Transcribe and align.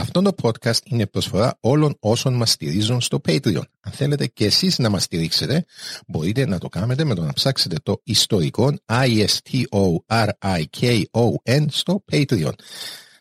Αυτό 0.00 0.22
το 0.22 0.34
podcast 0.42 0.78
είναι 0.84 1.06
προσφορά 1.06 1.56
όλων 1.60 1.96
όσων 2.00 2.34
μας 2.34 2.50
στηρίζουν 2.50 3.00
στο 3.00 3.20
Patreon. 3.28 3.62
Αν 3.80 3.92
θέλετε 3.92 4.26
και 4.26 4.44
εσείς 4.44 4.78
να 4.78 4.88
μας 4.88 5.02
στηρίξετε, 5.02 5.64
μπορείτε 6.06 6.46
να 6.46 6.58
το 6.58 6.68
κάνετε 6.68 7.04
με 7.04 7.14
το 7.14 7.22
να 7.22 7.32
ψάξετε 7.32 7.76
το 7.82 8.00
ιστορικό 8.04 8.72
I-S-T-O-R-I-K-O-N 8.86 9.64
στο 11.68 12.04
Patreon. 12.12 12.52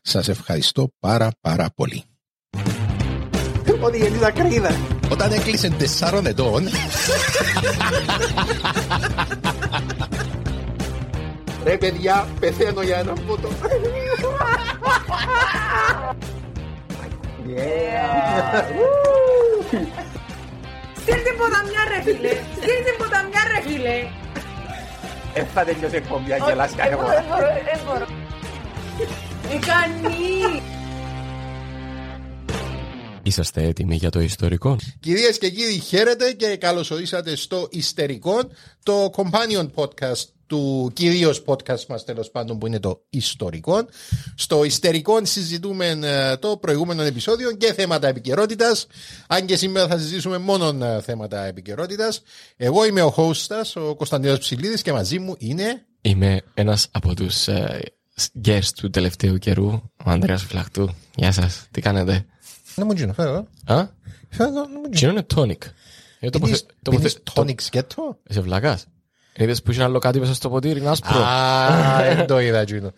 Σας 0.02 0.28
ευχαριστώ 0.28 0.94
πάρα 1.00 1.32
πάρα 1.42 1.70
πολύ. 1.76 2.04
Ότι 3.82 3.98
γεννήσα 3.98 4.32
κρίδα. 4.32 4.76
Όταν 5.12 5.32
έκλεισε 5.32 5.70
τεσσάρων 5.70 6.26
ετών, 6.26 6.68
Ρε 11.64 11.78
παιδιά, 11.78 12.28
πεθαίνω 12.40 12.82
για 12.82 12.98
ένα 12.98 13.14
φώτο. 13.28 13.50
Στείλ 21.02 21.22
την 21.24 21.38
ποταμιά 21.38 21.84
ρε 21.90 22.02
φίλε! 22.04 22.30
Στείλ 22.56 22.84
την 22.86 22.96
ποταμιά 22.98 23.42
ρε 23.54 23.70
φίλε! 23.70 24.08
Δεν 25.34 25.46
θα 25.54 25.64
τελειώσει 25.64 25.94
η 25.94 25.98
εκπομπή, 25.98 26.34
αν 26.34 26.40
γελάς 26.48 26.70
Δεν 26.70 26.78
κανένα. 26.78 27.02
μπορώ, 27.02 27.14
δεν 27.14 27.26
μπορώ, 27.30 27.48
δεν 27.64 27.80
μπορώ. 27.86 28.06
Τι 29.50 29.58
κάνει! 29.68 30.62
Είσαστε 33.24 33.64
έτοιμοι 33.64 33.96
για 33.96 34.10
το 34.10 34.20
ιστορικό; 34.20 34.76
κυρίες 35.00 35.38
και 35.38 35.50
κύριοι, 35.50 35.80
χαίρετε 35.80 36.32
και 36.32 36.58
καλωσορίσατε 36.58 37.36
στο 37.36 37.68
Ιστερικό, 37.72 38.40
το 38.84 39.10
companion 39.16 39.68
podcast 39.76 40.26
του 40.48 40.92
κυρίως 40.94 41.44
podcast 41.46 41.86
μας 41.88 42.04
τέλος 42.06 42.32
πάντων 42.32 42.58
που 42.60 42.68
είναι 42.68 42.80
το 42.80 43.02
ιστορικό. 43.10 43.86
Στο 44.36 44.64
ιστερικό 44.64 45.26
συζητούμε 45.26 45.88
ε, 46.04 46.38
το 46.38 46.58
προηγούμενο 46.58 47.02
επεισόδιο 47.02 47.52
και 47.52 47.74
θέματα 47.74 48.08
επικαιρότητας. 48.08 48.88
Αν 49.28 49.46
και 49.46 49.56
σήμερα 49.58 49.88
θα 49.88 49.98
συζητήσουμε 49.98 50.38
μόνο 50.38 50.86
ε, 50.86 51.02
θέματα 51.02 51.46
επικαιρότητας. 51.46 52.22
Εγώ 52.58 52.86
είμαι 52.86 53.02
ο 53.02 53.14
host 53.18 53.36
σας, 53.36 53.76
ο 53.76 53.96
Κωνσταντίνος 53.96 54.40
Ψηλίδης 54.40 54.82
και 54.82 54.92
μαζί 54.92 55.20
μου 55.20 55.36
είναι... 55.38 55.86
Είμαι 56.02 56.42
ένας 56.54 56.88
από 56.92 57.14
τους 57.16 57.48
ε, 57.48 57.82
guests 58.46 58.70
του 58.76 58.90
τελευταίου 58.90 59.38
καιρού, 59.38 59.68
ο 60.06 60.10
Ανδρέας 60.10 60.44
Φυλαχτού. 60.44 60.90
Γεια 61.16 61.32
σας, 61.32 61.68
τι 61.72 61.82
κάνετε; 61.82 62.26
Να 62.76 62.86
μου 62.86 62.92
γίνω, 62.92 63.14
φέρω. 63.14 63.48
Α, 63.66 63.88
Φέρω, 64.30 64.50
να 64.52 64.68
μου 64.70 64.82
τι 64.92 65.06
είναι 65.06 65.26
tonic; 65.36 65.58
Ε, 66.20 66.30
το 66.30 66.40
Πίνεις- 66.40 66.64
ποθε- 66.64 66.74
το 66.82 66.92
Πίνεις 66.92 67.14
ποθε- 67.14 67.24
το- 67.34 67.42
tonic 67.42 67.62
σκέτο. 67.62 68.18
Είσαι 68.30 68.42
βλακάς. 68.42 68.86
Είδες 69.38 69.62
που 69.62 69.72
είχε 69.72 69.84
άλλο 69.84 70.00
κάτι 70.00 70.20
μέσα 70.20 70.34
στο 70.34 70.50
ποτήρι, 70.50 70.80
είναι 70.80 70.90
άσπρο. 70.90 71.18
Α, 71.20 72.04
δεν 72.16 72.26
το 72.28 72.40
είδα 72.40 72.60
εκείνο. 72.60 72.92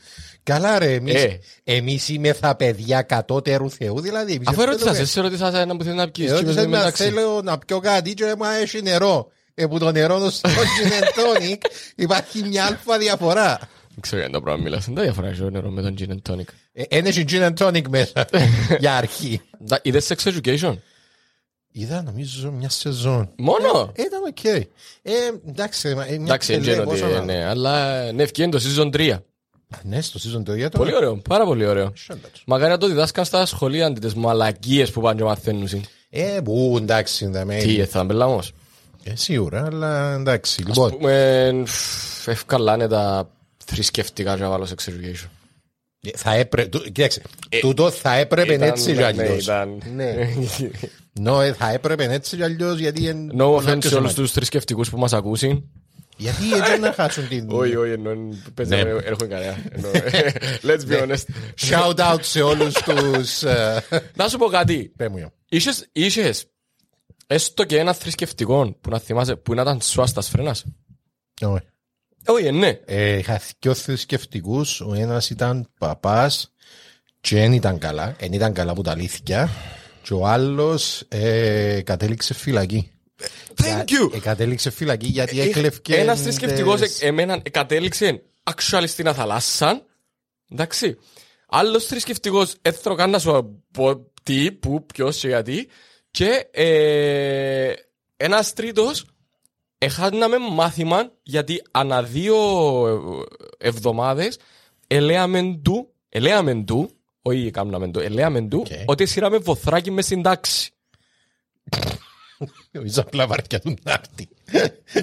Καλά 0.44 0.80
ρε, 0.80 0.94
εμείς, 0.94 1.14
Ε. 1.14 1.40
εμείς 1.64 2.10
είμαι 2.10 2.34
θα 2.34 2.56
παιδιά 2.56 3.02
κατώτερου 3.02 3.70
Θεού, 3.72 4.00
δηλαδή. 4.02 4.34
εμείς 4.34 4.48
Αφού 4.48 4.62
ερώτησα, 4.62 4.90
ευχαριστούμε. 4.90 5.28
σε 5.28 5.30
ρώτησα 5.36 5.52
σε 5.58 5.62
ένα 5.62 5.76
που 5.78 5.84
θέλει 5.84 5.96
να 5.96 6.10
πιείς. 6.10 6.30
Εγώ 6.30 6.40
και 6.40 6.46
της 6.46 6.54
είπες, 6.54 6.68
να 6.70 6.78
«Εντάξει». 6.80 7.04
θέλω 7.04 7.42
να 7.44 7.58
πιω 7.58 7.80
κάτι 7.80 8.14
και 8.14 8.24
μου 8.38 8.44
έχει 8.62 8.82
νερό. 8.82 9.32
Ε, 9.54 9.66
που 9.66 9.80
το 9.80 9.92
νερό 9.92 10.30
στο 10.30 10.50
gin 10.50 11.04
and 11.04 11.08
tonic 11.08 11.58
υπάρχει 11.96 12.44
μια 12.44 12.66
αλφα 12.66 12.98
διαφορά. 12.98 13.58
Δεν 13.90 14.00
ξέρω 14.02 14.22
για 14.22 14.30
το 14.30 14.42
πράγμα 14.42 14.64
μιλάς. 14.64 14.86
Δεν 14.86 14.96
τα 14.96 15.02
διαφορά 15.02 15.28
έχει 15.28 15.40
το 15.40 15.50
νερό 15.50 15.70
με 15.70 15.82
τον 15.82 15.96
gin 16.00 16.10
and 16.12 16.32
tonic. 16.34 16.44
Ε, 16.74 16.84
Ένα 16.90 17.08
έχει 17.08 17.26
gin 17.30 17.50
and 17.50 17.54
tonic 17.68 17.88
μέσα 17.90 18.26
για 18.80 18.96
αρχή. 18.96 19.42
Τα- 19.68 19.80
Είδες 19.84 20.08
sex 20.14 20.30
education; 20.32 20.78
Είδα 21.80 22.02
νομίζω 22.04 22.52
μια 22.52 22.70
σεζόν. 22.70 23.30
Μόνο; 23.38 23.92
Ε, 23.96 24.02
Ήταν 24.02 24.22
οκ. 24.30 24.44
Ε, 24.44 24.60
εντάξει, 25.48 25.96
μα, 25.96 26.06
ε, 26.06 26.10
μια 26.12 26.24
Εντάξει, 26.24 26.52
δεν 26.52 26.62
ξέρω 26.62 26.76
τελέ, 26.84 26.90
ότι 26.92 27.00
πόσο 27.02 27.14
να- 27.14 27.24
ναι, 27.24 27.46
αλλά 27.46 28.02
ναι, 28.12 28.24
ευκαιρία 28.24 28.52
το 28.52 28.60
season 28.64 28.90
3. 28.96 29.18
Ναι, 29.84 30.02
στο 30.02 30.20
season 30.24 30.50
3 30.52 30.70
το. 30.70 30.78
Πολύ 30.78 30.96
ωραίο, 30.96 31.16
πάρα 31.30 31.46
πολύ 31.46 31.66
ωραίο. 31.66 31.92
Σέντατσο. 31.96 32.44
Μακάρι 32.46 32.72
να 32.72 32.78
το 32.78 32.88
διδάσκαν 32.88 33.26
στα 33.26 33.46
σχολεία 33.46 33.86
αντί 33.86 34.00
τις 34.00 34.14
μαλακίες 34.14 34.92
που 34.92 35.02
πάνε 35.02 35.18
και 35.20 35.24
μαθαίνουν. 35.26 35.68
Ε, 36.10 36.40
που 36.44 36.76
εντάξει, 36.78 37.26
δεν 37.28 37.46
με. 37.48 37.58
Τι, 37.58 37.86
θα 37.86 38.04
μπελά 38.04 38.26
όμως. 38.26 38.52
Ε, 39.04 39.16
σίγουρα, 39.16 39.66
αλλά 39.66 40.14
εντάξει. 40.14 40.64
Λοιπόν, 40.64 40.92
Πούμε, 40.92 41.64
φ, 41.66 42.28
ευκαλά 42.28 42.74
είναι 42.74 42.88
τα 42.88 43.30
θρησκευτικά 43.66 44.36
και 44.36 44.42
να 44.42 44.50
βάλω 44.50 44.68
sex 44.70 44.90
education. 44.90 45.28
ε, 46.02 46.10
θα 46.16 46.34
έπρεπε. 46.34 46.80
Κοίταξε, 46.92 47.22
τούτο 47.62 47.90
θα 47.92 48.14
έπρεπε 48.16 48.54
Ήταν, 48.54 48.68
έτσι 48.68 48.92
κι 48.92 48.98
ναι, 48.98 49.06
αλλιώς. 49.06 49.44
ήταν. 49.44 49.82
Ναι. 49.96 50.14
Νο, 50.14 50.48
ε, 51.28 51.54
θα 51.54 51.72
έπρεπε 51.72 52.04
έτσι 52.14 52.36
κι 52.36 52.44
αλλιώς 52.44 52.80
γιατί. 52.80 53.08
εν- 53.08 53.32
No 53.34 53.38
πολλά 53.38 53.60
offense 53.60 53.64
πιο 53.64 53.66
σε 53.66 53.74
όλους 53.74 53.88
σημαντικό. 53.90 54.22
τους 54.22 54.32
θρησκευτικούς 54.32 54.90
που 54.90 54.98
μας 54.98 55.14
ακούσουν. 55.14 55.70
Γιατί 56.18 56.54
έτσι 56.54 56.80
να 56.80 56.94
χάσουν 56.94 57.28
την. 57.28 57.48
Όχι, 57.60 57.76
όχι, 57.76 57.92
εννοώ, 57.92 58.14
παίζαμε, 58.54 58.84
Ναι. 58.84 58.90
έρχομαι 58.90 59.28
κανένα. 59.28 59.58
Εννοώ, 59.72 59.92
Let's 60.68 60.90
be 60.92 61.02
honest. 61.02 61.24
Shout 61.70 61.96
out 61.96 62.18
σε 62.22 62.42
όλους 62.42 62.74
τους. 62.74 63.44
ε, 63.44 63.84
Να 64.16 64.28
σου 64.28 64.38
πω 64.38 64.46
κάτι. 64.46 64.94
Πες 64.98 65.08
μου, 65.10 65.18
γεια. 65.18 65.34
Είχες, 65.50 65.88
είχες 65.92 66.46
έστω 67.28 67.64
και 67.64 67.78
ένα 67.78 67.94
θρησκευτικό 67.94 68.78
που 68.82 68.90
να 68.90 69.00
θυμάσαι, 69.00 69.36
που 69.36 69.54
να 69.54 69.62
ήταν 69.62 69.82
σουάστας 69.82 70.30
φρένας; 70.30 70.66
Όχι. 71.42 71.64
Όχι, 72.28 72.46
ε, 72.46 72.52
ναι. 72.52 72.80
Ε, 72.86 73.18
Είχα 73.18 73.42
δυο 73.60 73.74
θρησκευτικούς. 73.74 74.82
Ο 74.82 74.94
ένας 74.94 75.30
ήταν 75.30 75.68
παπάς 75.80 76.52
και 77.22 77.36
δεν 77.36 77.54
ήταν 77.54 77.78
καλά. 77.78 78.16
Δεν 78.20 78.34
ήταν 78.34 78.54
καλά 78.54 78.74
που 78.74 78.82
τα 78.82 78.92
αλήθεια. 78.92 79.50
Και 80.10 80.16
ο 80.16 80.26
άλλος 80.28 81.04
ε, 81.08 81.82
κατέληξε 81.86 82.34
φυλακή. 82.34 82.92
Thank 83.56 83.84
you. 83.84 84.14
Ε, 84.14 84.20
κατέληξε 84.20 84.70
φυλακή 84.70 85.08
γιατί 85.08 85.42
έκλευκε. 85.42 85.96
Ένας 85.96 86.22
θρησκευτικός 86.22 86.82
τις- 86.82 87.02
εμένα 87.02 87.42
κατέληξε 87.52 88.22
actually 88.44 88.84
στην 88.88 89.14
θαλάσσα. 89.14 89.86
Εντάξει. 90.52 90.98
Άλλος 91.48 91.86
θρησκευτικός 91.86 92.56
έθρο 92.62 92.96
καν 92.96 93.10
να 93.10 93.20
σου 93.20 93.62
πω 93.72 94.12
τι, 94.24 94.52
πού, 94.52 94.86
ποιος 94.86 95.18
και 95.20 95.28
γιατί. 95.28 95.68
Και 96.12 96.48
ε, 96.52 97.74
ένας 98.18 98.54
τρίτος 98.54 99.06
έχαναμε 99.78 100.38
μάθημα 100.38 101.12
γιατί 101.24 101.62
ανά 101.72 102.04
δύο 102.04 102.38
εβδομάδες 103.58 104.38
ελέαμε 104.88 105.60
του, 105.64 105.94
ελέαμε 106.10 106.64
του, 106.64 106.90
όχι 107.30 107.52
κάμναμε 107.52 107.88
του, 107.92 108.00
ελέαμε 108.00 108.42
του, 108.42 108.60
Οκ. 108.60 108.68
ότι 108.86 109.06
σειράμε 109.06 109.38
βοθράκι 109.38 109.92
μες 109.92 110.06
στην 110.06 110.22
τάξη. 110.22 110.72
Νομίζω 112.72 113.02
απλά 113.02 113.28
βαρκιά 113.28 113.60
του 113.60 113.76
νάρτη. 113.84 114.30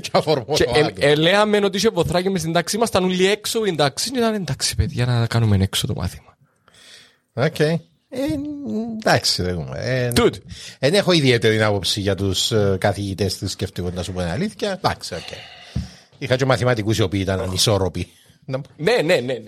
Και 0.01 0.11
αφορμό 0.13 0.55
Και 0.55 0.65
το 0.65 0.73
ε, 0.75 0.79
άλλο. 0.83 0.91
ε, 0.99 1.15
λέαμε 1.15 1.57
ότι 1.65 1.77
είχε 1.77 1.89
βοθράκι 1.89 2.31
μες 2.31 2.41
στην 2.41 2.53
τάξη, 2.53 2.77
ήμασταν 2.77 3.05
όλοι 3.05 3.27
έξω 3.27 3.61
στην 3.61 3.77
τάξη. 3.77 4.11
Ήταν 4.17 4.35
εντάξει, 4.35 4.75
παιδιά, 4.75 5.07
να 5.07 5.27
κάνουμε 5.27 5.57
έξω 5.61 5.87
το 5.87 5.95
μάθημα. 5.95 6.37
Οκ. 7.33 7.59
Ε, 7.59 7.79
Εντάξει, 8.99 9.43
δεν 9.43 9.59
έχουμε. 9.59 9.79
Ε, 9.81 10.13
Τούτ. 10.13 10.35
Δεν 10.79 10.95
έχω 10.95 11.13
ιδιαίτερη 11.13 11.63
άποψη 11.63 12.01
για 12.01 12.15
τους 12.15 12.53
καθηγητές 12.79 13.35
θρησκευτικών, 13.37 13.95
να 13.95 14.03
σου 14.03 14.13
πω 14.13 14.19
την 14.21 14.29
αλήθεια. 14.29 14.73
Εντάξει, 14.73 15.15
οκ. 15.15 15.21
Είχα 16.19 16.37
και 16.37 16.45
μαθηματικούς 16.45 16.99
οι 16.99 17.03
οποίοι 17.03 17.21
ήταν 17.23 17.41
ανισόρροποι. 17.41 18.09
Να- 18.45 18.61
Ναι, 18.77 18.97
ναι, 19.05 19.15
ναι, 19.21 19.39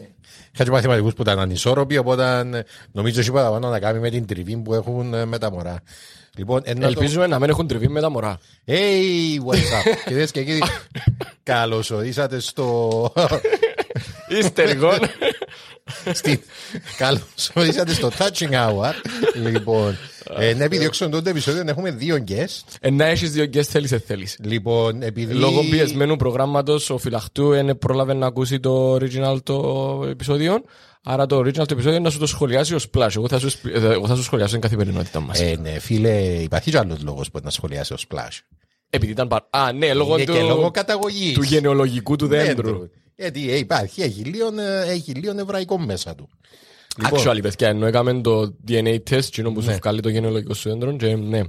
ναι. 0.58 0.64
Κάτι 0.64 0.70
μαθηματικούς 0.70 1.14
που 1.14 1.22
ήταν 1.22 1.38
ανισόρροποι, 1.38 1.96
οπότε 1.96 2.38
ε, 2.52 2.62
νομίζω 2.92 3.20
έχει 3.20 3.32
παραπάνω 3.32 3.68
να 3.68 3.78
κάνει 3.78 3.98
με 3.98 4.10
την 4.10 4.26
τριβή 4.26 4.56
που 4.56 4.74
έχουν 4.74 5.14
ε, 5.14 5.24
με 5.24 5.38
τα 5.38 5.50
μωρά. 5.50 5.82
Λοιπόν, 6.36 6.60
ένα 6.64 6.80
το... 6.80 6.86
Ελπίζουμε 6.86 7.26
να 7.26 7.38
μην 7.38 7.48
έχουν 7.48 7.66
τριβή 7.66 7.88
με 7.88 8.00
τα 8.00 8.10
μωρά. 8.10 8.38
Hey, 8.66 8.72
what's 9.46 9.56
up; 9.56 9.96
Κυρίες 10.06 10.30
και 10.30 10.44
κύριοι, 10.44 10.62
καλώς 11.42 11.90
ορίσατε 11.90 12.40
στο... 12.40 13.12
Υστερικών. 14.28 14.94
στη... 15.04 15.37
Καλώς 16.96 17.50
ορίσατε 17.54 17.92
στο 17.92 18.10
Touching 18.18 18.50
Hour. 18.52 18.92
λοιπόν, 19.34 19.96
ε, 20.38 20.54
να 20.54 20.64
επιδιώξουμε 20.64 21.10
τότε 21.10 21.30
επεισόδιο 21.30 21.64
να 21.64 21.70
έχουμε 21.70 21.90
δύο 21.90 22.24
guests. 22.28 22.76
Ε, 22.80 22.90
να 22.90 23.04
έχεις 23.04 23.30
δύο 23.30 23.44
guests 23.44 23.62
θέλεις, 23.62 23.90
δεν 23.90 24.00
θέλεις. 24.06 24.36
Λοιπόν, 24.42 25.02
επειδή... 25.02 25.32
Λόγω 25.34 25.60
πιεσμένου 25.62 26.16
προγράμματος 26.16 26.90
ο 26.90 26.98
Φυλαχτού 26.98 27.48
δεν 27.48 27.78
πρόλαβε 27.78 28.14
να 28.14 28.26
ακούσει 28.26 28.60
το 28.60 28.94
original 28.94 29.38
το 29.42 30.04
επεισόδιο. 30.10 30.62
Άρα 31.04 31.26
το 31.26 31.38
original 31.38 31.52
το 31.52 31.66
επεισόδιο 31.70 31.98
να 31.98 32.10
σου 32.10 32.18
το 32.18 32.26
σχολιάσει 32.26 32.74
ο 32.74 32.78
Splash. 32.92 33.16
Εγώ 33.16 33.28
θα 33.28 33.38
σου, 33.38 33.50
σπ- 33.50 33.66
ε, 33.66 33.92
εγώ 33.92 34.06
θα 34.06 34.14
σου 34.14 34.22
σχολιάσω 34.22 34.52
την 34.52 34.60
καθημερινότητα 34.60 35.20
μας. 35.20 35.40
Ε, 35.40 35.56
ναι, 35.60 35.78
φίλε, 35.78 36.10
υπάρχει 36.20 36.70
και 36.70 36.78
άλλος 36.78 37.02
λόγος 37.02 37.30
που 37.30 37.40
να 37.42 37.50
σχολιάσει 37.50 37.92
ο 37.92 37.96
Splash. 38.08 38.38
Επειδή 38.90 39.12
ήταν 39.12 39.28
παρ... 39.28 39.40
Α, 39.50 39.72
ναι, 39.72 39.94
λόγω 39.94 40.14
Είναι 40.14 40.24
του, 40.24 40.32
και 40.32 40.40
λόγω 40.42 40.70
καταγωγής. 40.70 41.34
του 41.34 41.42
γενεολογικού 41.42 42.16
του 42.16 42.26
δέντρου. 42.26 42.66
Δέντρου. 42.70 42.88
Γιατί 43.20 43.50
ε, 43.50 43.56
υπάρχει, 43.56 44.02
έχει 44.02 44.20
λίγο, 44.24 44.60
ε, 44.60 44.90
έχει 44.90 45.12
λίγο 45.12 45.32
νευραϊκό 45.32 45.78
μέσα 45.78 46.14
του. 46.14 46.28
Λοιπόν. 47.02 47.20
Actually, 47.20 47.38
παιδιά, 47.42 47.68
ενώ 47.68 47.86
έκαμε 47.86 48.20
το 48.20 48.56
DNA 48.68 48.94
test, 49.10 49.24
εκείνο 49.26 49.52
που 49.52 49.62
σου 49.62 49.70
βγάλει 49.82 50.00
το 50.00 50.08
γενεολογικό 50.08 50.54
σου 50.54 50.68
δέντρο, 50.68 50.96
και 50.96 51.16
ναι. 51.16 51.42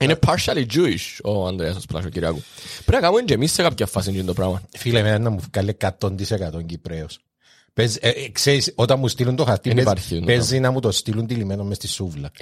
Είναι 0.00 0.18
partially 0.26 0.66
Jewish 0.74 1.18
ο 1.24 1.46
Ανδρέας 1.46 1.76
ο 1.76 1.80
Σπλάσο 1.80 2.08
Κυριακού. 2.08 2.42
Πρέπει 2.84 2.92
να 2.92 3.00
κάνουμε 3.00 3.22
και 3.22 3.34
εμείς 3.34 3.52
σε 3.52 3.62
κάποια 3.62 3.86
φάση 3.86 4.08
εκείνο 4.10 4.24
το 4.24 4.32
πράγμα. 4.32 4.62
Φίλε, 4.76 4.98
εμένα 4.98 5.18
να 5.18 5.30
μου 5.30 5.38
βγάλει 5.52 5.76
100% 5.80 6.66
Κυπρέος. 6.66 7.18
Παίζει- 7.74 7.98
ε, 8.00 8.08
ε, 8.08 8.28
ξέρεις, 8.32 8.72
όταν 8.74 8.98
μου 8.98 9.08
στείλουν 9.08 9.36
το 9.36 9.44
χαρτί, 9.44 9.68
Εν 9.70 9.74
παίζει- 9.76 9.90
υπάρχει, 9.90 10.18
ναι. 10.18 10.24
παίζει 10.26 10.60
να 10.60 10.70
μου 10.70 10.80
το 10.80 10.90
στείλουν 10.92 11.26
τυλιγμένο 11.26 11.64
μες 11.64 11.76
στη 11.76 11.88
σούβλα. 11.88 12.30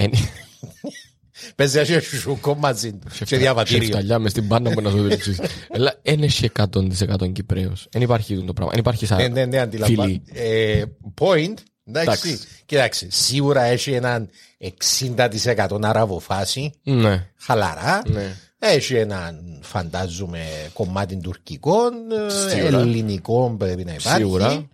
Εν- 1.44 1.52
Παίζει 1.54 1.76
να 1.76 1.80
έχει 1.96 2.16
σούκο 2.16 2.54
μαζί 2.54 2.92
του. 2.92 3.08
Σε 3.26 3.36
διαβατήριο. 3.36 3.82
Σεφταλιά 3.82 4.18
μες 4.18 4.30
στην 4.30 4.48
πάντα 4.48 4.70
που 4.70 4.80
να 4.80 4.90
σου 4.90 5.02
δείξεις. 5.02 5.40
Αλλά 5.74 5.94
δεν 6.02 6.22
έχει 6.22 6.50
100% 6.58 7.32
Κυπρέος. 7.32 7.86
Δεν 7.90 8.02
υπάρχει 8.02 8.32
αυτό 8.34 8.44
το 8.46 8.52
πράγμα. 8.52 8.70
Δεν 8.72 8.80
υπάρχει 8.80 9.06
σαν 9.06 9.16
Ναι, 9.18 9.28
ναι, 9.28 9.44
ναι, 9.44 9.58
αντιλαμβάνω. 9.58 10.02
φίλοι. 10.02 10.22
Ε, 10.32 10.82
point, 11.20 11.54
εντάξει. 11.84 12.08
Εντάξει. 12.28 12.38
Κοιτάξτε, 12.66 13.06
σίγουρα 13.10 13.62
έχει 13.62 13.92
έναν 13.92 14.28
60% 14.58 15.78
αραβοφάση, 15.82 16.72
Ναι. 16.82 17.26
χαλαρά. 17.36 18.02
Ναι. 18.06 18.34
Έχει 18.58 18.94
έναν, 18.94 19.58
φαντάζομαι, 19.62 20.40
κομμάτι 20.72 21.16
τουρκικών, 21.16 21.92
ε, 22.26 22.50
Σίγουρα. 22.50 22.78
ελληνικών 22.78 23.56
πρέπει 23.56 23.84
να 23.84 23.92
υπάρχει. 23.94 24.18
Σίγουρα. 24.22 24.68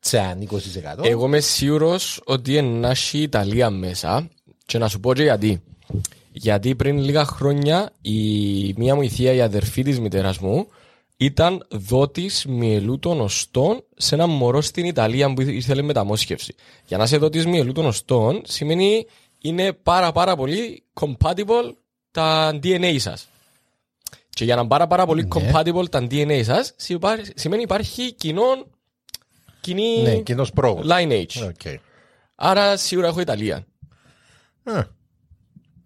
Τσάν 0.00 0.40
20%. 0.40 1.04
Εγώ 1.04 1.26
είμαι 1.26 1.40
σίγουρος 1.40 2.20
ότι 2.24 2.54
είναι 2.56 2.78
να 2.78 2.90
έχει 2.90 3.18
η 3.18 3.22
Ιταλία 3.22 3.70
μέσα 3.70 4.28
και 4.66 4.78
να 4.78 4.88
σου 4.88 5.00
πω 5.00 5.14
και 5.14 5.22
γιατί. 5.22 5.62
Γιατί 6.32 6.74
πριν 6.74 6.98
λίγα 6.98 7.24
χρόνια 7.24 7.92
η 8.02 8.18
μία 8.76 8.94
μου 8.94 9.02
η 9.02 9.08
θεία, 9.08 9.32
η 9.32 9.40
αδερφή 9.40 9.82
της 9.82 10.00
μητέρας 10.00 10.38
μου, 10.38 10.66
ήταν 11.16 11.66
δότης 11.70 12.44
μυελού 12.46 12.98
των 12.98 13.20
οστών 13.20 13.84
σε 13.96 14.14
ένα 14.14 14.26
μωρό 14.26 14.60
στην 14.60 14.84
Ιταλία 14.84 15.32
που 15.34 15.40
ήθελε 15.40 15.82
μεταμόσχευση. 15.82 16.54
Για 16.86 16.96
να 16.96 17.04
είσαι 17.04 17.16
δότης 17.16 17.46
μυελού 17.46 17.72
των 17.72 17.86
οστών 17.86 18.42
σημαίνει 18.44 19.06
είναι 19.38 19.72
πάρα 19.72 20.12
πάρα 20.12 20.36
πολύ 20.36 20.82
compatible 21.00 21.72
τα 22.10 22.50
DNA 22.62 22.96
σας. 22.98 23.28
Και 24.30 24.44
για 24.44 24.54
να 24.54 24.60
είναι 24.60 24.70
πάρα 24.70 24.86
πάρα 24.86 25.06
πολύ 25.06 25.28
compatible 25.34 25.84
τα 25.90 26.06
DNA 26.10 26.40
σας 26.44 26.72
συμπά- 26.76 27.18
σημαίνει 27.34 27.62
υπάρχει 27.62 28.12
κοινό 28.12 28.42
κοινή 29.60 30.02
Ναι, 30.02 30.16
κοινός 30.16 30.52
πρόγονος. 30.52 30.86
lineage. 30.88 31.44
Οκ. 31.48 31.78
Άρα 32.34 32.76
σίγουρα 32.76 33.06
έχω 33.08 33.20
Ιταλία. 33.20 33.66
Α. 34.64 34.98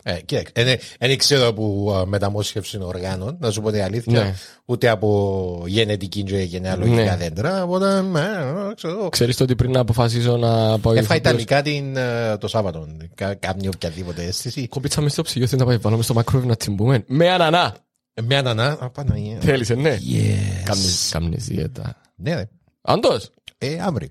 Ε, 0.07 0.21
κοίταξε, 0.25 0.79
δεν 0.99 1.19
ξέρω 1.19 1.47
από 1.47 1.93
α, 1.97 2.07
μεταμόσχευση 2.07 2.79
οργάνων, 2.83 3.37
να 3.41 3.51
σου 3.51 3.61
πω 3.61 3.71
την 3.71 3.83
αλήθεια, 3.83 4.21
Ναι. 4.23 4.35
ούτε 4.65 4.89
από 4.89 5.63
γενετική 5.67 6.23
και 6.23 6.37
γενεαλογικά 6.39 7.03
Ναι. 7.03 7.17
δέντρα, 7.17 7.63
οπότε, 7.63 7.97
ε, 7.99 8.75
ξέρω. 8.75 9.09
Ξέρεις 9.09 9.37
το 9.37 9.45
ότι 9.45 9.55
πριν 9.55 9.71
να 9.71 9.81
αποφασίσω 9.81 10.37
να 10.37 10.79
πάω 10.79 10.93
Έφα 10.93 11.01
ηθοποιός- 11.15 11.19
Ιταλικά 11.19 11.63
την, 11.63 11.97
ε, 11.97 12.37
το 12.39 12.49
Σάββατο, 12.49 12.87
Κα- 13.15 13.35
κάμνη 13.35 13.69
οποιαδήποτε 13.69 14.23
αίσθηση. 14.23 14.69
Κομπίτσα 14.69 15.01
μες 15.01 15.13
στο 15.13 15.23
ψυγείο 15.23 15.47
θέλει 15.49 15.61
να 15.61 15.67
πάει 15.67 15.77
βάλουμε 15.77 16.03
στο 16.03 16.15
microwave 16.25 16.45
να 16.45 16.57
τσιμπούμε; 16.57 17.05
Με 17.07 17.31
ανανά. 17.31 17.77
Ε, 18.15 18.23
Με 18.23 18.37
ανανά, 18.37 18.77
α, 18.81 18.91
Παναγία. 18.91 19.37
Θέλεις, 19.41 19.71
ε, 19.71 19.75
ναι. 19.75 19.99
Yes. 20.13 20.63
Κάμνεις- 20.65 21.09
Κάμνεις 21.13 21.45
δίαιτα. 21.45 21.97
Ναι, 22.17 22.35
ρε. 22.35 22.49
Αντός. 22.83 23.31
Ε, 23.59 23.77
αύριο. 23.81 24.09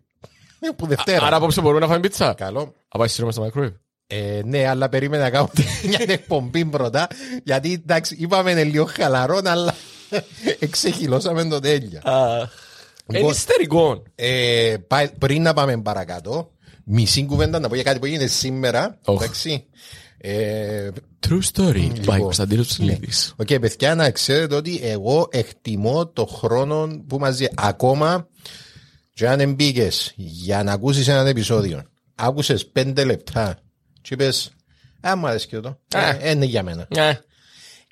Ε, 0.60 0.70
Που 0.76 0.88
Δευτέρα. 0.88 1.26
Άρα 1.26 1.36
απόψε 1.36 1.62
μπορούμε 1.62 1.80
να 1.80 1.88
φάμε 1.88 2.00
πίτσα. 2.00 2.34
Καλό. 2.34 2.74
Θα 2.90 2.98
πάει 2.98 3.08
σύρουμε 3.08 3.32
στο 3.32 3.50
microwave. 3.54 3.74
Ε, 4.08 4.42
ναι, 4.46 4.68
αλλά 4.68 4.90
περίμενα 4.90 5.24
να 5.24 5.30
κάνω 5.30 5.50
μια 5.88 6.00
εκπομπή 6.14 6.66
πρώτα, 6.66 7.08
γιατί 7.44 7.74
εντάξει, 7.74 8.16
είπαμε 8.20 8.52
είναι 8.52 8.64
λίγο 8.64 8.86
χαλαρό, 8.86 9.42
αλλά 9.46 9.76
εξεχυλώσαμε 10.60 11.46
το 11.46 11.60
τέλεια. 11.60 12.02
Είναι 13.08 13.18
Λοιπόν, 13.20 13.32
ιστερικό. 13.32 14.04
Ε, 14.16 14.76
πά- 14.88 15.14
πριν 15.20 15.42
να 15.42 15.54
πάμε 15.54 15.82
παρακάτω, 15.82 16.52
μισή 16.84 17.26
κουβέντα 17.26 17.60
να 17.60 17.68
πω 17.70 17.76
για 17.76 17.84
κάτι 17.84 18.00
που 18.00 18.06
έγινε 18.06 18.28
σήμερα. 18.28 18.98
Οχ. 19.06 19.22
Εντάξει. 19.22 19.66
Ε, 20.18 20.90
True 21.28 21.40
story. 21.54 21.74
By 21.74 21.92
Λοιπόν, 21.94 22.20
Κωνσταντίνος 22.20 22.68
Ψηλίδης. 22.68 23.34
Οκ, 23.38 23.48
παιδιά, 23.60 23.96
να 23.96 24.12
ξέρετε 24.12 24.56
ότι 24.56 24.80
εγώ 24.84 25.28
εκτιμώ 25.32 26.08
το 26.08 26.26
χρόνο 26.26 27.04
που 27.08 27.18
μαζί. 27.20 27.48
Ακόμα 27.56 28.28
και 29.14 29.28
αν 29.28 29.40
εμπίκες 29.40 30.14
για 30.16 30.64
να 30.64 30.72
ακούσεις 30.72 31.08
έναν 31.08 31.28
επεισόδιο, 31.28 31.84
άκουσες 32.16 32.68
πέντε 32.68 33.04
λεπτά 33.04 33.58
και 34.04 34.14
είπες, 34.14 34.52
α, 35.08 35.16
μου 35.16 35.28
αρέσει 35.28 35.48
και 35.48 35.60
το, 35.60 35.80
Α. 35.96 36.10
ε, 36.22 36.30
είναι 36.32 36.46
για 36.46 36.64
μένα. 36.64 36.88
Ε, 36.90 37.14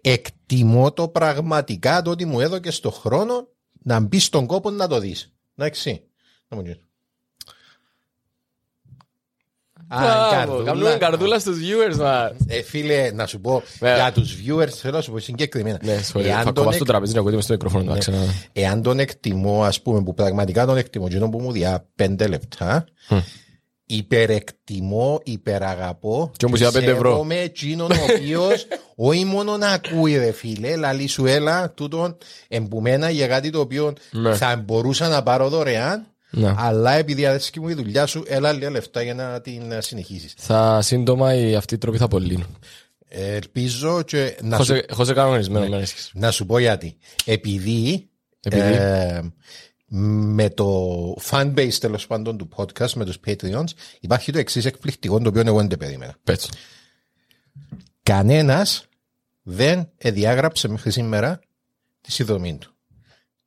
Εκτιμώ 0.03 0.91
το 0.93 1.07
πραγματικά 1.07 2.01
το 2.01 2.09
ότι 2.11 2.25
μου 2.25 2.39
έδωκες 2.39 2.79
το 2.79 2.91
χρόνο 2.91 3.47
να 3.83 3.99
μπεις 3.99 4.25
στον 4.25 4.45
κόπο 4.45 4.69
να 4.69 4.87
το 4.87 4.99
δεις. 4.99 5.33
Εντάξει. 5.55 6.03
Να 6.47 6.57
μου 6.57 6.63
γίνει. 6.63 6.79
Α, 9.87 9.97
Μπράβο, 10.29 10.63
Κάνουμε 10.63 10.97
καρδούλα 10.99 11.39
στους 11.39 11.57
viewers 11.59 11.95
μας. 11.97 12.31
Ε, 12.47 12.61
φίλε, 12.61 13.11
να 13.11 13.25
σου 13.25 13.39
πω, 13.41 13.63
Ναι. 13.79 13.93
για 13.95 14.11
τους 14.11 14.35
viewers 14.35 14.69
θέλω 14.69 14.95
να 14.95 15.01
σου 15.01 15.11
πω 15.11 15.19
συγκεκριμένα. 15.19 15.79
Ναι, 15.83 15.99
sorry. 16.13 16.23
Εάν 16.23 16.37
Θα 16.37 16.43
τον 16.43 16.53
κοβάσω 16.53 16.77
το 16.77 16.83
εκ- 16.83 16.85
τραπέζι 16.91 17.11
να 17.13 17.17
ακούγεται 17.19 17.35
μες 17.35 17.43
στο 17.45 17.53
μικρόφωνο. 17.53 17.83
εντάξει, 17.83 18.11
να- 18.11 18.17
Εάν 18.53 18.81
τον 18.81 18.99
εκτιμώ, 18.99 19.63
ας 19.63 19.81
πούμε, 19.81 20.03
που 20.03 20.13
πραγματικά 20.13 20.65
τον 20.65 20.77
εκτιμώ, 20.77 21.05
εκείνο 21.09 21.29
που 21.29 21.39
μου 21.41 21.51
διά 21.51 21.85
πέντε 21.95 22.27
λεπτά, 22.27 22.85
υπερεκτιμώ, 23.95 25.19
υπεραγαπώ 25.23 26.31
Και 26.37 26.45
όμως 26.45 26.59
για 26.59 26.71
πέντε 26.71 26.91
ευρώ. 26.91 27.09
σέβομαι 27.11 27.35
εκείνον 27.39 27.91
ο 27.91 27.95
οποίος 28.15 28.67
όχι 28.95 29.25
μόνο 29.25 29.57
να 29.57 29.67
ακούει 29.67 30.17
ρε 30.17 30.31
φίλε, 30.31 30.75
λαλή 30.75 31.07
σου 31.07 31.25
έλα 31.25 31.71
τούτον 31.71 32.17
εμπούμενα 32.47 33.09
για 33.09 33.27
κάτι 33.27 33.49
το 33.49 33.59
οποίο 33.59 33.93
Ναι. 34.11 34.35
θα 34.35 34.55
μπορούσα 34.65 35.07
να 35.07 35.23
πάρω 35.23 35.49
δωρεάν 35.49 36.05
Ναι. 36.29 36.53
αλλά 36.57 36.91
επειδή 36.93 37.25
αρέσκει 37.25 37.59
μου 37.59 37.69
η 37.69 37.73
δουλειά 37.73 38.05
σου 38.05 38.23
έλα 38.27 38.51
λίγα 38.51 38.69
λεφτά 38.69 39.01
για 39.01 39.13
να 39.13 39.41
την 39.41 39.71
ε, 39.71 39.81
συνεχίσεις. 39.81 40.33
Θα 40.37 40.79
σύντομα 40.81 41.33
η 41.35 41.55
αυτή 41.55 41.73
η 41.73 41.77
τροπή 41.77 41.97
θα 41.97 42.05
απολύνουν. 42.05 42.57
Ε, 43.07 43.35
Ελπίζω 43.35 44.01
και 44.01 44.37
να 44.41 44.59
σου, 44.59 44.73
Έχω 44.73 44.79
σε- 44.79 44.85
Έχω 44.89 45.05
σε 45.05 45.13
κανονισμένο 45.13 45.67
με 45.67 45.75
αρέσκεις. 45.75 46.11
να 46.13 46.31
σου 46.31 46.45
πω 46.45 46.59
γιατί. 46.59 46.97
Επειδή, 47.25 48.09
Επειδή; 48.43 48.61
ε, 48.73 49.21
με 49.93 50.49
το 50.49 51.13
fanbase 51.29 51.73
τέλος 51.79 52.07
πάντων 52.07 52.37
του 52.37 52.49
podcast, 52.55 52.91
με 52.91 53.05
τους 53.05 53.17
Patreons, 53.25 53.67
υπάρχει 53.99 54.31
το 54.31 54.37
εξής 54.37 54.65
εκπληκτικό 54.65 55.19
το 55.19 55.29
οποίο 55.29 55.43
εγώ 55.45 55.57
δεν 55.57 55.67
το 55.67 55.77
περίμενα. 55.77 56.15
Πέτσο. 56.23 56.49
Κανένας 58.03 58.85
δεν 59.41 59.89
διάγραψε 59.97 60.67
μέχρι 60.67 60.91
σήμερα 60.91 61.39
τη 62.01 62.11
συνδρομή 62.11 62.57
του. 62.57 62.70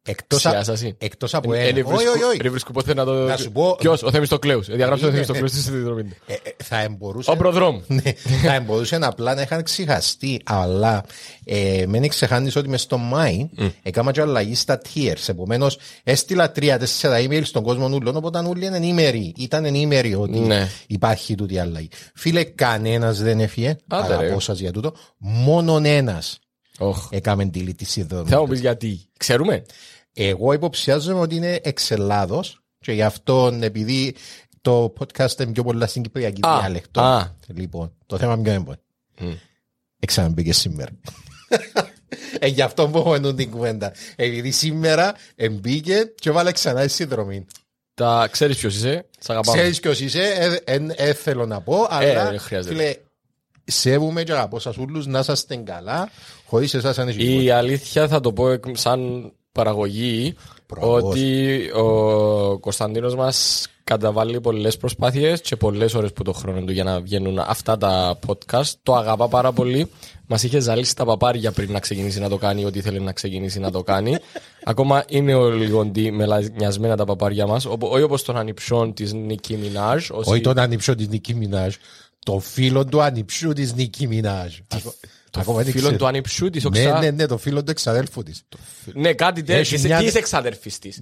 Εκτός, 0.06 0.46
α- 0.46 0.50
Ξιάσασαι. 0.50 0.94
εκτός 0.98 1.34
από 1.34 1.52
Ε, 1.52 1.58
ένα. 1.58 1.72
δεν 1.72 1.84
Όχι, 1.84 1.94
όχι, 1.94 2.04
βρίσκω- 2.04 2.28
όχι. 2.28 2.38
δεν 2.42 2.50
βρίσκω 2.50 2.72
ποτέ 2.72 2.94
να 2.94 3.04
το... 3.04 3.12
Να 3.14 3.36
σου 3.36 3.52
πω- 3.52 3.76
Ποιος, 3.78 4.02
ο 4.02 4.10
Θέμης 4.10 4.28
το 4.28 4.38
Κλέους. 4.38 4.68
Ε, 4.68 4.74
Διαγράψε 4.74 5.04
ο 5.04 5.08
Είναι- 5.08 5.14
Θέμης 5.16 5.26
το 5.30 5.32
Κλέους 5.34 5.50
στη 5.50 5.60
συνδρομή 5.60 6.02
του. 6.04 6.14
Ε, 6.26 6.32
ε, 6.32 6.36
θα 6.64 6.80
εμπορούσε, 6.80 7.30
Ο 7.30 7.36
προδρόμου. 7.36 7.82
ναι, 8.02 8.12
θα 8.42 8.60
μπορούσε 8.60 8.98
απλά 9.02 9.34
να 9.34 9.42
είχαν 9.42 9.62
ξεχαστεί, 9.62 10.40
αλλά 10.44 11.04
ε, 11.44 11.84
μην 11.88 12.08
ξεχάνεις 12.08 12.56
ότι 12.56 12.68
μες 12.68 12.80
στο 12.80 13.00
Mine 13.14 13.68
έκανα 13.82 14.12
και 14.12 14.20
αλλαγή 14.20 14.54
στα 14.54 14.80
tiers. 14.94 15.22
Επομένως, 15.28 15.78
έστειλα 16.04 16.52
τρία-τέσσερα 16.52 17.18
email 17.18 17.42
στον 17.44 17.62
κόσμο 17.62 17.88
ούλων, 17.88 18.16
οπότε 18.16 18.38
όλοι 18.38 18.66
είναι 18.66 18.76
ενήμεροι. 18.76 19.32
Ήταν 19.36 19.64
ενήμεροι 19.64 20.14
ότι 20.14 20.38
Ναι. 20.38 20.68
υπάρχει 20.86 21.34
τούτη 21.34 21.58
αλλαγή. 21.58 21.88
Φίλε, 22.14 22.44
κανένας 22.44 23.18
δεν 23.22 23.40
έφυγε. 23.40 23.76
Άντε, 23.88 24.08
ρε. 24.08 24.14
Αγαπώ 24.14 24.40
σας 24.40 24.58
για 24.58 24.70
τούτο. 24.72 24.94
Μόνον 25.18 25.84
ένας 25.84 26.38
Οχ. 26.78 27.08
έκαμε 27.10 27.50
delete 27.54 27.74
τη 27.76 27.84
συνδρομή. 27.84 28.28
Θα 28.28 28.40
μου 28.40 28.46
πεις 28.48 28.60
γιατί. 28.60 29.00
Ξέρουμε; 29.16 29.62
Εγώ 30.14 30.52
υποψιάζομαι 30.52 31.20
ότι 31.20 31.34
είναι 31.36 31.60
εξ 31.62 31.90
Ελλάδος 31.90 32.60
και 32.78 32.92
γι' 32.92 33.02
αυτό 33.02 33.58
επειδή 33.62 34.14
το 34.60 34.92
podcast 34.98 35.40
είναι 35.40 35.52
πιο 35.52 35.62
πολλά 35.64 35.86
στην 35.86 36.02
Κυπριακή 36.02 36.40
Α, 36.46 36.58
διάλεκτο. 36.58 37.00
α. 37.00 37.30
Λοιπόν, 37.46 37.92
το 38.06 38.18
θέμα 38.18 38.38
ποιο 38.38 38.52
είναι. 38.52 39.38
Εξαναμπήκε 40.00 40.52
σήμερα. 40.52 40.90
ε, 42.38 42.46
γι' 42.46 42.62
αυτό 42.62 42.88
που 42.88 42.98
έχω 42.98 43.14
εννοούν 43.14 43.36
την 43.36 43.50
κουβέντα. 43.50 43.92
Επειδή 44.16 44.50
σήμερα 44.50 45.14
εμπήκε 45.36 46.12
και 46.14 46.30
βάλε 46.30 46.52
ξανά 46.52 46.82
τη 46.82 46.88
συνδρομή. 46.88 47.46
Τα 47.94 48.28
ξέρεις 48.30 48.56
ποιος 48.58 48.74
είσαι. 48.74 49.06
Σ' 49.18 49.30
αγαπάω. 49.30 49.54
Ξέρεις 49.54 49.80
ποιος 49.80 50.00
είσαι, 50.00 50.60
δεν 50.66 51.14
θέλω 51.14 51.46
να 51.46 51.60
πω, 51.60 51.86
αλλά 51.90 52.30
δεν 52.30 52.38
χρειάζεται. 52.38 52.74
φίλε, 52.74 52.96
σέβομαι 53.64 54.22
και 54.22 54.32
αγαπώ 54.32 54.58
σας 54.58 54.76
ούλους 54.76 55.06
να 55.06 55.18
είσαστε 55.18 55.56
καλά, 55.56 56.10
χωρίς 56.46 56.74
εσάς 56.74 56.98
αν 56.98 57.08
έχει 57.08 57.42
Η 57.44 57.50
αλήθεια 57.50 58.08
θα 58.08 58.20
το 58.20 58.32
πω 58.32 58.50
εκ- 58.50 58.76
σαν 58.76 59.32
παραγωγή 59.54 60.34
Μπράβο. 60.68 61.08
ότι 61.08 61.58
ο 61.74 62.58
Κωνσταντίνος 62.58 63.14
μας 63.14 63.66
καταβάλει 63.84 64.40
πολλές 64.40 64.76
προσπάθειες 64.76 65.40
και 65.40 65.56
πολλές 65.56 65.94
ώρες 65.94 66.12
που 66.12 66.22
το 66.22 66.32
χρόνο 66.32 66.60
του 66.60 66.72
για 66.72 66.84
να 66.84 67.00
βγαίνουν 67.00 67.38
αυτά 67.38 67.76
τα 67.78 68.18
podcast. 68.26 68.70
Το 68.82 68.94
αγαπά 68.94 69.28
πάρα 69.28 69.52
πολύ. 69.52 69.90
Μας 70.26 70.42
είχε 70.42 70.58
ζαλίσει 70.60 70.96
τα 70.96 71.04
παπάρια 71.04 71.52
πριν 71.52 71.72
να 71.72 71.78
ξεκινήσει 71.80 72.20
να 72.20 72.28
το 72.28 72.36
κάνει 72.36 72.64
ό,τι 72.64 72.78
ήθελε 72.78 72.98
να 72.98 73.12
ξεκινήσει 73.12 73.58
να 73.58 73.70
το 73.70 73.82
κάνει. 73.82 74.16
Ακόμα 74.64 75.04
είναι 75.08 75.34
ο 75.34 75.50
λιγοντή 75.50 76.10
μελανιασμένα 76.10 76.96
τα 76.96 77.04
παπάρια 77.04 77.46
μας. 77.46 77.64
Οπο- 77.64 77.88
Όχι 77.90 78.02
όπως 78.02 78.22
τον 78.22 78.36
ανιψιόν 78.36 78.94
της 78.94 79.12
Νίκη 79.12 79.56
Μινάζ. 79.56 80.10
όσοι- 80.10 80.30
Όχι 80.30 80.40
τον 80.40 80.58
ανιψιό 80.58 80.94
της 80.94 81.08
Νίκη 81.08 81.34
Μινάζ, 81.34 81.74
το 82.18 82.38
φίλο 82.38 82.84
του 82.84 83.02
ανιψιού 83.02 83.52
της 83.52 83.74
Νίκη 83.74 84.06
Μινάζ. 84.06 84.54
Το 85.34 85.40
Ακόμα 85.40 85.62
δεν 85.62 85.72
φίλο 85.72 85.82
ξέρω. 85.82 85.96
του 85.96 86.06
ανιψιού 86.06 86.50
της. 86.50 86.64
ο 86.64 86.68
Ναι, 86.68 86.78
ξα- 86.84 86.98
ναι, 87.00 87.10
ναι, 87.10 87.26
το 87.26 87.38
φίλο 87.38 87.64
του 87.64 87.70
εξαδέλφου 87.70 88.22
της. 88.22 88.42
Ναι, 88.94 89.12
κάτι 89.14 89.40
τέτοιο. 89.42 89.60
Έχει 89.60 89.74
Της- 89.74 89.84
μια- 89.84 89.98
Της 89.98 90.14
εξαδέρφης 90.14 90.78
της; 90.78 91.00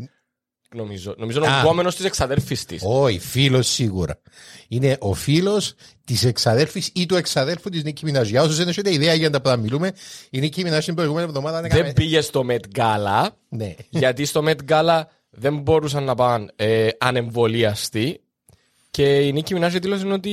Νομίζω. 0.75 1.15
Νομίζω 1.19 1.39
είναι 1.39 1.49
ο 1.49 1.51
Α. 1.53 1.59
επόμενος 1.61 1.97
της 1.97 2.05
εξαδέρφης 2.05 2.65
της. 2.65 2.83
Όχι, 2.85 3.19
φίλος 3.19 3.69
σίγουρα. 3.69 4.21
Είναι 4.69 4.97
ο 5.01 5.15
φίλος 5.15 5.75
της 6.05 6.25
εξαδέλφης 6.25 6.91
ή 6.95 7.07
του 7.07 7.15
εξαδέλφου 7.17 7.69
της 7.71 7.85
Νίκη 7.85 8.05
Μινάζ. 8.05 8.29
Για 8.29 8.43
όσους 8.43 8.57
δεν 8.57 8.69
έχετε 8.69 8.93
ιδέα 8.93 9.15
για 9.15 9.31
τα 9.31 9.41
που 9.41 9.49
θα 9.49 9.57
μιλούμε, 9.57 9.93
η 10.31 10.39
Νίκη 10.41 10.63
Μινάζ 10.63 10.85
την 10.85 10.95
προηγούμενη 10.95 11.27
εβδομάδα 11.27 11.59
έκανε. 11.65 11.83
Δεν 11.83 11.93
πήγε 11.93 12.21
στο 12.21 12.45
Met 12.49 12.79
Gala, 12.79 13.27
Ναι. 13.49 13.75
γιατί 13.89 14.25
στο 14.25 14.43
Met 14.47 14.57
Gala 14.73 15.03
δεν 15.31 15.59
μπορούσαν 15.59 16.05
να 16.05 16.15
πάνε 16.15 16.47
ε, 16.57 16.89
ανεμβολίαστοι. 16.99 18.21
Και 18.91 19.21
η 19.21 19.33
Νίκη 19.33 19.55
Μινάζ 19.55 19.75
δήλωσε 19.75 20.07
ότι 20.07 20.31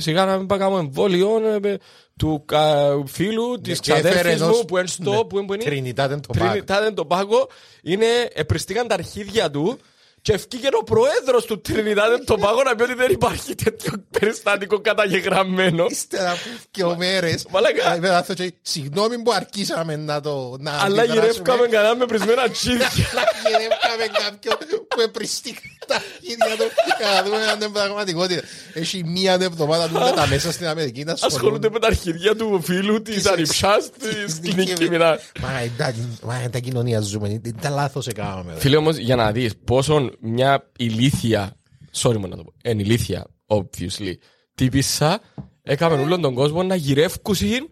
σιγά 0.00 0.24
να 0.24 0.36
μην 0.36 0.46
πάμε 0.46 0.62
κάνουμε 0.62 0.80
εμβόλιο 0.80 1.30
ε, 1.64 1.76
του 2.18 2.42
κα- 2.46 3.02
φίλου 3.06 3.60
της 3.60 3.80
Ναι, 3.80 3.84
και 3.84 3.92
έφερε 3.92 4.12
ξαδέρφης 4.14 4.40
ενός- 4.40 4.56
μου 4.58 4.64
που 4.64 4.78
είναι 4.78 4.86
στο. 4.86 5.10
ναι, 5.10 5.24
Που 5.24 5.38
είναι, 5.38 5.46
που 5.46 5.54
είναι, 5.54 5.92
Trinidad 5.96 6.08
and 6.10 6.20
Tobago. 6.28 6.52
Trinidad 6.52 6.90
and 6.90 6.94
Tobago. 6.94 7.46
Είναι, 7.82 8.06
επριστήκαν 8.34 8.88
τα 8.88 8.94
αρχίδια 8.94 9.50
του 9.50 9.78
και 10.24 10.32
ευκήγε 10.32 10.68
ο 10.80 10.82
πρόεδρο 10.82 11.42
του 11.42 11.60
Trinidad 11.68 12.10
and 12.16 12.34
Tobago 12.34 12.62
να 12.64 12.74
πει 12.74 12.82
ότι 12.82 12.94
δεν 12.94 13.10
υπάρχει 13.10 13.54
τέτοιο 13.54 13.92
περιστατικό 14.10 14.80
καταγεγραμμένο. 14.80 15.86
Ύστερα 15.90 16.30
από 16.30 16.40
δύο 16.72 16.96
μέρες. 16.96 17.46
Μαλάκα. 17.50 18.24
Συγγνώμη 18.62 19.22
που 19.22 19.32
αρκίσαμε 19.32 19.96
να 19.96 20.20
το. 20.20 20.56
να 20.58 20.70
Αλλά 20.70 20.84
αντιδράσουμε. 21.02 21.20
γυρεύκαμε 21.20 21.66
κανένα 21.66 21.96
με 21.96 22.06
πρισμένα 22.06 22.48
τσίδια. 22.48 22.86
Αλλά 23.10 23.22
γυρεύκαμε 23.48 24.04
κάποιον 24.40 24.86
που 24.88 25.00
επριστήκα 25.00 25.60
τα 25.86 25.94
αρχίδια 25.94 26.56
του 26.58 26.64
για 26.98 27.08
να 27.14 27.22
δούμε 27.22 27.36
αν 27.36 27.60
είναι 27.60 27.68
πραγματικότητα. 27.68 28.42
Έχει 28.74 29.04
μία 29.04 29.32
εβδομάδα 29.32 29.88
του 29.88 30.14
τα 30.14 30.26
μέσα 30.26 30.52
στην 30.52 30.66
Αμερική 30.66 31.04
να 31.04 31.14
ασχολούνται 31.20 31.70
με 31.70 31.78
τα 31.78 31.86
αρχιδιά 31.86 32.36
του 32.36 32.60
φίλου 32.62 33.02
της 33.02 33.26
ανιψιά 33.26 33.82
της 33.98 34.54
Νίκη 34.54 34.88
Μινάζ. 34.88 35.18
Μα 35.40 35.58
εντάξει, 35.58 36.18
μα 36.22 36.48
τα 36.50 36.58
κοινωνία 36.58 37.00
ζούμε. 37.00 37.28
είναι 37.28 37.40
Τα 37.60 37.68
λάθος 37.68 38.06
έκαναμε. 38.06 38.52
ρε. 38.52 38.58
Φίλε 38.60 38.76
όμως, 38.76 38.96
για 38.96 39.16
να 39.16 39.32
δεις 39.32 39.52
πόσο 39.64 40.10
μια 40.20 40.70
ηλίθια. 40.78 41.56
Sorry 41.96 42.16
μου 42.16 42.28
να 42.28 42.36
το 42.36 42.44
πω. 42.44 42.52
Εν 42.62 42.78
ηλίθια, 42.78 43.26
obviously. 43.46 44.12
Τύπησα, 44.54 45.20
έκαμε 45.62 46.02
όλον 46.02 46.20
τον 46.20 46.34
κόσμο 46.34 46.62
να 46.62 46.74
γυρεύκουσιν 46.74 47.68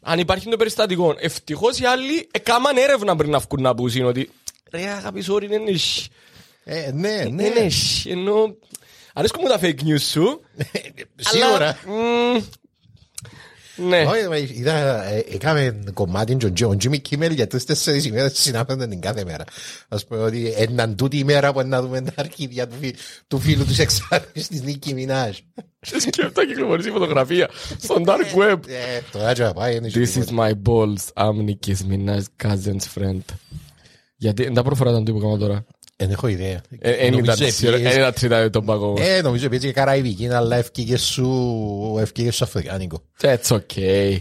αν 0.00 0.18
υπάρχει 0.18 0.48
το 0.48 0.56
περιστατικό. 0.56 1.14
Ευτυχώς 1.18 1.78
οι 1.78 1.84
άλλοι 1.84 2.28
έκαναν 2.30 2.76
έρευνα 2.76 3.16
πριν 3.16 3.30
να 3.30 3.38
βγουν 3.38 3.62
να 3.62 3.74
πούσουν 3.74 4.04
ότι. 4.04 4.30
Ρε, 4.70 4.88
αγάπη, 4.90 5.24
sorry, 5.28 5.46
δεν 5.48 5.66
είναι. 5.66 5.76
σ. 5.76 6.08
Ε, 6.64 6.90
Ναι, 6.92 7.16
Δεν 7.16 7.34
ναι. 7.34 7.42
είναι. 7.46 7.68
σ. 7.68 8.06
Ενώ. 8.06 8.56
Αρέσκουν 9.14 9.42
μου 9.44 9.48
τα 9.48 9.60
fake 9.62 9.80
news 9.82 10.00
σου. 10.00 10.40
Σίγουρα. 11.30 11.78
αλλά, 11.86 11.94
μ, 11.94 12.32
Ναι. 12.32 12.38
Όχι, 12.38 12.42
μα 12.42 12.46
είδα, 14.56 15.04
ε, 15.04 15.24
έκαμε 15.34 15.82
κομμάτι 15.94 16.36
τον 16.36 16.54
Τζο- 16.54 16.68
ο 16.68 16.76
Τζίμι 16.76 16.98
Κίμελ 16.98 17.32
για 17.32 17.46
τις 17.46 17.64
τέσσερις 17.64 18.04
ημέρες 18.04 18.38
συνάπτονται 18.38 18.86
την 18.86 19.00
κάθε 19.00 19.24
μέρα. 19.24 19.44
Ας 19.88 20.06
πούμε 20.06 20.20
ότι 20.22 20.54
έναν 20.56 20.96
τούτη 20.96 21.18
ημέρα 21.18 21.52
που 21.52 21.62
να 21.62 21.82
δούμε 21.82 22.00
τα 22.00 22.12
αρχίδια 22.16 22.66
του, 22.68 22.74
φι- 22.80 22.96
του 23.28 23.38
φίλου 23.38 23.64
τους 23.64 23.78
εξάρτησης 23.78 24.48
της 24.48 24.62
Νίκη 24.62 24.94
Μινάζ. 24.94 25.36
Και 25.80 26.00
σκέφτα 26.00 26.46
κυκλοφορήσει 26.46 26.88
η 26.88 26.92
φωτογραφία 26.92 27.48
στον 27.80 28.04
dark 28.06 28.38
web. 28.38 28.58
Ε, 28.68 29.00
Τώρα 29.12 29.32
και 29.34 29.42
να 29.42 29.52
πάει, 29.52 29.76
είναι 29.76 29.90
This 29.94 29.98
is 29.98 30.08
τίποτα. 30.08 30.32
my 30.48 30.52
balls. 30.68 31.24
I'm 31.26 31.48
Nicky's 31.48 31.92
Minaj 31.92 32.22
cousin's 32.42 32.86
friend. 32.98 33.20
Γιατί 34.16 34.42
δεν 34.42 34.54
τα 34.54 34.62
προφορά 34.62 34.92
τον 34.92 35.04
τύπο 35.04 35.18
κάμα 35.18 35.36
τώρα. 35.36 35.64
Δεν 36.00 36.10
έχω 36.10 36.26
ιδέα. 36.26 36.60
Ε, 36.78 36.90
Εν 36.90 37.10
Νομίζω 37.10 37.32
ήταν 37.32 37.46
επίσης- 37.46 37.94
ένα 37.96 38.12
τρίτα 38.12 38.50
τον 38.50 38.64
πάγο. 38.64 38.94
Ε, 38.98 39.20
νομίζω 39.22 39.46
επίσης 39.46 39.64
και 39.64 39.72
καραϊβική, 39.72 40.28
αλλά 40.28 40.56
ευκήγε 40.56 40.96
σου, 40.96 41.96
ευκήγε 42.00 42.30
σου 42.30 42.44
αφρικάνικο. 42.44 43.02
It's 43.20 43.46
okay. 43.58 44.18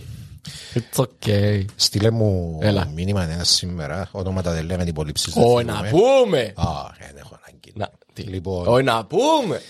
It's 0.74 1.04
okay. 1.06 1.66
Στείλε 1.76 2.10
μου 2.10 2.58
Έλα. 2.62 2.92
μήνυμα 2.96 3.24
ένα 3.32 3.44
σήμερα, 3.44 4.10
ονόματα 4.12 4.54
δεν 4.54 4.66
λέμε 4.66 4.84
την 4.86 4.94
πολύψη. 4.94 5.32
Όχι 5.36 5.66
να 5.66 5.84
πούμε. 5.90 6.40
Α, 6.56 6.66
δεν 7.00 7.16
έχω 7.18 7.40
ανάγκη. 7.46 7.72
Να, 7.74 7.90
τι; 8.14 8.22
Λοιπόν. 8.22 8.68
Όχι 8.68 8.84
να 8.84 9.06
πούμε. 9.06 9.62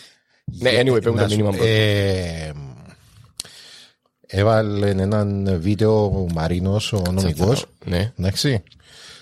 Ναι, 0.45 0.69
anyway, 0.69 1.01
πέμπουν 1.03 1.15
Να 1.15 1.23
το 1.23 1.29
σου- 1.29 1.35
μήνυμα 1.35 1.49
πρώτα. 1.55 1.69
ε, 1.69 2.51
Έβαλε 4.27 4.89
έναν 4.89 5.57
βίντεο 5.61 6.03
ο 6.05 6.27
Μαρίνος, 6.33 6.93
ο 6.93 7.01
νομικός, 7.11 7.65
Ναι. 7.85 8.13
εντάξει, 8.19 8.63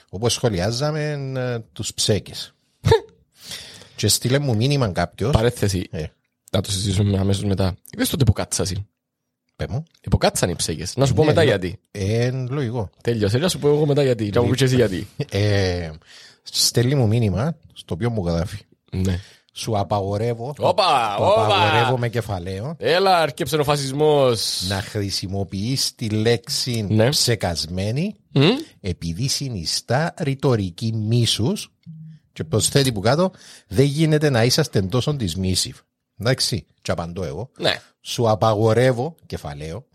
όπως 0.09 0.33
σχολιάζαμε 0.33 1.31
ε, 1.35 1.59
τους 1.73 1.93
ψέκες. 1.93 2.54
Και 3.95 4.07
στείλε 4.07 4.39
μου 4.39 4.55
μήνυμα 4.55 4.87
κάποιος, 4.91 5.31
Παρέθεση. 5.31 5.87
ε, 5.91 6.03
Να 6.51 6.61
το 6.61 6.71
συζητήσουμε 6.71 7.17
αμέσως 7.19 7.43
μετά. 7.43 7.75
Είπες 7.91 8.09
τότε 8.09 8.23
υποκάτσασαι. 8.23 8.85
πέ 9.55 9.65
μου, 9.69 9.83
Υποκάτσαν 10.05 10.49
οι 10.49 10.55
ψέγες. 10.55 10.95
Να 10.95 11.05
σου 11.05 11.13
πω 11.13 11.21
Ναι, 11.21 11.27
μετά 11.27 11.39
ναι. 11.41 11.47
γιατί. 11.47 11.79
ε, 11.91 12.31
λογικό. 12.49 12.89
Τέλειωσε. 13.03 13.37
Να 13.37 13.49
σου 13.49 13.59
πω 13.59 13.67
εγώ 13.67 13.85
μετά 13.85 14.03
γιατί. 14.03 14.29
Να 14.33 14.41
μου 14.41 14.49
πεις 14.49 14.61
εσύ 14.61 14.75
γιατί. 14.75 15.07
Ε, 15.31 15.89
στέλνει 16.43 16.95
μου 16.95 17.07
μήνυμα, 17.07 17.57
στο 17.73 17.93
οποίο 17.93 18.09
μου 18.09 18.25
γράφει. 18.27 18.57
Ναι. 18.91 19.19
Σου 19.57 19.77
απαγορεύω, 19.77 20.47
Όπα, 20.49 20.59
το 20.59 20.67
απαγορεύω 20.67 21.87
όπα. 21.89 21.97
με 21.99 22.09
κεφαλαίο, 22.09 22.75
Έλα, 22.79 23.17
αρκέψε 23.19 23.55
ο 23.55 23.63
φασισμός. 23.63 24.63
να 24.67 24.81
χρησιμοποιείς 24.81 25.95
τη 25.95 26.09
λέξη 26.09 26.85
Ναι. 26.89 27.09
ψεκασμένη 27.09 28.15
Μμ; 28.31 28.41
επειδή 28.81 29.27
συνιστά 29.27 30.13
ρητορική 30.17 30.93
μίσους 30.93 31.71
και 32.35 32.43
προσθέτει 32.43 32.91
που 32.91 32.99
κάτω 32.99 33.31
δεν 33.67 33.85
γίνεται 33.85 34.29
να 34.29 34.43
είσαστε 34.43 34.81
τόσο 34.81 35.15
της 35.15 35.35
μίσηβ. 35.35 35.77
Εντάξει, 36.19 36.65
και 36.81 36.91
απαντώ 36.91 37.23
εγώ. 37.23 37.51
Ναι. 37.57 37.81
Σου 38.01 38.29
απαγορεύω, 38.29 39.15
κεφαλαίο, 39.25 39.85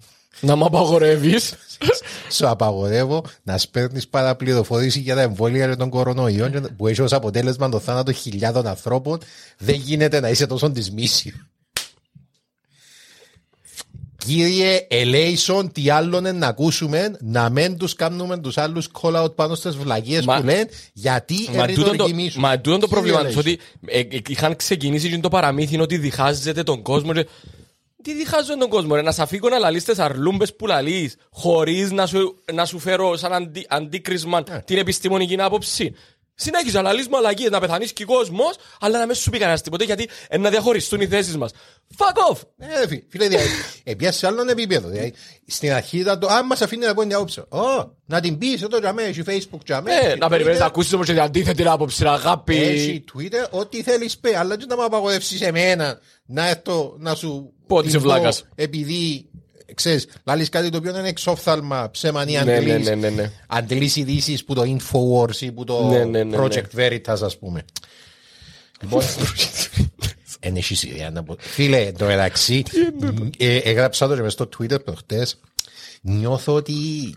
Να 0.40 0.56
μ' 0.56 0.64
απαγορεύεις. 0.64 1.54
σου 2.36 2.48
απαγορεύω 2.48 3.24
να 3.42 3.58
σπέρνεις 3.58 4.08
παραπληροφόρηση 4.08 5.00
για 5.00 5.14
τα 5.14 5.20
εμβόλια 5.20 5.66
για 5.66 5.76
τον 5.76 5.90
κορονοϊό 5.90 6.48
και 6.48 6.60
που 6.60 6.86
έχει 6.86 7.02
ως 7.02 7.12
αποτέλεσμα 7.12 7.68
το 7.68 7.78
θάνατο 7.78 8.12
χιλιάδων 8.12 8.66
ανθρώπων. 8.66 9.18
Δεν 9.58 9.74
γίνεται 9.74 10.20
να 10.20 10.28
είσαι 10.28 10.46
τόσο 10.46 10.70
της 10.70 10.90
μίσηβ. 10.90 11.34
Κύριε 14.26 14.86
Ελέησον, 14.88 15.72
τι 15.72 15.90
άλλον 15.90 16.18
είναι 16.24 16.32
να 16.32 16.46
ακούσουμε, 16.46 17.16
να 17.20 17.50
μην 17.50 17.76
τους 17.76 17.94
κάνουμε 17.94 18.38
τους 18.38 18.58
άλλους 18.58 18.88
call 19.00 19.22
out 19.24 19.34
πάνω 19.34 19.54
στις 19.54 19.76
βλαγίες 19.76 20.24
Μα- 20.24 20.36
που 20.40 20.44
λένε, 20.46 20.68
γιατί 20.92 21.34
Μα 21.48 21.62
είναι 21.62 21.66
τούτο 21.72 21.84
το, 21.86 21.90
ρητορική 21.90 22.14
μίσου. 22.16 22.40
μα 22.40 22.60
τούτο 22.60 22.78
το 22.78 22.86
Κύριε 22.86 22.88
πρόβλημα 22.88 23.18
Ελέησον. 23.20 23.42
του 23.42 23.50
ότι 23.52 23.60
ε, 23.86 24.16
ε, 24.16 24.20
είχαν 24.28 24.56
ξεκινήσει 24.56 25.10
και 25.10 25.18
το 25.18 25.28
παραμύθι 25.28 25.80
ότι 25.80 25.96
διχάζεται 25.98 26.62
τον 26.62 26.82
κόσμο 26.82 27.12
και... 27.12 27.26
Τι 28.02 28.14
διχάζουν 28.14 28.58
τον 28.58 28.68
κόσμο 28.68 28.94
ρε, 28.94 29.02
να 29.02 29.12
σε 29.12 29.22
αφήγω 29.22 29.48
να 29.48 29.58
λαλείς 29.58 29.84
τις 29.84 29.98
αρλούμπες 29.98 30.56
που 30.56 30.66
λαλείς 30.66 31.16
χωρίς 31.30 31.90
να 31.90 32.06
σου, 32.06 32.36
να 32.52 32.64
σου 32.64 32.78
φέρω 32.78 33.16
σαν 33.16 33.32
αντι, 33.32 33.66
αντίκρισμα 33.68 34.42
Ε. 34.50 34.58
την 34.64 34.78
επιστημονική 34.78 35.40
άποψη. 35.40 35.94
Συνέχιζε 36.42 36.76
να 36.76 36.82
λαλείς 36.82 37.08
μαλακίες, 37.08 37.50
να 37.50 37.60
πεθανείς 37.60 37.92
και 37.92 38.02
ο 38.02 38.06
κόσμος, 38.06 38.56
αλλά 38.80 38.98
να 38.98 39.06
μην 39.06 39.14
σου 39.14 39.30
πει 39.30 39.38
κανένας 39.38 39.62
τίποτε 39.62 39.84
γιατί 39.84 40.08
ε, 40.28 40.38
να 40.38 40.50
διαχωριστούν 40.50 41.00
οι 41.00 41.06
θέσεις 41.06 41.36
μας. 41.36 41.50
Fuck 41.96 42.32
off! 42.34 42.38
Ε, 42.58 42.86
φι- 42.88 43.04
φίλε, 43.10 43.28
δηλαδή, 43.28 43.48
έπιασε 43.84 44.18
σε 44.18 44.26
άλλον 44.26 44.48
επίπεδο. 44.48 44.88
Δηλαδή, 44.88 45.12
στην 45.46 45.72
αρχή 45.72 45.98
ήταν 45.98 46.20
το, 46.20 46.26
αν 46.26 46.46
μας 46.46 46.60
αφήνει 46.62 46.86
να 46.86 46.94
πω 46.94 47.04
μια 47.04 47.16
άποψη. 47.16 47.40
Ω, 47.40 47.96
να 48.06 48.20
την 48.20 48.38
πεις, 48.38 48.62
εδώ 48.62 48.78
για 48.78 48.92
μέ, 48.92 49.02
έχει 49.02 49.22
facebook 49.26 49.60
για 49.66 49.80
μέ. 49.82 49.92
Ε, 49.92 50.06
έχει 50.06 50.18
να 50.18 50.28
περιμένεις 50.28 50.56
Twitter, 50.56 50.60
να 50.60 50.66
ακούσεις 50.66 50.92
όμως 50.92 51.06
και 51.06 51.12
την 51.12 51.20
αντίθετη 51.22 51.68
άποψη, 51.68 52.02
ρε 52.02 52.08
αγάπη. 52.08 52.56
Έχει 52.56 53.04
Twitter, 53.14 53.50
ό,τι 53.50 53.82
θέλεις 53.82 54.18
πει, 54.18 54.34
αλλά 54.34 54.56
δεν 54.56 54.66
να 54.68 54.76
με 54.76 54.82
απαγορεύσεις 54.84 55.40
εμένα 55.40 55.98
να 56.26 56.48
έρθω 56.48 56.94
να 56.98 57.14
σου 57.14 57.52
Πω 57.66 57.76
ότι 57.76 57.86
είσαι 57.88 57.96
την 57.96 58.06
πω, 58.06 58.12
βλάκας. 58.12 58.44
Επειδή, 58.54 59.30
ξέρεις, 59.82 60.06
λάλεις 60.24 60.48
κάτι 60.48 60.68
το 60.68 60.76
οποίο 60.76 60.98
είναι 60.98 61.08
εξόφθαλμα, 61.08 61.90
ψεμανή, 61.90 62.32
Ναι, 62.32 62.38
αντλείς, 62.38 62.72
ναι, 62.72 62.78
ναι, 62.78 62.94
ναι, 62.94 63.08
ναι. 63.10 63.30
αντλείς 63.46 63.96
ειδήσεις 63.96 64.44
που 64.44 64.54
το 64.54 64.62
Infowars 64.62 65.36
ή 65.40 65.52
που 65.52 65.64
το 65.64 65.86
Ναι, 65.88 66.04
ναι, 66.04 66.22
ναι, 66.24 66.36
Project 66.40 66.76
Veritas, 66.76 67.18
ας 67.22 67.38
πούμε. 67.38 67.64
Λοιπόν, 68.80 69.02
Εν 70.42 70.56
έχεις 70.56 70.82
ιδέα 70.82 71.10
να 71.10 71.22
πω. 71.22 71.36
Φίλε, 71.38 71.78
εν 71.78 71.96
τω 71.96 72.04
μεταξύ, 72.04 72.62
ε, 73.38 73.56
έγραψα 73.56 74.08
το 74.08 74.14
και 74.14 74.22
μες 74.22 74.32
στο 74.32 74.48
Twitter 74.58 74.84
προχτές, 74.84 75.40
νιώθω 76.00 76.54
ότι 76.54 76.72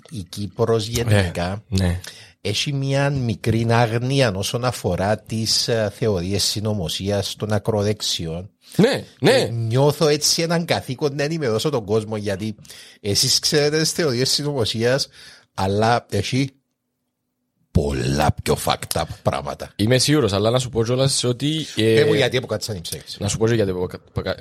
η 0.09 0.23
Κύπρος 0.29 0.87
γενικά 0.87 1.63
Ναι. 1.67 1.99
έχει 2.41 2.73
μια 2.73 3.09
μικρή 3.09 3.67
άγνοια 3.69 4.31
όσον 4.35 4.65
αφορά 4.65 5.17
τις 5.19 5.67
ε, 5.67 5.91
θεωρίες 5.97 6.43
συνωμοσίας 6.43 7.35
των 7.35 7.51
ακροδεξιών. 7.53 8.49
Ναι, 8.75 9.03
ναι. 9.19 9.47
Νιώθω 9.51 10.07
έτσι 10.07 10.41
έναν 10.41 10.65
καθήκον 10.65 11.15
να 11.15 11.23
ενημερώσω 11.23 11.69
τον 11.69 11.85
κόσμο 11.85 12.17
γιατί 12.17 12.55
εσείς 13.01 13.39
ξέρετε 13.39 13.79
τις 13.79 13.91
θεωρίες 13.91 14.29
συνωμοσία, 14.31 14.99
αλλά 15.53 16.05
έχει 16.09 16.49
πολλά 17.71 18.35
πιο 18.43 18.57
fucked 18.65 19.01
up 19.01 19.03
πράγματα. 19.23 19.71
Είμαι 19.75 19.97
σίγουρος, 19.97 20.33
αλλά 20.33 20.49
να 20.49 20.59
σου 20.59 20.69
πω 20.69 20.83
κιόλας 20.83 21.23
ότι. 21.23 21.65
ε, 21.75 21.99
Ε, 21.99 22.05
μου 22.05 22.13
γιατί 22.13 22.37
αποκάτσαν 22.37 22.75
οι 22.75 22.81
ψέξεις. 22.81 23.19
Να 23.19 23.27
σου 23.27 23.37
πω 23.37 23.47
και 23.47 23.53
γιατί. 23.53 23.73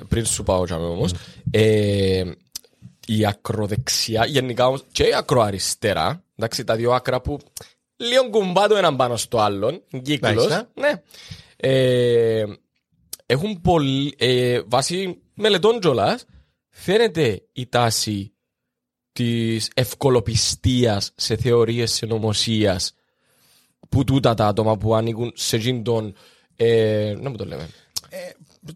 Πριν 0.07 0.25
σου 0.25 0.43
πάω 0.43 0.65
τζάμε 0.65 0.85
όμως. 0.85 1.11
Ε, 1.51 2.23
η 3.07 3.25
ακροδεξιά, 3.25 4.25
γενικά 4.25 4.67
όμως, 4.67 4.83
και 4.91 5.03
η 5.03 5.13
ακροαριστερά, 5.13 6.23
εντάξει, 6.35 6.63
τα 6.63 6.75
δύο 6.75 6.91
άκρα 6.91 7.21
που 7.21 7.39
λίγο 7.95 8.29
κουμπά 8.29 8.67
το 8.67 8.75
έναν 8.75 8.95
πάνω 8.95 9.17
στο 9.17 9.39
άλλον, 9.39 9.81
κύκλος, 10.03 10.33
Μάλιστα. 10.35 10.69
ναι. 10.73 10.91
Ε, 11.57 12.43
έχουν 13.33 13.61
πολύ, 13.61 14.15
ε, 14.17 14.61
βάσει 14.65 15.21
μελετών 15.33 15.79
κιόλας, 15.79 16.25
φαίνεται 16.69 17.43
η 17.53 17.67
τάση 17.67 18.33
της 19.11 19.71
ευκολοπιστίας 19.73 21.11
σε 21.15 21.35
θεωρίες 21.35 21.91
συνωμοσίας 21.91 22.93
που 23.89 24.03
τούτα 24.03 24.33
τα 24.33 24.47
άτομα 24.47 24.77
που 24.77 24.95
ανήκουν 24.95 25.31
σε 25.35 25.55
εκείνον 25.55 25.83
τον, 25.83 26.15
ε, 26.55 27.15
να 27.19 27.29
μου 27.29 27.35
το 27.35 27.45
λέμε, 27.45 27.69
Το 27.69 27.69
πιο 27.69 27.82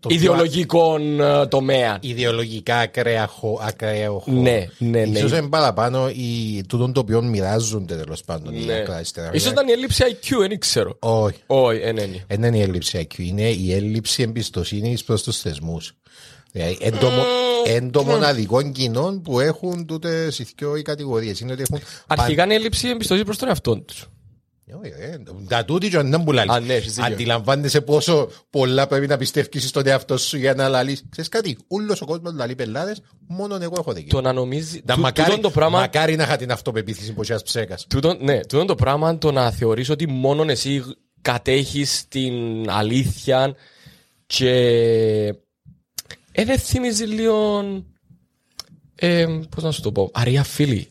ιδεολογικών 0.08 1.20
ε, 1.22 1.48
τομέα. 1.48 1.98
ιδεολογικά 2.02 2.78
ακραία 2.78 3.28
χω- 3.28 3.60
ακραίο 3.62 4.20
χώρο. 4.20 4.38
Ναι, 4.42 4.68
ναι, 4.78 5.06
ναι. 5.06 5.18
Ίσως 5.18 5.32
είναι 5.32 5.48
παραπάνω 5.50 6.10
οι, 6.10 6.62
τούτον 6.68 6.94
το 6.94 7.00
οποίο 7.00 7.22
μοιράζονται 7.22 7.96
τέλος 7.96 8.24
πάντων 8.24 8.54
οι 8.56 8.66
Ναι. 8.66 8.74
ακροαριστερά. 8.74 9.30
Ίσως 9.34 9.52
ήταν 9.52 9.68
η 9.68 9.72
έλλειψη 9.72 10.04
IQ, 10.08 10.48
δεν 10.48 10.60
ξέρω. 10.60 10.96
Όχι. 11.00 11.38
Όχι, 11.48 11.80
δεν 11.80 11.98
είναι. 11.98 12.24
Δεν 12.28 12.44
είναι 12.44 12.58
η 12.58 12.62
έλλειψη 12.62 13.08
IQ, 13.12 13.18
είναι 13.20 13.50
η 13.50 13.74
έλλειψη 13.74 14.24
εμπιστοσύνης 14.24 15.04
προς 15.04 15.24
τους 15.24 15.38
θεσμούς. 15.40 15.92
Δηλαδή, 16.52 16.78
εν 16.82 16.98
το, 17.00 17.10
μο- 17.10 17.24
εν 17.66 17.92
το 17.92 18.04
μοναδικό 18.04 18.72
κοινό 18.72 19.22
που 19.24 19.40
έχουν 19.40 19.86
τούτες 19.86 20.40
οι 20.40 20.48
δυο 20.58 20.76
οι 20.76 20.82
κατηγορίες. 20.82 21.40
Είναι 21.40 21.52
ότι 21.52 21.62
έχουν. 21.62 21.80
Αρχικά 22.08 22.44
είναι 22.44 22.54
η 22.54 22.56
έλλειψη 22.56 22.88
εμπιστοσύνης 22.90 23.26
προς 23.26 23.38
τον 23.38 23.48
εαυτό 23.48 23.80
τους. 23.80 24.06
Όχι, 24.82 24.92
ε, 24.98 25.18
Τα 25.48 25.66
τούτη 25.66 25.90
και 25.90 26.02
δεν 26.02 26.24
πουλάει. 26.24 26.46
Α, 26.50 26.60
ναι, 26.60 26.74
έχεις 26.74 26.94
δίκιο. 26.94 27.14
Αντιλαμβάνεσαι 27.14 27.82
πόσο 27.82 28.30
πολλά 28.50 28.88
πρέπει 28.88 29.08
να 29.08 29.18
πιστεύει 29.18 29.60
στον 29.60 29.88
εαυτό 29.88 30.18
σου 30.18 30.38
για 30.38 30.54
να 30.54 30.70
λαλείς. 30.70 31.04
Ξέρεις 31.10 31.30
κάτι, 31.30 31.58
όλο 31.68 31.98
ο 32.02 32.06
κόσμος 32.06 32.34
λαλεί 32.34 32.56
πελάδε, 32.56 32.96
μόνο 33.28 33.58
εγώ 33.62 33.76
έχω 33.78 33.94
δίκιο. 33.94 34.10
Το 34.10 34.22
να 34.22 34.34
νομίζει. 34.34 34.82
Τα 34.82 34.94
τού- 34.94 35.04
μακάρι, 35.04 35.28
τούτον 35.30 35.42
το 35.44 35.50
πράγμα. 35.50 35.80
μακάρι 35.80 36.16
να 36.16 36.24
είχα 36.24 36.36
την 36.38 36.52
αυτοπεποίθηση 36.52 37.14
που 37.14 37.22
είσαι 37.22 37.40
ψέκας. 37.44 37.86
τούτον- 37.90 38.18
ναι, 38.24 38.40
τούτον 38.46 38.68
το 38.68 38.76
πράγμα 38.76 39.18
το 39.18 39.32
να 39.32 39.52
θεωρείς 39.52 39.90
ότι 39.90 40.08
μόνο 40.08 40.44
εσύ 40.52 40.84
κατέχεις 41.22 42.08
την 42.08 42.70
αλήθεια 42.70 43.56
και 44.26 44.50
ε, 46.32 46.46
δεν 46.46 46.60
θυμίζει 46.60 47.04
λίγο 47.06 47.64
ε, 48.96 49.26
πώς 49.56 49.64
να 49.64 49.72
σου 49.72 49.82
το 49.82 49.92
πω 49.92 50.10
αρία 50.14 50.44
φίλη 50.44 50.88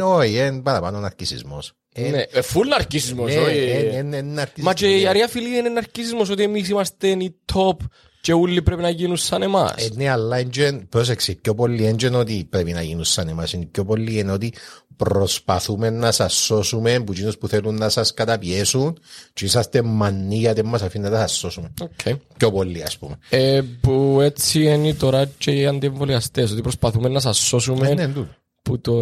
Όχι, 0.00 0.36
είναι 0.36 0.60
παραπάνω 0.62 0.98
ναρκισμό. 1.00 1.58
Ναι, 1.98 2.18
ε, 2.18 2.40
full 2.54 2.66
ναρκίσιμος 2.68 3.34
ναι, 3.34 3.40
όχι. 3.40 3.56
είναι- 3.62 3.96
είναι 3.96 4.20
ναρκισισμός. 4.20 4.66
Μα 4.66 4.74
και 4.74 4.96
η 4.96 5.06
αρία 5.06 5.28
φίλη 5.28 5.58
είναι 5.58 5.68
ναρκίσιμος 5.68 6.30
ότι 6.30 6.42
εμείς 6.42 6.68
είμαστε 6.68 7.08
οι 7.08 7.34
top 7.54 7.76
και 8.20 8.32
όλοι 8.32 8.62
πρέπει 8.62 8.82
να 8.82 8.90
γίνουν 8.90 9.16
σαν 9.16 9.42
εμάς 9.42 9.74
Ε, 9.76 9.88
ναι, 9.94 10.08
αλλά 10.10 10.38
είναι, 10.40 10.72
πρόσεξε, 10.88 11.32
πιο 11.32 11.54
πολύ 11.54 11.96
είναι 12.00 12.16
ότι 12.16 12.46
πρέπει 12.50 12.72
να 12.72 12.82
γίνουν 12.82 13.04
σαν 13.04 13.28
εμάς, 13.28 13.52
είναι 13.52 13.64
πιο 13.70 13.84
πολύ 13.84 14.18
είναι 14.18 14.32
ότι 14.32 14.52
προσπαθούμε 14.96 15.90
να 15.90 16.12
σας 16.12 16.34
σώσουμε 16.34 17.00
που 17.00 17.12
εκείνους 17.12 17.38
που 17.38 17.48
θέλουν 17.48 17.74
να 17.74 17.88
σας 17.88 18.14
καταπιέσουν 18.14 18.98
και 19.32 19.44
είσαστε 19.44 19.82
μανί 19.82 20.36
γιατί 20.36 20.64
μας 20.64 20.82
αφήνετε 20.82 21.14
να 21.14 21.20
σας 21.26 21.36
σώσουμε. 21.38 21.72
okay. 21.80 22.12
Πιο 22.36 22.50
πολύ 22.52 22.82
ας 22.82 22.98
πούμε. 22.98 23.18
Ε, 23.28 23.60
που 23.80 24.18
έτσι 24.22 24.62
είναι 24.64 24.94
τώρα 24.94 25.30
και 25.38 25.50
οι 25.50 25.66
αντιεμβολιαστές 25.66 26.50
ότι 26.50 26.60
προσπαθούμε 26.60 27.08
να 27.08 27.20
σας 27.20 27.38
σώσουμε 27.38 27.88
Ε, 27.88 27.94
ναι, 27.94 28.06
τούτο. 28.08 28.28
Που 28.62 28.80
το... 28.80 28.92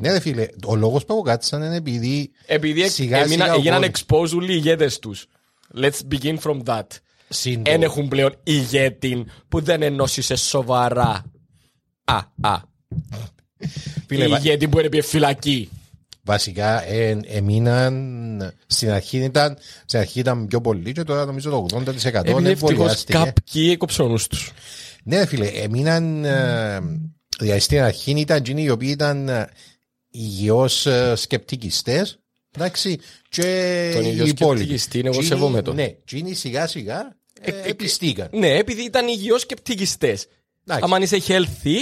Ναι, 0.00 0.12
ρε 0.12 0.20
φίλε, 0.20 0.46
ο 0.66 0.74
λόγος 0.76 1.04
που 1.04 1.14
αποκάτσαν 1.14 1.62
είναι 1.62 1.76
επειδή 1.76 2.30
Επειδή 2.46 2.88
σιγά 2.88 3.18
έμεινα- 3.18 3.44
σιγά 3.44 3.54
ο 3.54 3.58
έγιναν 3.58 3.80
κόσμος- 3.80 4.04
expose 4.32 4.36
όλοι 4.36 4.52
οι 4.52 4.56
ηγέτες 4.58 4.98
τους. 4.98 5.26
Let's 5.76 5.98
begin 6.14 6.38
from 6.38 6.62
that. 6.64 6.86
συν 7.28 7.62
το- 7.62 7.70
Εν 7.70 7.82
έχουν 7.82 8.08
πλέον 8.08 8.34
ηγέτη 8.42 9.24
που 9.48 9.60
δεν 9.60 9.82
ενώσισε 9.82 10.36
σοβαρά. 10.36 11.24
Α, 12.04 12.16
α. 12.40 12.56
Φίλε, 14.06 14.28
βα- 14.28 14.38
ηγέτη 14.38 14.68
που 14.68 14.78
είναι 14.78 14.88
πει 14.88 15.00
φυλακή. 15.00 15.68
βασικά 16.22 16.84
ε, 16.88 17.20
έμειναν 17.26 18.52
στην 18.66 18.90
αρχή 18.90 19.18
ήταν, 19.18 19.56
στην 19.84 19.98
αρχή 19.98 20.18
ήταν 20.20 20.46
πιο 20.46 20.60
πολύ 20.60 20.92
και 20.92 21.02
τώρα 21.02 21.24
νομίζω 21.24 21.50
το 21.50 21.66
80% 21.70 21.74
Επειδή 21.84 22.48
ευτυχώς 22.50 22.70
εμβολιάστηκε. 22.70 23.12
κάποιοι 23.18 23.68
έκοψαν 23.72 24.06
ο 24.06 24.08
νους 24.08 24.26
τους. 24.26 24.52
Ναι, 25.04 25.18
ρε 25.18 25.26
φίλε, 25.26 25.46
έμειναν. 25.46 26.24
ε, 26.24 26.78
Δηλαδή 27.40 27.60
στην 27.60 27.80
αρχή 27.80 28.10
ήταν 28.10 28.36
εκείνοι 28.36 28.62
οι 28.62 28.70
οποίοι 28.70 28.88
ήταν 28.92 29.28
ε, 29.28 29.48
υγιώς 30.10 30.86
ε, 30.86 31.14
σκεπτικιστές. 31.16 32.18
Εντάξει, 32.56 32.98
και 33.28 33.90
Τον 33.94 34.04
οι 34.04 34.08
υγιώς 34.10 34.28
υπόλοιποι. 34.28 34.56
σκεπτικιστή 34.58 34.98
είναι, 34.98 35.08
εγώ 35.08 35.18
Εκείνοι- 35.18 35.34
σέβομαι 35.38 35.62
τον. 35.62 35.74
Ναι, 35.74 35.82
εκείνοι 35.82 36.34
σιγά 36.34 36.66
σιγά 36.66 37.16
ε, 37.40 37.50
ε, 37.50 37.68
επιστήκαν. 37.68 38.28
Ναι, 38.32 38.56
επειδή 38.56 38.82
ήταν 38.84 39.08
υγιώς 39.08 39.40
σκεπτικιστές. 39.40 40.26
Εντάξει. 40.66 40.94
Αν 40.94 41.02
είσαι 41.02 41.18
healthy, 41.26 41.76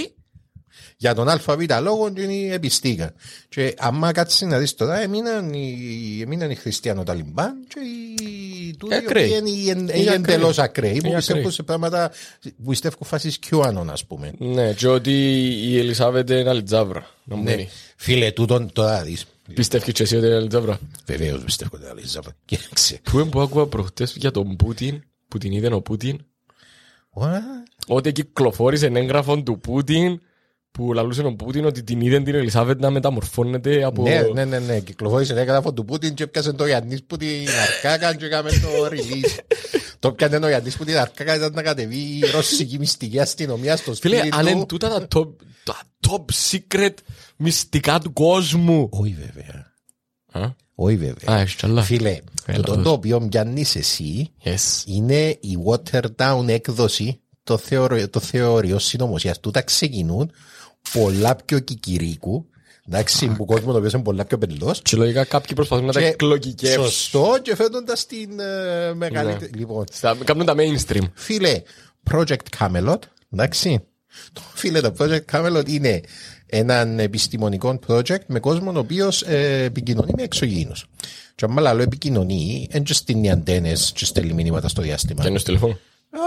Για 0.97 1.13
τον 1.15 1.29
ΑΒ 1.29 1.41
λόγο 1.81 2.07
εκείνοι 2.07 2.51
επιστήκαν. 2.51 3.13
Και 3.49 3.73
άμα 3.77 4.11
κάτσεις 4.11 4.41
να 4.41 4.57
δεις 4.57 4.75
τώρα, 4.75 5.01
έμειναν 5.01 5.53
οι, 5.53 6.19
έμειναν 6.21 6.51
οι 6.51 6.55
χριστιανό 6.55 7.03
Ταλιμπάν 7.03 7.53
και 7.67 7.79
οι 8.23 8.75
τούτοι 8.77 8.93
οι 8.93 8.97
Ακραίοι. 8.97 9.25
οποίοι 9.25 9.37
είναι- 9.39 9.49
είναι- 9.49 9.69
Είναι 9.71 10.01
είναι 10.01 10.09
ακραίοι. 10.11 10.35
εντελώς 10.35 10.59
ακραίοι 10.59 10.99
που 11.01 11.07
Είναι 11.07 11.15
πιστεύουν 11.15 11.41
ακραίοι. 11.41 11.55
σε 11.55 11.63
πράγματα 11.63 12.11
που 12.41 12.69
πιστεύουν 12.69 13.07
φάσεις 13.07 13.39
QAnon 13.49 13.85
ας 13.91 14.05
πούμε. 14.05 14.31
ναι, 14.37 14.73
και 14.73 14.87
ότι 14.87 15.11
η 15.69 15.77
Ελισάβετ 15.77 16.29
είναι 16.29 16.49
αλιτζάβρα. 16.49 17.07
Να 17.23 17.35
μου 17.35 17.43
Ναι. 17.43 17.55
πει. 17.55 17.69
Φίλε, 17.95 18.31
τούτον 18.31 18.71
τώρα 18.73 19.03
δεις. 19.03 19.25
Πιστεύεις 19.53 19.93
και 19.93 20.03
εσύ 20.03 20.15
ότι 20.15 20.25
είναι 20.25 20.35
αλιτζάβρα; 20.35 20.79
Βεβαίως 21.05 21.43
πιστεύω 21.43 21.69
ότι 21.73 21.83
είναι 21.83 21.93
Ελίζαβετ. 21.97 22.33
Κοίταξε. 22.45 22.99
Πού 23.03 23.19
είναι 23.19 23.29
που 23.29 23.41
άκουγα 23.41 23.65
προχτές 23.65 24.15
για 24.17 24.31
τον 24.31 24.55
Πούτιν, 24.55 25.01
που 25.27 25.37
την 25.37 25.51
είδε 25.51 25.73
ο 25.73 25.81
Πούτιν, 25.81 26.19
What? 27.13 27.27
ότι 27.87 28.11
κυκλοφόρησε 28.11 28.85
έγγραφο 28.85 29.41
του 29.41 29.59
Πούτιν 29.59 30.21
που 30.71 30.93
λαλούσε 30.93 31.21
ο 31.21 31.35
Πούτιν 31.35 31.65
ότι 31.65 31.83
την 31.83 32.01
είδε 32.01 32.21
την 32.21 32.35
Ελισάβετ 32.35 32.79
να 32.79 32.89
μεταμορφώνεται 32.89 33.83
από... 33.83 34.01
Ναι, 34.03 34.21
ναι, 34.33 34.45
ναι, 34.45 34.59
ναι. 34.59 34.79
Κυκλοφόρησε 34.79 35.31
ένα 35.31 35.41
έγγραφο 35.41 35.73
του 35.73 35.85
Πούτιν 35.85 36.13
και 36.13 36.23
έπιασε 36.23 36.53
το 36.53 36.65
Ιαννής 36.67 37.03
που 37.03 37.17
την 37.17 37.47
αρκάκα 37.67 38.15
και 38.15 38.25
έκαμε 38.25 38.49
το 38.49 38.67
release. 38.91 39.37
Το 39.99 40.11
πιάνε 40.11 40.45
ο 40.45 40.49
Ιαννής 40.49 40.77
που 40.77 40.83
την 40.85 40.97
αρκάκα 40.97 41.35
ήταν 41.35 41.51
να 41.53 41.61
κατεβεί 41.61 41.97
η 41.97 42.23
ρωσική 42.33 42.79
μυστική 42.79 43.19
αστυνομία 43.19 43.77
στο 43.77 43.93
Φίλε, 43.93 44.17
σπίτι 44.17 44.35
αν 44.37 44.47
είναι 44.47 44.59
του. 44.59 44.65
τούτα 44.65 44.89
τα 45.07 45.19
top, 45.19 45.27
τα 45.63 45.75
top 46.09 46.25
secret 46.49 46.93
μυστικά 47.37 47.99
του 47.99 48.13
κόσμου. 48.13 48.87
Όχι 48.91 49.17
βέβαια. 49.19 49.73
Α, 50.31 50.49
Όχι 50.75 50.95
βέβαια. 50.95 51.35
Α, 51.35 51.39
έχεις 51.39 51.55
κι 51.55 51.65
άλλα. 51.65 51.81
Φίλε, 51.81 52.17
Έλα, 52.45 52.63
το 52.63 52.73
δώσ' 52.73 52.83
το 52.83 52.91
οποίο 52.91 53.27
πιάνεις 53.29 53.75
εσύ 53.75 54.31
Yes. 54.43 54.83
είναι 54.85 55.27
η 55.29 55.57
watered 55.67 56.15
down 56.15 56.47
έκδοση 56.47 57.19
το, 57.43 57.57
θεωρο, 57.57 58.09
το 58.09 58.19
θεωρείο 58.19 58.79
συνωμοσίας. 58.79 59.39
Τούτα 59.39 59.61
ξεκινούν 59.61 60.31
πολλά 60.93 61.35
πιο 61.35 61.59
κικυρίκου. 61.59 62.45
Εντάξει, 62.91 63.27
που 63.27 63.45
κόσμος 63.45 63.73
το 63.73 63.77
οποίο 63.79 63.89
είναι 63.93 64.03
πολλά 64.03 64.25
πιο 64.25 64.37
πελός. 64.37 64.81
Και 64.81 64.97
λογικά 64.97 65.23
κάποιοι 65.23 65.55
προσπαθούν 65.55 65.85
να 65.85 65.91
τα 65.93 65.99
Και 65.99 66.05
εκλογικεύσουν. 66.05 66.83
Σωστό 66.83 67.35
και 67.41 67.55
φαίνοντα 67.55 67.93
την 68.07 68.39
ε, 68.39 68.93
μεγαλύτερη. 68.93 69.51
Λοιπόν, 69.55 69.85
Στα- 69.91 70.17
Κάνουν 70.23 70.45
τα 70.45 70.55
mainstream. 70.57 71.01
φίλε, 71.13 71.61
Project 72.11 72.35
Camelot, 72.59 72.97
εντάξει. 73.33 73.79
Το, 74.33 74.41
φίλε, 74.53 74.81
το 74.81 74.93
Project 74.99 75.21
Camelot 75.31 75.69
είναι 75.69 76.01
έναν 76.45 76.99
επιστημονικό 76.99 77.79
project 77.87 78.25
με 78.27 78.39
κόσμο 78.39 78.71
ο 78.75 78.77
οποίος 78.79 79.21
ε, 79.21 79.63
επικοινωνεί 79.63 80.11
με 80.17 80.23
εξωγήινους. 80.23 80.85
Και 81.35 81.45
άμα 81.45 81.61
λέω 81.61 81.81
επικοινωνεί, 81.83 82.67
δεν 82.71 82.83
και 82.83 82.93
στείνει 82.93 83.31
αντένες 83.31 83.91
και 83.95 84.05
στέλνει 84.05 84.33
μηνύματα 84.33 84.67
στο 84.67 84.81
διάστημα. 84.81 85.21
Και 85.21 85.27
είναι 85.27 85.37
στο 85.37 85.47
τηλέφωνο. 85.47 85.77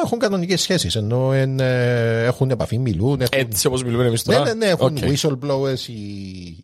Έχουν 0.04 0.18
κανονικές 0.18 0.60
σχέσεις, 0.60 0.94
ενώ 0.96 1.32
εν, 1.32 1.60
ε, 1.60 2.24
έχουν 2.24 2.50
επαφή, 2.50 2.78
μιλούν. 2.78 3.20
Έχουν... 3.20 3.28
Έτσι 3.50 3.66
όπως 3.66 3.84
μιλούμε 3.84 4.06
εμείς 4.06 4.24
Ναι, 4.26 4.34
τώρα. 4.34 4.46
ναι, 4.46 4.54
ναι, 4.54 4.66
έχουν 4.66 4.96
Οκ. 4.96 5.02
whistleblowers, 5.02 5.86
οι, 5.86 5.92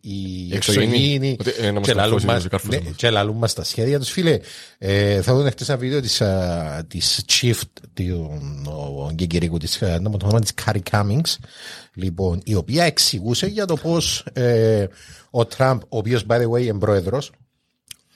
οι 0.01 0.49
εξωγήινοι. 0.53 0.85
εξωγήινοι 0.95 1.35
Ότι, 1.39 1.51
ε, 1.59 1.71
να 1.71 1.79
μας 1.79 1.87
και 1.87 1.93
λαλούν 1.93 2.09
καρφώσει, 2.19 2.25
μας- 2.25 2.43
να 2.43 2.49
καρφώσει 2.49 2.77
ναι, 2.77 2.83
μας. 2.87 2.95
και 2.95 3.09
λαλούν 3.09 3.35
μας 3.37 3.53
τα 3.53 3.63
σχέδια 3.63 3.99
τους. 3.99 4.09
Φίλε, 4.09 4.39
ε, 4.77 5.21
θα 5.21 5.33
δουν 5.35 5.49
χτες 5.49 5.69
ένα 5.69 5.77
βίντεο 5.77 6.01
της, 6.01 6.21
α, 6.21 6.85
της 6.87 7.23
Chief, 7.29 7.55
του 7.93 9.09
Γκέγκερικου, 9.13 9.57
της, 9.57 9.81
α, 9.81 9.99
να 9.99 10.09
μου 10.09 10.17
το 10.17 10.25
όνομα 10.25 10.39
της 10.41 10.53
Κάρι 10.53 10.81
Cummings, 10.91 11.35
λοιπόν, 11.93 12.41
η 12.43 12.55
οποία 12.55 12.83
εξηγούσε 12.83 13.45
για 13.47 13.65
το 13.65 13.75
πώς 13.75 14.25
ε, 14.33 14.85
ο 15.29 15.45
Τραμπ, 15.45 15.79
ο 15.81 15.97
οποίος, 15.97 16.25
by 16.29 16.35
the 16.35 16.49
way, 16.49 16.61
είναι 16.65 16.79
πρόεδρος, 16.79 17.31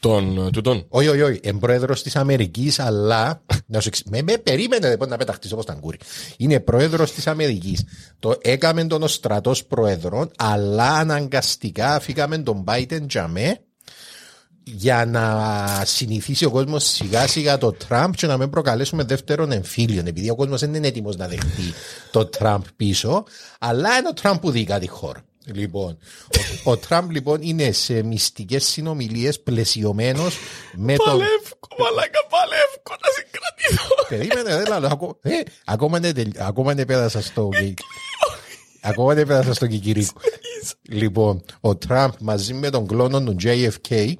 Τον, 0.03 0.49
τούτον. 0.51 0.85
όχι, 0.89 1.07
όχι, 1.07 1.21
όχι. 1.21 1.39
Είναι 1.43 1.59
πρόεδρος 1.59 2.03
της 2.03 2.15
Αμερικής, 2.15 2.79
αλλά. 2.79 3.41
να 3.65 3.79
σου 3.79 3.87
εξ- 3.87 4.03
με, 4.09 4.21
με 4.21 4.37
περίμενε 4.37 4.89
λοιπόν, 4.89 5.09
να 5.09 5.17
πεταχτείς 5.17 5.51
όπως 5.51 5.65
τα 5.65 5.73
κούρι. 5.73 5.97
Είναι 6.37 6.59
πρόεδρος 6.59 7.11
της 7.11 7.27
Αμερικής. 7.27 7.83
Το 8.19 8.37
έκαμε 8.41 8.85
τον 8.85 9.03
ο 9.03 9.07
στρατός 9.07 9.65
πρόεδρο, 9.65 10.29
αλλά 10.37 10.93
αναγκαστικά 10.93 11.99
φύγαμε 11.99 12.37
τον 12.37 12.63
Biden 12.67 12.99
τζαμέ 13.07 13.59
για 14.63 15.05
να 15.05 15.45
συνηθίσει 15.85 16.45
ο 16.45 16.49
κόσμος 16.51 16.83
σιγά 16.83 17.27
σιγά 17.27 17.57
το 17.57 17.71
Τραμπ 17.71 18.13
και 18.13 18.27
να 18.27 18.37
μην 18.37 18.49
προκαλέσουμε 18.49 19.03
δεύτερον 19.03 19.51
εμφύλιο. 19.51 20.03
Επειδή 20.05 20.29
ο 20.29 20.35
κόσμος 20.35 20.59
δεν 20.59 20.73
είναι 20.73 20.87
έτοιμος 20.87 21.15
να 21.15 21.27
δεχτεί 21.27 21.73
το 22.11 22.25
Τραμπ 22.25 22.63
πίσω, 22.75 23.23
αλλά 23.59 23.97
είναι 23.97 24.07
ο 24.07 24.13
Τραμπ 24.13 24.39
που 24.39 24.51
δει 24.51 24.67
τη 24.79 24.87
χώρα. 24.87 25.23
Λοιπόν, 25.45 25.97
ο, 26.65 26.71
ο 26.71 26.77
Τραμπ 26.77 27.11
λοιπόν 27.11 27.41
είναι 27.41 27.71
σε 27.71 28.03
μυστικές 28.03 28.65
συνομιλίες 28.65 29.39
πλαισιωμένος 29.39 30.37
με 30.75 30.95
τον. 30.95 31.05
Παλεύκω, 31.05 31.67
μαλάκα, 31.79 32.19
παλεύκω 32.29 32.95
να 33.01 33.09
συγκρατηθώ. 33.15 33.95
Περίμενε, 34.09 34.63
δεν 34.63 34.79
λέω. 34.81 34.89
ακο- 34.91 35.17
ε, 35.21 35.31
Ακόμα 35.65 35.99
δεν 35.99 36.13
τελ- 36.13 36.39
ακόμα 36.41 36.73
δεν 36.73 36.85
πέρασα 36.85 37.21
στο. 37.21 37.49
Ακόμα 38.81 39.13
δεν 39.13 39.27
πέρασα 39.27 39.53
στο 39.53 39.67
Κικυρίκο. 39.67 40.19
Λοιπόν, 40.89 41.43
ο 41.61 41.75
Τραμπ 41.75 42.11
μαζί 42.19 42.53
με 42.53 42.69
τον 42.69 42.87
κλόνο 42.87 43.23
του 43.23 43.35
JFK, 43.43 44.13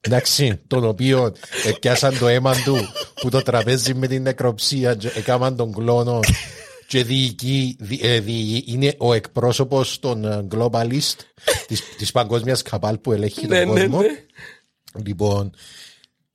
εντάξει, 0.00 0.60
τον 0.66 0.84
οποίο 0.84 1.32
πιάσαν 1.80 2.18
το 2.18 2.28
αίμα 2.28 2.54
του 2.64 2.76
που 3.14 3.28
το 3.28 3.42
τραπέζι 3.42 3.94
με 3.94 4.06
την 4.06 4.22
νεκροψία, 4.22 4.94
και 4.94 5.12
έκαναν 5.14 5.56
τον 5.56 5.72
κλόνο 5.72 6.20
και 6.92 7.04
διοικεί, 7.04 7.76
δι- 7.80 8.04
ε, 8.04 8.20
διοικεί- 8.20 8.68
είναι 8.72 8.94
ο 8.98 9.12
εκπρόσωπος 9.12 9.98
των 9.98 10.24
ε, 10.24 10.46
globalist 10.54 11.16
της, 11.66 11.82
της 11.96 12.10
παγκόσμιας 12.12 12.62
καπάλ 12.62 12.98
που 12.98 13.12
ελέγχει 13.12 13.46
Ναι, 13.46 13.64
τον 13.64 13.74
ναι, 13.74 13.80
κόσμο. 13.80 14.00
ναι. 14.00 14.08
Λοιπόν, 15.04 15.50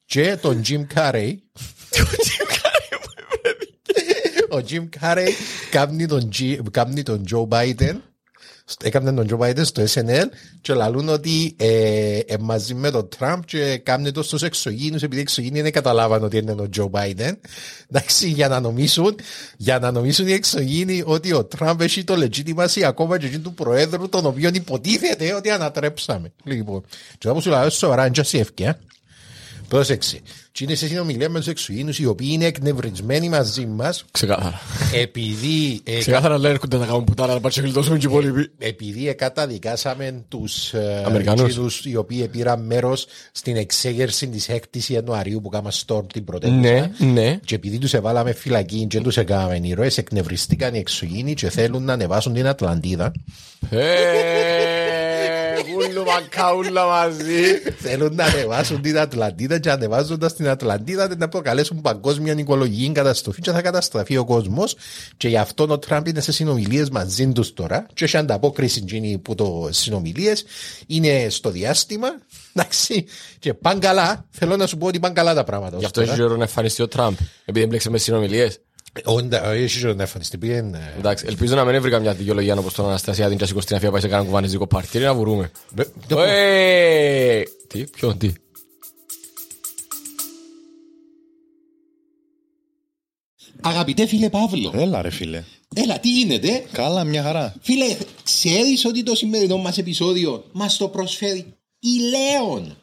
και 0.05 0.35
τον 0.41 0.61
Jim 0.67 0.85
Carrey. 0.95 1.33
Ο 4.55 4.57
Jim 4.69 4.89
Carrey 5.01 5.29
κάνει 5.71 6.05
τον, 6.07 6.29
G- 6.39 6.59
κάνει 6.71 7.03
τον 7.03 7.23
Joe 7.31 7.47
Biden 7.47 7.95
Έκαναν 8.83 9.15
τον 9.15 9.27
Joe 9.29 9.47
Biden 9.47 9.65
στο 9.65 9.83
SNL 9.83 10.25
και 10.61 10.73
λαλούν 10.73 11.09
ότι 11.09 11.55
ε, 11.57 12.19
ε, 12.19 12.37
μαζί 12.39 12.73
με 12.73 12.91
τον 12.91 13.09
Τραμπ 13.17 13.43
και 13.43 13.77
κάνουν 13.77 14.13
το 14.13 14.23
στους 14.23 14.43
εξωγήινους 14.43 15.03
επειδή 15.03 15.19
οι 15.19 15.21
εξωγήινοι 15.21 15.61
δεν 15.61 15.71
καταλάβαν 15.71 16.23
ότι 16.23 16.37
είναι 16.37 16.51
ο 16.51 16.69
Joe 16.77 16.89
Biden. 16.89 17.33
Εντάξει 17.91 18.29
για 18.29 18.47
να 18.47 18.59
νομίσουν 18.59 19.15
για 19.57 19.79
να 19.79 19.91
νομίσουν 19.91 20.27
οι 20.27 20.31
εξωγήινοι 20.31 21.03
ότι 21.05 21.33
ο 21.33 21.45
Τραμπ 21.45 21.81
έχει 21.81 22.03
το 22.03 22.13
legitimacy 22.13 22.81
ακόμα 22.81 23.17
και 23.17 23.25
εκείνου 23.25 23.41
του 23.41 23.53
Προέδρου 23.53 24.09
τον 24.09 24.25
οποίο 24.25 24.49
υποτίθεται 24.53 25.33
ότι 25.33 25.49
ανατρέψαμε. 25.49 26.31
Λοιπόν 26.43 26.83
και 27.17 27.29
όπως 27.29 27.43
σου 27.43 27.49
λέω 27.49 27.69
σοβαρά 27.69 28.01
είναι 28.05 28.11
και 28.11 28.23
σε 28.23 28.37
ευκαιρία 28.37 28.79
Πρόσεξε. 29.67 30.19
Και 30.51 30.63
είναι 30.63 30.75
σε 30.75 30.87
συνομιλία 30.87 31.29
με 31.29 31.39
του 31.41 31.49
εξωγήνου 31.49 31.91
οι 31.97 32.05
οποίοι 32.05 32.27
είναι 32.31 32.45
εκνευρισμένοι 32.45 33.29
μαζί 33.29 33.65
μας 33.65 34.05
Ξεκάθαρα. 34.11 34.59
επειδή, 34.93 35.81
ε, 35.83 35.97
Ξεκάθαρα 35.97 36.37
λέει 36.37 36.51
έρχονται 36.51 36.77
να 36.77 36.85
κάνουν 36.85 37.03
πουτάρα 37.03 37.33
να 37.33 37.39
πάρει 37.39 37.61
γλιτώσουμε 37.61 37.97
και 37.97 38.07
οι 38.07 38.09
υπόλοιποι. 38.11 38.51
επειδή 38.57 39.07
εκαταδικάσαμε 39.07 40.23
τους 40.27 40.73
ε, 40.73 41.03
Αμερικανούς. 41.05 41.49
εκείνους 41.49 41.85
οι 41.85 41.95
οποίοι 41.95 42.27
πήραν 42.27 42.65
μέρος 42.65 43.05
στην 43.31 43.55
εξέγερση 43.55 44.27
της 44.27 44.47
6η 44.49 44.79
Ιανουαρίου 44.87 45.41
που 45.41 45.49
κάναμε 45.49 45.71
storm 45.87 46.03
την 46.13 46.23
πρωτεύουσα. 46.23 46.59
Ναι, 46.59 46.91
ναι. 46.99 47.39
Και 47.45 47.55
επειδή 47.55 47.77
τους 47.77 47.93
εβάλαμε 47.93 48.33
φυλακή 48.33 48.85
και 48.89 49.01
τους 49.01 49.17
έκαναμε 49.17 49.59
ήρωες, 49.63 49.97
εκνευριστήκαν 49.97 50.73
οι 50.73 50.77
εξωγήινοι 50.77 51.33
και 51.33 51.49
θέλουν 51.49 51.83
να 51.83 51.93
ανεβάσουν 51.93 52.33
την 52.33 52.47
Ατλαντίδα. 52.47 53.11
Ε, 53.69 53.85
Γούλου 55.97 56.11
μακαούλα 56.11 56.85
μαζί. 56.85 57.59
θέλουν 57.77 58.15
να 58.15 58.23
ανεβάσουν 58.23 58.81
την 58.81 58.99
Ατλαντίδα 58.99 59.59
και 59.59 59.71
ανεβάζοντας 59.71 60.35
την 60.35 60.49
Ατλαντίδα 60.49 61.15
να 61.17 61.29
προκαλέσουν 61.29 61.81
παγκόσμια 61.81 62.33
οικολογική 62.37 62.91
καταστροφή 62.91 63.41
και 63.41 63.51
θα 63.51 63.61
καταστραφεί 63.61 64.17
ο 64.17 64.25
κόσμος. 64.25 64.75
Και 65.17 65.27
γι' 65.27 65.37
αυτό 65.37 65.65
ο 65.69 65.79
Τραμπ 65.79 66.07
είναι 66.07 66.21
σε 66.21 66.31
συνομιλίες 66.31 66.89
μαζί 66.89 67.27
τους 67.27 67.53
τώρα. 67.53 67.85
Και 67.93 68.03
έχει 68.03 68.17
ανταπόκριση 68.17 68.83
γίνει 68.87 69.17
που 69.17 69.35
το 69.35 69.69
συνομιλίες 69.71 70.43
είναι 70.87 71.27
στο 71.29 71.49
διάστημα. 71.49 72.07
Εντάξει. 72.53 73.05
Και 73.39 73.53
πάνε 73.53 73.79
καλά. 73.79 74.25
Θέλω 74.29 74.55
να 74.55 74.67
σου 74.67 74.77
πω 74.77 74.87
ότι 74.87 74.99
πάνε 74.99 75.13
καλά 75.13 75.33
τα 75.33 75.43
πράγματα. 75.43 75.77
Γι' 75.77 75.85
αυτό 75.85 76.01
έχει 76.01 76.21
ώρα 76.21 76.35
να 76.35 76.43
εμφανιστεί 76.43 76.81
ο 76.81 76.87
Τραμπ. 76.87 77.13
Επειδή 77.45 77.65
έμπλεξε 77.65 77.89
με 77.89 77.97
συνομιλίες. 77.97 78.59
Όντα, 79.05 79.45
έχει 79.47 79.79
ζωή 79.79 79.95
να 79.95 80.01
εμφανιστεί. 80.01 80.37
Πήγαινε. 80.37 80.93
Εντάξει, 80.97 81.25
ελπίζω 81.27 81.55
να 81.55 81.65
μην 81.65 81.75
έβρει 81.75 81.91
καμιά 81.91 82.13
δικαιολογία 82.13 82.57
όπως 82.57 82.73
τον 82.73 82.85
Αναστασία 82.85 83.27
την 83.27 83.37
Κιασικό 83.37 83.61
στην 83.61 83.75
Αφία 83.75 83.91
πάει 83.91 84.01
σε 84.01 84.07
κανένα 84.07 84.27
κουβανιστικό 84.27 84.67
παρτίρι 84.67 85.03
να 85.03 85.13
βρούμε. 85.13 85.51
Ε, 86.09 87.41
Τι, 87.67 87.83
ποιο, 87.83 88.15
τι; 88.15 88.31
Αγαπητέ 93.61 94.05
φίλε 94.07 94.29
Παύλο, 94.29 94.71
Έλα 94.75 95.01
ρε 95.01 95.09
φίλε. 95.09 95.43
έλα 95.75 95.99
τι 95.99 96.09
γίνεται; 96.11 96.65
Καλά, 96.71 97.03
μια 97.03 97.23
χαρά. 97.23 97.55
Φίλε, 97.61 97.97
ξέρεις 98.23 98.85
ότι 98.85 99.03
το 99.03 99.15
σημερινό 99.15 99.57
μας 99.57 99.77
επεισόδιο 99.77 100.43
μας 100.51 100.77
το 100.77 100.87
προσφέρει 100.87 101.45
η 101.79 101.89
Λέων; 101.99 102.77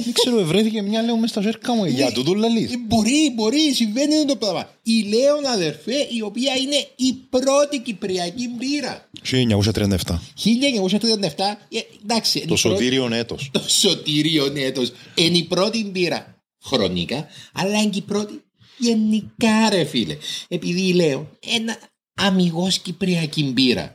Ε, 0.00 0.04
Δεν 0.04 0.12
ξέρω, 0.12 0.40
ευρέθηκε 0.40 0.82
μια 0.82 1.02
λέω 1.02 1.16
μες 1.16 1.30
στα 1.30 1.40
ζέρκα 1.40 1.74
μου. 1.74 1.84
Για 1.84 2.12
τούτο 2.12 2.34
λαλείς. 2.34 2.72
Ε, 2.72 2.76
Μπορεί, 2.86 3.32
μπορεί, 3.34 3.72
συμβαίνει 3.74 4.24
το 4.24 4.36
πράγμα. 4.36 4.70
Η 4.82 5.02
Λέων 5.02 5.46
αδερφέ, 5.46 5.94
η 6.16 6.22
οποία 6.22 6.54
είναι 6.56 6.86
η 6.96 7.12
πρώτη 7.30 7.78
κυπριακή 7.80 8.48
μπύρα. 8.48 9.08
1937. 9.22 10.20
1937, 10.34 11.58
ε, 11.68 11.78
εντάξει. 12.02 12.38
είναι 12.38 12.46
Το 12.46 12.54
η 12.54 12.60
πρώτη- 12.60 12.78
σωτήριον 12.78 13.12
έτος. 13.12 13.48
Το 13.52 13.62
σωτήριο 13.66 14.52
έτος. 14.56 14.92
Είναι 15.14 15.36
η 15.38 15.44
πρώτη 15.44 15.84
μπύρα 15.84 16.42
χρονικά, 16.64 17.26
αλλά 17.52 17.80
είναι 17.80 17.90
και 17.90 17.98
η 17.98 18.02
πρώτη 18.02 18.42
γενικά 18.78 19.68
ρε 19.70 19.84
φίλε. 19.84 20.16
Επειδή 20.48 20.92
λέω 20.94 21.30
ένα 21.56 21.76
αμυγός 22.14 22.78
κυπριακή 22.78 23.42
μπύρα. 23.44 23.94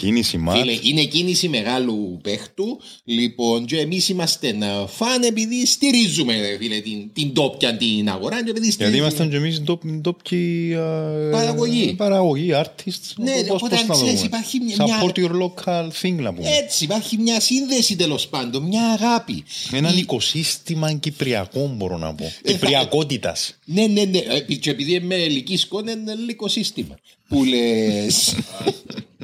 Κίνηση 0.00 0.30
Φίλε, 0.30 0.42
μάτς. 0.42 0.78
είναι 0.82 1.04
κίνηση 1.04 1.48
μεγάλου 1.48 2.18
παίχτου. 2.22 2.80
Λοιπόν, 3.04 3.66
και 3.66 3.78
εμείς 3.78 4.08
είμαστε 4.08 4.48
ε, 4.48 4.54
φαν 4.86 5.22
επειδή 5.22 5.66
στηρίζουμε 5.66 6.40
ρε 6.40 6.56
φίλε, 6.60 6.80
την, 6.80 7.12
την 7.12 7.34
τόπια 7.34 7.76
την 7.76 8.08
αγορά. 8.08 8.36
Και 8.44 8.50
επειδή 8.50 8.66
Γιατί 8.66 8.72
στηρίζουμε- 8.72 9.00
ήμασταν 9.00 9.30
και 9.30 9.36
εμείς 9.36 9.60
ντόπ- 9.62 9.86
ντόπιοι 10.00 10.74
α, 10.74 11.28
Παραγωγή. 11.30 11.94
Παραγωγή, 11.96 12.50
artists. 12.54 13.12
Ναι, 13.16 13.32
Πώς- 13.32 13.62
οπότε 13.62 13.76
πώς 13.76 13.86
να 13.86 13.94
ξέρεις, 13.94 14.14
δούμε. 14.14 14.26
υπάρχει 14.26 14.58
μια- 14.60 14.76
Support 14.76 15.12
your 15.18 15.30
local 15.42 15.88
thing 16.02 16.12
να 16.14 16.34
πούμε. 16.34 16.48
Έτσι, 16.50 16.84
υπάρχει 16.84 17.16
μια 17.16 17.40
σύνδεση 17.40 17.96
τέλος 17.96 18.26
πάντων, 18.28 18.62
μια 18.62 18.82
αγάπη. 18.90 19.44
Έναν 19.72 19.94
Η- 19.96 19.98
οικοσύστημα 20.00 20.92
κυπριακό 20.92 21.72
μπορώ 21.76 21.96
να 21.98 22.14
πω. 22.14 22.24
Ε, 22.24 22.28
θα- 22.42 22.52
Κυπριακότητας. 22.52 23.58
Ναι, 23.64 23.86
ναι, 23.86 24.04
ναι. 24.04 24.18
Ε, 24.18 24.54
Και 24.54 24.70
επειδή 24.70 24.92
είμαι 24.92 25.14
ελική 25.14 25.56
σκόνη, 25.56 25.92
είναι 25.92 26.12
ελληνικό 26.12 26.48
σύστημα. 26.48 26.98
Που 27.28 27.44
λες. 27.44 28.34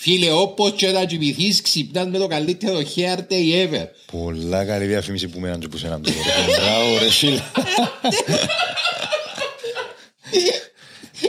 Φίλε, 0.00 0.30
όπως 0.32 0.72
και 0.76 0.86
να 0.90 1.04
κοιμηθείς, 1.04 1.60
ξυπνάς 1.60 2.06
με 2.06 2.18
το 2.18 2.26
καλύτερο 2.26 2.80
hair 2.96 3.18
day 3.30 3.66
ever. 3.66 3.84
Πολλά 4.12 4.64
καλή 4.64 4.86
διαφήμιση 4.86 5.28
που 5.28 5.40
μέναν 5.40 5.60
και 5.60 5.68
που 5.68 5.76
σε 5.78 5.86
έναν 5.86 6.02
τούτο. 6.02 6.18
Μπράβο 6.60 6.98
ρε 6.98 7.10
φίλε. 7.10 7.40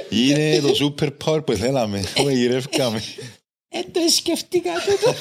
Είναι 0.10 0.60
το 0.62 0.94
super 0.98 1.10
power 1.26 1.46
που 1.46 1.54
θέλαμε. 1.54 2.04
Που 2.16 2.30
γυρεύκαμε. 2.30 3.04
Ε, 3.70 3.80
το 3.92 4.00
σκεφτήκα 4.16 4.72
τούτο. 4.86 5.14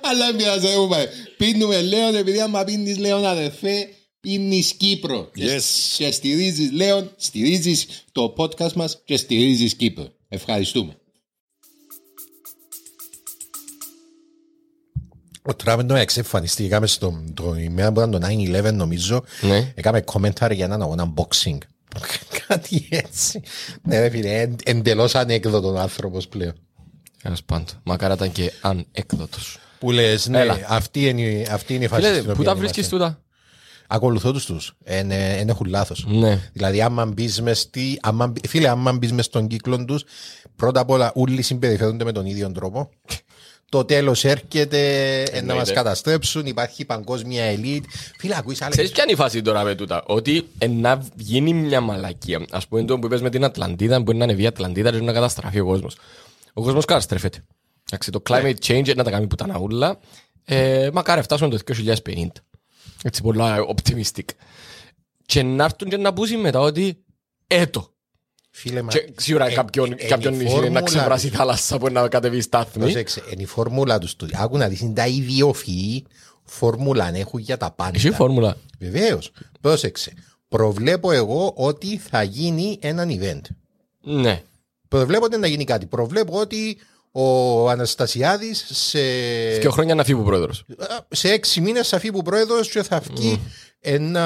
Αλλά 0.00 0.32
μια 0.32 0.58
ζεύουμε. 0.58 1.08
Πίνουμε 1.36 1.80
Λέον, 1.82 2.14
επειδή 2.16 2.40
άμα 2.40 2.64
πίνεις 2.64 2.98
Λέον 2.98 3.26
αδερφέ, 3.26 3.88
πίνεις 4.20 4.72
Κύπρο. 4.72 5.30
Και- 5.34 5.56
Yes. 5.56 5.62
Και 5.96 6.10
στηρίζεις 6.10 6.70
Λέον, 6.72 7.12
στηρίζεις 7.16 7.86
το 8.12 8.34
podcast 8.38 8.72
μας 8.72 9.00
και 9.04 9.16
στηρίζεις 9.16 9.74
Κύπρο. 9.74 10.12
Ευχαριστούμε. 10.28 10.96
Ο 15.46 15.54
Τραμπ 15.54 15.88
το 15.88 15.94
εξεφανιστεί. 15.94 16.64
Έκαμε 16.64 16.86
στο 16.86 17.22
το 17.34 17.54
ημέρα 17.54 17.92
που 17.92 18.00
ήταν 18.00 18.10
το 18.10 18.18
9-11 18.68 18.72
νομίζω. 18.72 19.24
Ναι. 19.40 19.72
Έκαμε 19.74 20.04
commentary 20.12 20.52
για 20.54 20.64
έναν 20.64 20.82
αγώνα 20.82 21.12
boxing. 21.16 21.58
Κάτι 22.46 22.86
έτσι. 22.90 23.40
Ναι 23.82 24.00
ρε 24.00 24.10
φίλε, 24.10 24.40
εν- 24.40 24.56
εντελώς 24.64 25.14
ανέκδοτο 25.14 25.78
άνθρωπος 25.78 26.28
πλέον. 26.28 26.54
Ένας 27.22 27.42
πάντων. 27.42 27.66
Μακάρα 27.82 28.14
ήταν 28.14 28.32
και 28.32 28.52
ανέκδοτος. 28.60 29.58
Που 29.78 29.90
λες, 29.90 30.26
ναι, 30.28 30.40
Έλα. 30.40 30.58
αυτή 30.68 31.08
είναι, 31.08 31.46
αυτή 31.50 31.74
είναι 31.74 31.84
η 31.84 31.88
φάση 31.88 32.02
Φίλε, 32.02 32.14
στην 32.14 32.24
πού 32.26 32.30
οποία 32.32 32.44
τα 32.44 32.50
είμαστε. 32.50 32.72
βρίσκεις 32.72 32.88
τούτα; 32.88 33.22
Ακολουθώ 33.86 34.32
τους 34.32 34.46
τους. 34.46 34.72
Εν, 34.84 35.10
ε, 35.10 35.36
εν 35.36 35.48
έχουν 35.48 35.66
λάθος. 35.66 36.04
Ναι. 36.08 36.50
Δηλαδή, 36.52 36.82
άμα 36.82 37.06
μπεις 37.06 37.40
μες 37.42 37.58
στη, 37.60 37.98
άμα, 38.02 38.26
μπει- 38.26 38.46
φίλε, 38.48 38.68
άμα 38.68 38.92
μπεις 38.92 39.12
μες 39.12 39.24
στον 39.24 39.46
κύκλο 39.46 39.84
τους, 39.84 40.04
πρώτα 40.56 40.80
απ' 40.80 40.90
όλα 40.90 41.12
όλοι 41.14 41.42
συμπεριφέρονται 41.42 42.04
με 42.04 42.12
τον 42.12 42.26
ίδιο 42.26 42.52
τρόπο. 42.52 42.90
Το 43.74 43.84
τέλος 43.84 44.24
έρχεται, 44.24 44.78
ε, 45.22 45.30
να 45.30 45.36
Εννοείται. 45.36 45.54
μας 45.60 45.72
καταστρέψουν, 45.72 46.46
υπάρχει 46.46 46.84
παγκόσμια 46.84 47.44
ελίτ. 47.44 47.84
Φίλε, 48.18 48.36
ακούεις 48.36 48.60
Άλεξ. 48.60 48.74
Ξέρεις 48.76 48.92
ποια 48.92 49.02
είναι 49.02 49.12
η 49.12 49.16
φάση 49.16 49.42
τώρα 49.42 49.64
με 49.64 49.74
τούτα; 49.74 50.02
Ότι 50.06 50.48
ε, 50.58 50.66
να 50.66 51.06
γίνει 51.16 51.52
μια 51.52 51.80
μαλακία. 51.80 52.46
Ας 52.50 52.66
πούμε 52.66 52.84
το 52.84 52.98
που 52.98 53.06
είπες 53.06 53.20
με 53.20 53.30
την 53.30 53.44
Ατλαντίδα, 53.44 54.00
μπορεί 54.00 54.18
να 54.18 54.24
ανεβεί 54.24 54.42
η 54.42 54.46
Ατλαντίδα 54.46 54.90
και 54.90 55.00
να 55.00 55.12
καταστραφεί 55.12 55.60
ο 55.60 55.64
κόσμος. 55.64 55.96
Ο 56.52 56.62
κόσμος 56.62 56.84
καταστρέφεται. 56.84 57.44
Εντάξει, 57.86 58.10
το 58.10 58.22
climate 58.28 58.56
change 58.66 58.94
να 58.96 59.04
τα 59.04 59.10
κάνει 59.10 59.26
που 59.26 59.34
τα 59.34 59.46
ναούλα. 59.46 59.98
Ε, 60.44 60.90
μακάρι 60.92 61.22
φτάσουμε 61.22 61.50
το 61.50 61.58
2050. 62.04 62.26
Έτσι 63.02 63.22
πολλά 63.22 63.56
optimistic. 63.74 64.24
Και 65.26 65.42
να 65.42 65.64
έρθουν 65.64 65.88
και 65.88 65.96
να 65.96 66.12
πούσει 66.12 66.36
μετά 66.36 66.60
ότι 66.60 67.04
έτο. 67.46 67.93
Φίλε, 68.56 68.82
μα- 68.82 68.90
Και 68.90 69.12
σίγουρα 69.16 69.46
ε, 69.46 69.52
κάποιον, 69.54 69.92
ε, 69.98 70.04
κάποιον 70.04 70.32
είναι 70.34 70.42
η 70.42 70.44
νησί 70.46 70.54
να 70.56 70.60
φόρμουλα 70.62 70.82
ξεβράσει 70.82 71.26
η 71.26 71.28
τους. 71.28 71.38
θάλασσα 71.38 71.78
που 71.78 71.88
να 71.88 72.08
κατεβεί 72.08 72.40
στάθμη. 72.40 72.82
Πρόσεξε, 72.82 73.22
είναι 73.32 73.42
η 73.42 73.46
φόρμουλα 73.46 73.98
τους. 73.98 74.16
του. 74.16 74.28
Άκου 74.32 74.56
να 74.56 74.68
δεις, 74.68 74.80
είναι 74.80 74.92
τα 74.92 75.06
ιδιοφυή 75.06 76.04
φόρμουλα 76.44 77.04
αν 77.04 77.14
έχουν 77.14 77.40
για 77.40 77.56
τα 77.56 77.70
πάντα. 77.70 77.90
Εσύ 77.94 78.10
φόρμουλα. 78.10 78.56
Βεβαίως. 78.78 79.30
Πρόσεξε. 79.60 80.12
Προβλέπω 80.48 81.12
εγώ 81.12 81.52
ότι 81.56 81.98
θα 82.10 82.22
γίνει 82.22 82.78
έναν 82.80 83.18
event. 83.20 83.40
Ναι. 84.00 84.42
Προβλέπω 84.88 85.24
ότι 85.24 85.36
να 85.38 85.46
γίνει 85.46 85.64
κάτι. 85.64 85.86
Προβλέπω 85.86 86.38
ότι 86.40 86.78
ο 87.12 87.68
Αναστασιάδης 87.70 88.64
σε, 88.70 88.98
Και 89.58 89.68
χρόνια 89.68 89.94
να 89.94 90.04
φύγει 90.04 90.20
ο 90.20 90.22
πρόεδρος. 90.22 90.64
σε 91.10 91.28
έξι 91.32 91.60
μήνες 91.60 91.88
θα 91.88 91.98
φύγει 91.98 92.18
ο 92.18 92.22
πρόεδρος 92.22 92.68
και 92.70 92.82
θα 92.82 93.00
βγει 93.14 93.40
να 93.98 94.24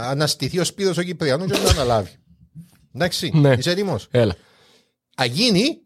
αναστηθεί 0.00 0.58
ο 0.58 0.64
σπίδος 0.64 0.96
ο 0.98 1.02
Κυπριανού 1.02 1.46
και 1.46 1.58
να 1.58 1.70
αναλάβει. 1.70 2.10
Εντάξει, 3.00 3.30
Ναι. 3.34 3.54
είσαι 3.58 3.70
έτοιμος; 3.70 4.08
Έλα. 4.10 4.36
Αν 5.16 5.26
γίνει, 5.30 5.78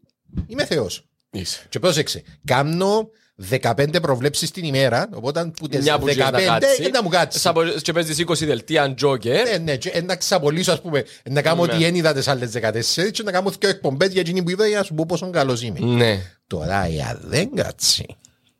είμαι 0.47 0.65
Θεός. 0.65 1.05
Είσαι. 1.31 1.65
Και 1.69 1.79
πρόσεξε, 1.79 2.23
κάνω 2.45 3.09
15 3.49 4.01
προβλέψεις 4.01 4.51
την 4.51 4.63
ημέρα, 4.63 5.09
οπότε 5.13 5.51
που 5.57 5.67
τις 5.67 5.81
Μια 5.81 5.99
που 5.99 6.05
ξέρεις 6.05 6.23
15 6.23 6.31
να 6.31 6.59
κάτσει. 6.59 6.81
δεν 6.81 6.91
να 6.91 7.03
μου 7.03 7.09
κάτσει. 7.09 7.39
Σα 7.39 7.51
μπο- 7.51 7.63
Και 7.81 7.91
παίζεις 7.93 8.17
20 8.19 8.45
δελτία 8.45 8.93
τζόκερ. 8.93 9.49
Ναι, 9.49 9.57
ναι, 9.57 9.77
και 9.77 10.01
να 10.05 10.15
ξαπολύσω, 10.15 10.71
ας 10.71 10.81
πούμε, 10.81 11.05
να 11.29 11.41
κάνω 11.41 11.65
Ναι. 11.65 11.73
ό,τι 11.73 11.83
ένιδα 11.83 12.13
τις 12.13 12.27
άλλες 12.27 12.51
14 12.51 13.11
και 13.11 13.23
να 13.23 13.31
κάνω 13.31 13.49
δύο 13.59 13.69
εκπομπές 13.69 14.11
για 14.11 14.21
εκείνη 14.21 14.43
που 14.43 14.49
είδα 14.49 14.67
για 14.67 14.77
να 14.77 14.83
σου 14.83 14.93
πω 14.93 15.05
πόσο 15.05 15.29
καλός 15.29 15.61
είμαι. 15.61 15.79
Ναι. 15.79 16.21
Τώρα, 16.47 16.85
εάν 16.85 17.19
δεν 17.23 17.49
κάτσει, 17.55 18.05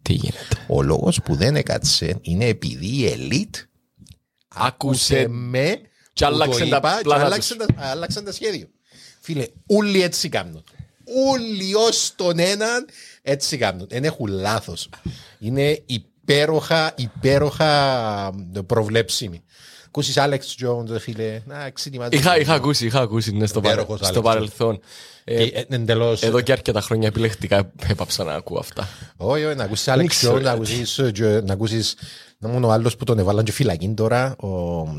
Τι 0.02 0.13
γίνεται; 0.13 0.48
ο 0.68 0.82
λόγος 0.82 1.22
που 1.24 1.36
δεν 1.36 1.56
έκατσε 1.56 2.18
είναι 2.22 2.46
επειδή 2.46 2.88
η 2.88 3.06
ελίτ 3.08 3.56
Άκουσε. 4.48 5.26
με 5.28 5.80
Και 6.13 6.26
που 6.26 6.32
το 6.32 6.36
άλλαξε 6.36 6.65
τα 6.65 6.78
είπα 6.78 6.95
και 6.97 7.04
πλάνα 7.04 7.23
άλλαξε 7.26 7.56
τα- 7.56 7.65
άλλαξαν 7.78 8.23
τα 8.23 8.32
σχέδια. 8.32 8.67
Φίλε, 9.21 9.45
όλοι 9.67 10.02
έτσι 10.04 10.30
κάνουν. 10.30 10.63
Όλοι 11.32 11.76
ως 11.76 12.13
τον 12.15 12.39
έναν 12.39 12.86
έτσι 13.21 13.58
κάνουν. 13.58 13.88
Δεν 13.89 14.04
έχουν 14.04 14.28
λάθος. 14.28 14.89
Είναι 15.39 15.82
υπέροχα, 15.86 16.93
υπέροχα 16.97 18.32
προβλέψιμοι. 18.65 19.43
Ακούσεις 19.88 20.17
Άλεξ 20.17 20.56
Jones, 20.63 20.99
φίλε, 20.99 21.41
να 21.45 21.69
ξετοιμάζεις. 21.69 22.19
Είχα, 22.19 22.39
είχα 22.39 22.54
ακούσει, 22.54 22.86
είχα 22.86 22.99
ακούσει 22.99 23.32
ναι, 23.32 23.45
στο, 23.45 23.62
παρε- 23.62 23.80
Υπέροχος 23.80 24.08
στο 24.08 24.19
Άλεξ. 24.19 24.26
παρελθόν. 24.34 24.80
Ε, 25.23 25.43
Ε, 25.43 25.43
ε, 25.43 25.65
εντελώς. 25.69 26.21
εδώ 26.23 26.41
και 26.41 26.52
αρκετά 26.52 26.82
χρόνια 26.82 27.08
επιλεκτικά 27.08 27.71
έπαψα 27.88 28.23
να 28.23 28.34
ακούω 28.34 28.60
αυτά. 28.60 28.89
Όχι, 29.17 29.43
όχι, 29.43 29.56
να 29.56 29.63
ακούσεις 29.63 29.88
Άλεξ 29.88 30.15
ξέρω, 30.17 30.36
Jones, 30.36 30.41
να 31.43 31.54
ακούσεις, 31.54 31.95
ε, 32.43 32.49
και- 32.49 32.49
να 32.49 32.49
ακούσεις 32.49 32.49
να 32.49 32.49
μόνο 32.49 32.67
ο 32.67 32.71
άλλος 32.71 32.95
που 32.95 33.03
τον 33.03 33.19
έβαλαν 33.19 33.43
και 33.45 33.51
φυλακή 33.51 33.93
τώρα, 33.95 34.36
ο, 34.36 34.47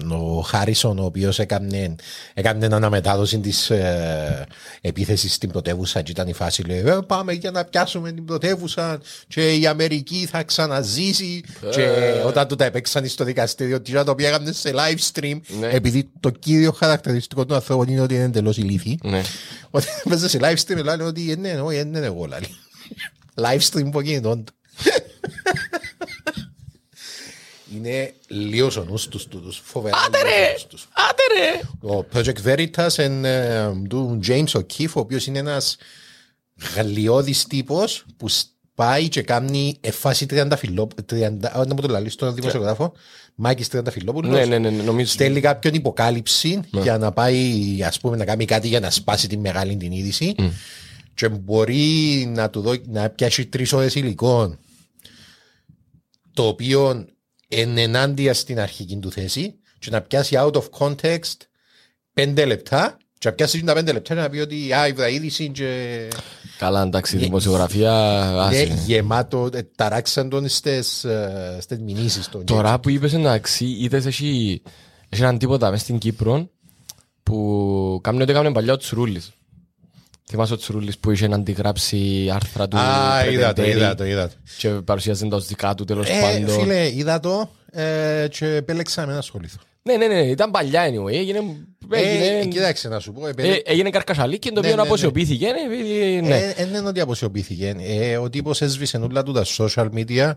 ο 0.09 0.41
Χάρισον, 0.41 0.99
ο 0.99 1.05
οποίος 1.05 1.39
έκανε, 1.39 1.95
έκανε 2.35 2.67
αναμετάδοση 2.67 3.39
της 3.39 3.71
ε, 3.71 4.47
επίθεσης 4.81 5.35
στην 5.35 5.51
πρωτεύουσα 5.51 6.03
και 6.03 6.11
ήταν 6.11 6.29
η 6.29 6.33
φάση, 6.33 6.63
λέει, 6.63 6.79
«Ε, 6.87 6.99
πάμε 7.07 7.33
για 7.33 7.51
να 7.51 7.65
πιάσουμε 7.65 8.13
την 8.13 8.25
πρωτεύουσα 8.25 9.01
και 9.29 9.55
η 9.55 9.67
Αμερική 9.67 10.27
θα 10.31 10.43
ξαναζήσει 10.43 11.43
και 11.71 11.89
όταν 12.27 12.49
του 12.49 12.57
τα 12.57 12.65
επέξαν 12.65 13.07
στο 13.09 13.25
δικαστήριο, 13.25 13.81
τι 13.81 13.93
το 14.05 14.11
οποίο 14.11 14.27
έκαναν 14.27 14.53
σε 14.53 14.73
live 14.75 15.13
stream, 15.13 15.41
Ναι. 15.61 15.67
επειδή 15.69 16.11
το 16.21 16.31
κύριο 16.31 16.73
χαρακτηριστικό 16.73 17.47
του 17.47 17.55
ανθρώπου 17.55 17.91
είναι 17.91 18.01
ότι 18.01 18.15
είναι 18.15 18.25
εντελώς 18.25 18.57
ηλίθιοι, 18.57 18.99
Ναι. 19.03 19.23
ότι 19.71 19.87
παίζει 20.09 20.29
σε 20.29 20.39
live 20.43 20.57
stream 20.67 20.83
λένε 20.85 21.03
ότι 21.03 21.31
«Ε, 21.31 21.37
ναι, 21.37 21.61
όχι, 21.61 21.77
δεν 21.77 21.87
είναι 21.87 22.07
εγώ 22.07 22.25
λάλη. 22.27 22.47
Live 23.41 23.61
stream 23.71 23.87
από 23.87 24.03
κινητών 24.03 24.45
του. 24.45 24.53
Είναι 27.77 28.15
λίγο 28.29 28.71
ο 28.79 28.85
νους 28.85 29.09
τους 29.09 29.27
τούτους, 29.27 29.61
φοβερά 29.65 29.97
Άντε 30.07 30.19
λίγο 30.19 30.29
ο 30.31 30.39
ρε! 30.47 30.53
νους 30.53 30.67
τους. 30.67 30.89
Άντε 31.11 31.23
ρε! 31.35 31.61
Ο 31.97 32.07
Project 32.15 32.47
Veritas 32.49 32.99
εν, 32.99 33.25
ε, 33.25 33.73
του 33.89 34.21
James 34.27 34.47
O'Keefe, 34.53 34.93
ο 34.95 35.01
οποίος 35.01 35.27
είναι 35.27 35.39
ένας 35.39 35.77
γαλλιώδης 36.75 37.45
τύπος 37.47 38.05
που 38.17 38.29
σ- 38.29 38.47
πάει 38.75 39.09
και 39.09 39.23
κάνει 39.23 39.77
εφάση 39.81 40.27
30 40.31 40.49
φιλόπουλο, 40.57 41.03
να 41.67 41.75
μου 41.75 41.81
το 41.81 41.89
λαλείς 41.89 42.13
στον 42.13 42.35
δημοσιογράφο, 42.35 42.93
Μάκης 43.35 43.69
30 43.73 43.91
φιλόπουλος. 43.91 44.31
Ναι, 44.31 44.45
ναι, 44.45 44.59
ναι, 44.59 44.71
ναι, 44.71 44.83
νομίζω. 44.83 45.13
Στέλνει 45.13 45.41
κάποιον 45.41 45.75
υποκάλυψη 45.75 46.61
για 46.83 46.99
να 46.99 47.13
πάει, 47.13 47.79
ας 47.87 48.01
πούμε, 48.01 48.17
να 48.17 48.25
κάνει 48.25 48.45
κάτι 48.45 48.69
για 48.69 48.81
να 48.81 48.91
σπάσει 48.91 49.29
τη 49.29 49.37
μεγάλη 49.37 49.77
την 49.77 49.93
είδηση 49.93 50.35
και 51.15 51.29
μπορεί 51.29 52.25
να 52.35 52.51
του 52.51 52.61
δω, 52.61 52.75
να 52.87 53.11
πιάσει 53.11 53.47
τρεις 53.47 53.73
ώρες 53.73 53.95
υλικό 53.95 54.57
το 56.33 56.47
οποίο 56.47 56.91
είναι 56.91 57.07
ενάντια 57.49 58.35
στην 58.35 58.61
αρχική 58.61 58.97
του 58.97 59.11
θέση 59.13 59.55
και 59.79 59.91
να 59.91 60.01
πιάσει 60.01 60.37
out 60.39 60.53
of 60.53 60.65
context 60.79 61.37
πέντε 62.13 62.45
λεπτά 62.45 62.97
και 63.19 63.29
να 63.29 63.35
πιάσει 63.35 63.65
τα 63.65 63.75
πέντε 63.75 63.93
λεπτά 63.93 64.15
και 64.15 64.21
να 64.21 64.29
πει 64.29 64.39
ότι 64.39 64.73
α, 64.73 64.87
είδα 64.87 65.09
είδηση 65.09 65.49
και 65.49 66.09
Καλά, 66.59 66.83
εντάξει, 66.83 67.17
δημοσιογραφία. 67.17 67.93
άσε. 68.43 68.63
είναι 68.63 68.83
γεμάτο, 68.87 69.49
ε, 69.53 69.63
ταράξαν 69.77 70.29
τον 70.29 70.49
στις, 70.49 71.05
ε, 71.05 71.59
στις 71.61 71.79
μηνύσεις 71.79 72.29
των 72.29 72.45
Τώρα 72.45 72.79
που 72.81 72.91
είπες 72.91 73.13
εντάξει, 73.13 73.65
είδες 73.65 74.07
έχει, 74.07 74.63
έχει 75.09 75.23
έναν 75.23 75.39
τίποτα 75.39 75.71
μες 75.71 75.81
στην 75.81 75.99
Κύπρο 75.99 76.51
που 77.23 78.01
κάνει 78.03 78.23
ό,τι 78.23 78.31
έκανε 78.31 78.53
παλιά 78.53 78.73
ο 78.73 78.77
Τσουρούλης. 78.77 79.33
Θυμάσαι 80.29 80.53
ο 80.53 80.57
Τσουρούλης 80.57 80.99
που 80.99 81.11
είχε 81.11 81.29
να 81.29 81.37
αντιγράψει 81.37 82.31
άρθρα 82.33 82.69
του 82.69 82.77
Α, 82.79 83.25
είδα 83.31 83.47
το, 83.47 83.53
Πρετεντέρη 83.63 83.71
είδα 83.79 83.95
το, 83.95 84.05
είδα 84.05 84.29
το. 84.29 84.35
και 84.59 84.69
παρουσιάζεται 84.69 85.29
τα 85.29 85.37
ως 85.37 85.47
δικά 85.47 85.75
του 85.75 85.85
τέλος 85.85 86.09
Ε, 86.09 86.21
πάντων. 86.21 86.61
φίλε, 86.61 86.95
είδα 86.95 87.21
το 87.21 87.51
ε, 87.71 88.27
και 88.31 88.47
επέλεξα 88.47 89.07
με 89.07 89.13
να 89.13 89.19
ασχοληθώ. 89.19 89.59
Ναι, 89.83 89.97
ναι, 89.97 90.07
ναι, 90.07 90.21
ήταν 90.21 90.51
παλιά 90.51 90.89
anyway. 90.91 91.13
Έγινε, 91.13 91.39
Ε, 91.91 92.01
έγινε, 92.01 92.47
κοίταξε 92.47 92.89
να 92.89 92.99
σου 93.01 93.13
πω. 93.13 93.27
ε, 93.27 93.31
επέλε- 93.31 93.61
έγινε 93.71 93.91
καρκασαλίκι 93.91 94.49
το 94.49 94.53
Ναι, 94.55 94.59
οποίο 94.61 94.71
ναι, 94.77 94.83
ναι. 94.83 94.89
αποσιωπήθηκε. 94.89 95.47
ναι, 95.47 95.75
επειδή- 95.75 96.21
ναι. 96.29 96.37
Ε, 96.37 96.49
ε, 96.49 96.67
δεν 96.67 96.75
είναι 96.75 96.89
ότι 96.89 97.01
αποσιωπήθηκε. 97.01 97.75
Ε, 97.79 98.17
ο 98.17 98.31
τύπος 98.31 98.61
έσβησε 98.63 98.97
όλα 98.97 99.23
του 99.23 99.33
τα 99.33 99.45
social 99.59 99.89
media 99.95 100.33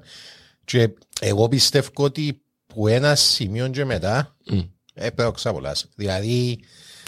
και 0.65 0.89
εγώ 1.21 1.47
πιστεύω 1.47 1.89
ότι 1.97 2.41
που 2.67 2.88
ένα 2.88 3.15
σημείο 3.15 3.67
και 3.67 3.86
μετά 3.86 4.36
Μμ. 4.52 4.58
ε, 4.93 5.10
πρέπει 5.10 5.21
να 5.21 5.32
ξαπολάσει. 5.32 5.86
Δηλαδή, 5.95 6.60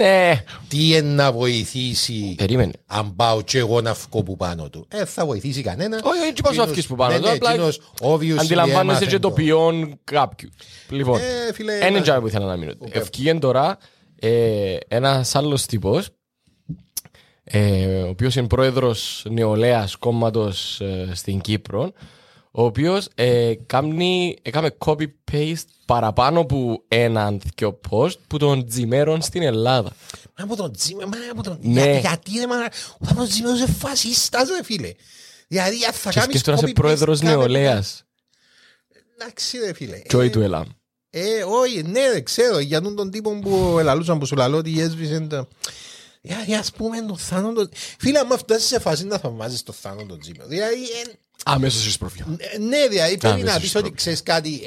Ναι. 0.03 0.43
τι 0.67 0.87
είναι 0.87 1.01
να 1.01 1.31
βοηθήσει 1.31 2.33
Περίμενε. 2.37 2.71
αν 2.85 3.15
πάω 3.15 3.41
και 3.41 3.57
εγώ 3.57 3.81
να 3.81 3.93
βγω 3.93 4.23
που 4.23 4.35
πάνω 4.35 4.69
του. 4.69 4.85
Ε, 4.89 5.05
θα 5.05 5.25
βοηθήσει 5.25 5.61
κανένας. 5.61 6.01
Όχι, 6.03 6.19
όχι, 6.21 6.33
τι 6.33 6.41
πας 6.41 6.51
να 6.55 6.61
Εκείνος- 6.61 6.71
βγεις 6.71 6.87
που 6.87 6.95
πάνω 6.95 7.11
ναι, 7.13 7.19
του, 7.19 7.25
ναι, 7.25 7.31
απλά 7.31 7.49
εκείνος 7.51 7.79
obviously 8.01 8.37
Αντιλαμβάνεσαι 8.39 8.79
έμαθε 8.81 9.05
και 9.05 9.19
το 9.19 9.31
ποιόν 9.31 9.99
κάποιου. 10.03 10.49
Λοιπόν, 10.89 11.19
Ε, 11.19 11.53
φίλε, 11.53 11.73
ένα 11.75 11.85
ένα- 11.85 12.01
τζαι 12.01 12.21
που 12.21 12.27
ήθελα 12.27 12.45
να 12.45 12.57
μείνω. 12.57 12.73
Οκ. 12.79 12.95
Ευκήγεν 12.95 13.39
τώρα 13.39 13.77
ε, 14.19 14.75
ένας 14.87 15.35
άλλος 15.35 15.65
τύπος 15.65 16.09
ε, 17.43 17.85
ο 18.01 18.07
οποίος 18.09 18.35
είναι 18.35 18.47
πρόεδρος 18.47 19.25
νεολαίας 19.29 19.95
κόμματος 19.95 20.81
ε, 20.81 21.09
στην 21.13 21.41
Κύπρο 21.41 21.91
ο 22.51 22.63
οποίος 22.63 23.07
ε, 23.15 23.53
κάνει, 23.65 24.37
έκαμε 24.41 24.75
copy-paste 24.85 25.63
παραπάνω 25.85 26.45
που 26.45 26.83
έναν 26.87 27.41
δυο 27.55 27.79
post 27.89 28.13
που 28.27 28.37
τον 28.37 28.65
τζιμέρων 28.67 29.21
στην 29.21 29.41
Ελλάδα. 29.41 29.91
Μα 30.37 30.43
από 30.43 30.55
τον 30.55 30.71
Τζίμερ, 30.73 31.07
μα 31.07 31.15
από 31.31 31.43
τον... 31.43 31.57
Ναι. 31.61 31.81
Για- 31.81 31.99
Γιατί 31.99 32.31
ρε, 32.39 32.47
μα 32.47 32.55
από 32.99 33.15
τον 33.15 33.27
Τζίμερ 33.27 33.55
είσαι 33.55 33.67
φασίστας 33.67 34.49
ρε 34.49 34.63
φίλε. 34.63 34.91
Δηλαδή 35.47 35.85
αν 35.85 35.93
θα 35.93 36.09
Και 36.09 36.19
κάνεις 36.19 36.39
σκέφτομαι 36.39 36.57
να 36.57 36.63
είσαι 36.63 36.71
copy-paste, 36.71 36.81
πρόεδρος 36.81 37.19
κάνε- 37.19 37.35
νεολαίας. 37.35 38.03
Εντάξει 39.15 39.57
ρε 39.57 39.73
φίλε. 39.73 40.01
Joy 40.09 40.19
Ε, 40.25 40.29
του 40.29 40.41
Ελάμ. 40.41 40.67
Ε, 41.09 41.43
όχι, 41.43 41.83
ναι, 41.83 42.09
δεν 42.11 42.23
ξέρω. 42.23 42.59
Για 42.59 42.81
τον 42.81 42.95
τον 42.95 43.11
τύπο 43.11 43.39
που 43.39 43.75
ελαλούσαν 43.79 44.19
που 44.19 44.25
σου 44.25 44.35
λαλώ 44.35 44.57
ότι 44.57 44.79
έσβησε 44.81 45.19
τα... 45.19 45.47
Δηλαδή, 46.21 46.55
ας 46.55 46.71
πούμε, 46.71 47.01
το 47.01 47.17
θάνο 47.17 47.53
το... 47.53 47.69
Φίλε, 47.99 48.19
άμα 48.19 48.37
φτάσεις 48.37 48.67
σε 48.67 48.79
φάση 48.79 49.05
να 49.05 49.17
θαυμάζεις 49.17 49.63
το 49.63 49.71
θάνο 49.71 50.05
το 50.05 50.17
Τζίμερ. 50.17 50.47
Δηλαδή, 50.47 50.75
ε, 51.49 51.53
Αμέσως 51.55 51.85
είσαι 51.87 51.97
πρόβλημα. 51.97 52.35
ε, 52.39 52.57
ναι, 52.57 52.87
δηλαδή, 52.89 53.17
πρέπει 53.17 53.35
μες 53.35 53.43
να 53.43 53.49
στο 53.51 53.59
πεις 53.59 53.69
σπρώμα. 53.69 53.87
ότι 53.87 53.95
ξέρεις 53.95 54.23
κάτι... 54.23 54.61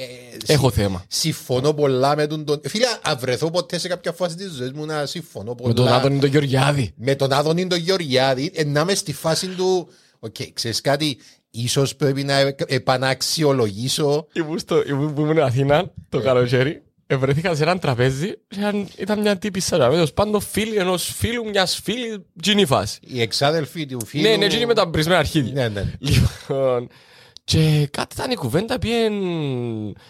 ε, 0.47 0.53
Έχω 0.53 0.69
συ- 0.71 0.75
θέμα. 0.81 1.05
Συμφωνώ 1.09 1.73
πολλά 1.75 2.17
με 2.17 2.27
τον... 2.27 2.45
τον- 2.45 2.61
Φίλε, 2.65 2.87
αν 3.03 3.19
βρεθώ 3.21 3.51
ποτέ 3.51 3.79
σε 3.79 3.89
κάποια 3.89 4.13
φάση 4.13 4.37
της 4.37 4.53
ζωής 4.53 4.73
μου 4.73 4.85
να 4.87 5.07
συμφωνώ 5.07 5.55
πολλά... 5.55 5.69
Με 5.69 5.75
τον 5.75 5.89
Άδωνη 5.89 6.19
τον 6.19 6.29
Γεωργιάδη. 6.31 6.93
με 6.97 7.15
τον 7.15 7.33
Άδωνη 7.33 7.67
τον 7.67 7.79
Γεωργιάδη 7.79 8.51
ε, 8.55 8.65
να 8.65 8.81
είμαι 8.81 8.95
στη 8.95 9.13
φάση 9.13 9.47
του 9.47 9.89
Οκ, 10.19 10.35
ξέρεις 10.53 10.81
κάτι 10.81 11.19
Ίσως 11.55 11.97
πρέπει 11.97 12.25
να 12.25 12.39
ε- 12.39 12.55
επαναξιολογήσω 12.67 14.27
Ήμουν 14.33 14.59
στο, 14.59 14.83
ήμουν, 14.89 15.15
που 15.15 15.21
ήμουν 15.21 15.39
Αθήνα 15.39 15.91
το 16.09 16.21
καλοκαίρι. 16.21 16.83
Ευρεθήκα 17.13 17.55
σε 17.55 17.63
έναν 17.63 17.79
τραπέζι 17.79 18.27
και 18.49 18.59
ήταν- 18.59 18.89
ήταν 18.99 19.21
μια 19.21 19.39
τύπησα 19.39 19.79
τέλος 19.79 20.13
πάντων 20.13 20.41
φίλη 20.41 20.77
ενός 20.77 21.13
φίλου 21.17 21.49
μιας 21.49 21.81
φίλη 21.83 22.27
τζινή 22.43 22.65
φάση. 22.67 22.99
Οι 23.03 23.21
εξάδελφοι 23.21 23.87
του 23.87 24.07
φίλου. 24.07 24.23
Ναι, 24.23 24.37
ναι, 24.37 24.47
τζινή 24.47 24.67
με 24.67 24.75
τα 24.75 24.87
μπρισμένα 24.87 25.19
αρχίδια. 25.19 25.53
Ναι, 25.53 25.69
ναι. 25.69 25.93
Λοιπόν, 25.99 26.89
και 27.45 27.89
κάτι 27.91 28.15
ήταν 28.19 28.31
η 28.31 28.35
κουβέντα 28.35 28.79
πιέν... 28.79 29.13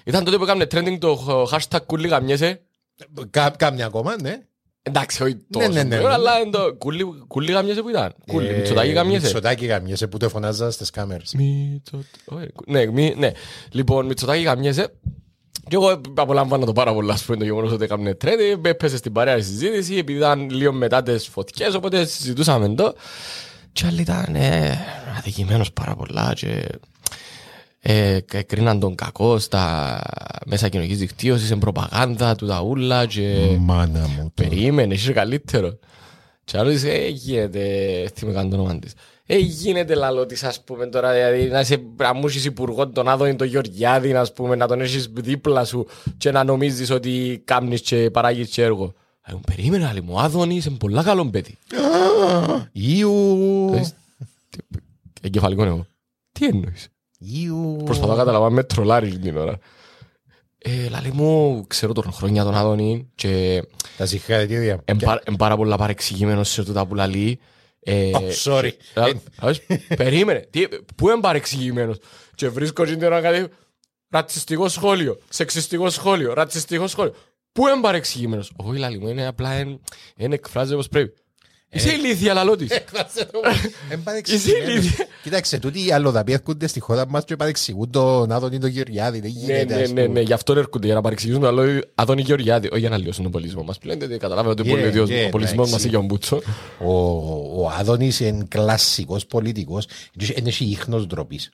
Ήταν 0.05 0.25
τότε 0.25 0.37
που 0.37 0.43
έκαμε 0.43 0.65
trending 0.71 0.99
το 0.99 1.19
hashtag 1.53 1.79
κούλι 1.87 2.09
γαμιέσαι. 2.09 2.61
Κα- 3.31 3.55
Κάμια 3.59 3.87
ακόμα, 3.87 4.17
ναι. 4.23 4.39
Εντάξει, 4.83 5.23
όχι 5.23 5.33
Ναι, 5.35 5.41
τόσο, 5.51 5.69
ναι, 5.69 5.83
ναι, 5.83 5.97
ναι. 5.99 6.09
αλλά 6.09 6.39
είναι 6.39 6.51
το 6.51 6.75
κούλι- 6.79 7.27
κούλι 7.27 7.53
γαμιέσαι 7.53 7.83
που 7.83 7.89
ήταν. 7.89 8.15
Κούλι, 8.27 8.49
Ε, 8.49 8.57
Μητσοτάκη 8.57 8.91
γαμιέσαι. 8.93 9.25
Μητσοτάκη 9.25 9.67
γαμιέσαι 9.67 10.07
που 10.07 10.17
το 10.17 10.29
φωνάζας 10.29 10.75
στις 10.75 10.91
κάμερες. 10.91 11.33
Μητσο- 11.35 12.05
όχι, 12.25 12.47
Ναι, 12.67 12.87
μη- 12.87 13.15
ναι. 13.19 13.31
Λοιπόν, 13.71 14.07
Μητσοτάκη 14.07 14.43
γαμιέσαι. 14.43 14.93
Και 15.69 15.75
εγώ 15.75 16.01
απολαμβάνω 16.15 16.65
το 16.65 16.73
πάρα 16.73 16.93
πολλά, 16.95 17.13
ας 17.13 17.23
πούμε, 17.25 17.37
το 17.39 17.45
γεγονός 17.45 17.73
ότι 17.73 17.85
έκαμε 17.85 18.15
τρέντι, 18.15 18.61
έπεσε 18.69 18.97
στην 18.97 19.13
παρέα 19.13 19.37
η 19.37 19.43
συζήτηση, 19.43 19.95
επειδή 19.97 20.19
ήταν 20.19 20.51
λίγο 20.51 20.73
μετά 20.73 21.03
τις 21.03 21.27
φωτιές, 21.29 21.75
οπότε 21.75 22.05
συζητούσαμε 22.05 22.69
το. 22.75 22.95
Και 23.73 23.87
άλλοι 23.87 24.01
ήταν 24.01 24.35
ε, 24.35 24.79
αδικημένος 25.19 25.73
πάρα 25.73 25.95
πολλά 25.97 26.33
και 26.35 26.65
ε, 27.81 28.21
κρίναν 28.47 28.81
τον 28.81 28.95
κακό 28.95 29.39
στα 29.39 30.01
μέσα 30.47 30.69
κοινωνικής 30.69 30.99
δικτύωσης, 30.99 31.51
εν 31.51 31.59
προπαγάνδα 31.59 32.35
του 32.35 32.47
τα 32.47 32.61
ούλα 32.63 33.07
και 33.07 33.57
Μάνα 33.59 34.01
μου. 34.09 34.33
το- 34.35 34.43
περίμενε, 34.43 34.95
είσαι 34.95 35.13
καλύτερο. 35.13 35.79
Και 36.45 36.59
άλλος 36.59 36.75
είσαι, 36.75 36.91
ε, 36.91 37.09
γίνεται, 37.09 37.61
θυμάμαι 38.15 38.37
καν 38.39 38.51
το 38.51 38.57
όνομα 38.57 38.79
της. 38.79 38.93
Ε, 39.35 39.39
γίνεται 39.39 39.95
λαλό 39.95 40.27
της, 40.27 40.43
ας 40.45 40.61
πούμε, 40.65 40.87
τώρα, 40.87 41.13
δηλαδή, 41.13 41.49
να 41.49 41.61
είσαι 41.61 41.83
αμούσεις 41.97 42.45
υπουργό 42.45 42.89
τον 42.89 43.09
Άδωνη 43.09 43.37
τον 43.37 43.47
Γεωργιάδη, 43.47 44.15
ας 44.15 44.33
πούμε, 44.33 44.57
να 44.57 44.67
τον 44.67 44.81
έχεις 44.81 45.09
δίπλα 45.13 45.65
σου 45.65 45.87
και 46.19 46.31
να 46.31 46.45
νομίζεις 46.45 46.91
ότι 46.91 47.43
κάμνεις 47.45 47.81
και 47.81 48.11
παράγεις 48.11 48.49
και 48.49 48.63
έργο. 48.63 48.93
Ε, 49.27 49.33
μου 49.33 49.41
περίμενε, 49.47 49.87
άλλη 49.87 50.03
μου, 50.03 50.13
ο 50.15 50.19
Άδωνης 50.19 50.65
είναι 50.65 50.77
πολλά 50.77 51.03
καλό 51.03 51.27
παιδί. 51.31 51.59
Ιου. 52.73 53.71
Θες, 53.75 53.95
τι- 54.51 54.59
Εγκεφαλικό 55.23 55.65
εγώ. 55.65 55.87
Τι 56.33 56.47
εννοείς; 56.47 56.89
Ιου. 57.19 57.81
Προσπαθώ 57.85 58.11
να 58.13 58.19
καταλάβω 58.19 58.45
αν 58.45 58.53
με 58.53 58.63
τρολάρεις 58.65 59.19
την 59.19 59.37
ώρα. 59.37 59.59
Ε, 60.59 60.89
λαλή 60.89 61.13
μου, 61.13 61.65
ξέρω 61.67 61.93
τον 61.93 62.13
χρόνια 62.13 62.45
τον 62.45 62.55
Άδωνη 62.55 63.09
και 63.15 63.63
Τα 63.97 64.07
συγχαρητήρια. 64.07 64.81
Εν 64.85 64.97
πα- 64.97 65.21
εν 65.25 65.37
πάρα 65.37 65.57
πολλά 65.57 65.77
παρεξηγημένος 65.77 66.49
σε 66.51 66.65
τούτα 66.65 66.87
που 66.87 66.95
λαλεί. 66.95 67.39
Ε, 67.85 68.11
Oh, 68.15 68.31
sorry. 68.45 68.71
ε, 68.95 69.11
ε, 69.67 69.95
Περίμενε. 69.97 70.47
Τι, 70.51 70.69
πού 70.97 71.09
είναι 71.09 71.21
παρεξηγημένος; 71.21 71.99
Και 72.35 72.49
βρίσκω 72.49 72.85
την 72.85 73.03
ώρα 73.03 73.21
κάτι 73.21 73.49
ρατσιστικό 74.11 74.69
σχόλιο, 74.69 75.19
σεξιστικό 75.29 75.91
σχόλιο, 75.91 76.33
ρατσιστικό 76.33 76.87
σχόλιο. 76.87 77.15
Πού 77.53 77.69
είναι 77.69 77.81
παρεξηγημένος; 77.81 78.53
Όχι 78.57 78.79
λαλή 78.79 78.99
μου, 78.99 79.09
είναι 79.09 79.27
απλά 79.27 79.53
εν, 79.53 79.81
εν 80.17 80.33
εκφράζει 80.33 80.73
όπως 80.75 80.89
πρέπει. 80.89 81.15
Είσαι 81.75 81.93
ηλίθια 81.93 82.35
λαλό 82.35 82.57
της. 82.57 82.71
Εν 83.91 84.03
παρεξηγημένος. 84.03 84.69
Είσαι 84.69 84.73
ηλίθια. 84.73 85.07
Κοίταξε, 85.23 85.59
τούτοι 85.59 85.87
οι 85.87 85.93
αλλοδαποί 85.93 86.33
έρχονται 86.33 86.67
στη 86.67 86.81
χώρα 86.81 87.07
μας 87.09 87.25
και 87.25 87.37
παρεξηγούν 87.37 87.91
τον 87.91 88.33
Άδωνη 88.33 88.59
τον 88.59 88.71
Γεωργιάδη. 88.71 89.21
Δεν 89.21 89.33
Ναι, 89.33 89.39
γίνεται, 89.41 89.75
ναι, 89.75 89.83
ας 89.83 89.91
ναι, 89.93 90.03
πούμε. 90.05 90.07
ναι, 90.13 90.21
γι' 90.21 90.33
αυτό 90.33 90.53
έρχονται 90.53 90.87
για 90.87 90.95
να 90.95 91.01
παρεξηγήσουν 91.01 91.41
το 91.41 91.47
άλλο 91.49 91.81
Αδόνη 91.95 92.23
Γεωργιάδη, 92.23 92.69
όχι 92.71 92.81
για 92.81 92.89
να 92.89 92.97
λιώσουν 92.97 93.23
τον 93.23 93.33
πολιτισμό 93.33 93.63
μας. 93.63 93.79
Πλέον 93.79 93.99
δεν 93.99 94.19
καταλάβετε 94.19 94.61
ότι 94.63 94.71
Yeah, 94.71 94.75
ο 94.75 94.77
πολιτισμός- 94.81 95.11
yeah, 95.11 95.27
ο 95.27 95.29
πολιτισμός 95.31 95.71
μας 95.71 95.85
εντάξει. 95.85 95.87
είναι 95.89 95.97
για 95.97 96.07
μπούτσο. 96.07 96.43
Ο, 96.79 96.93
ο 97.63 97.69
Άδωνης 97.79 98.21
είναι 98.21 98.45
κλασσικός 98.49 99.27
πολιτικός. 99.27 99.87
Δεν 100.15 100.47
έχει 100.47 100.65
ίχνος 100.65 101.07
ντροπής. 101.07 101.51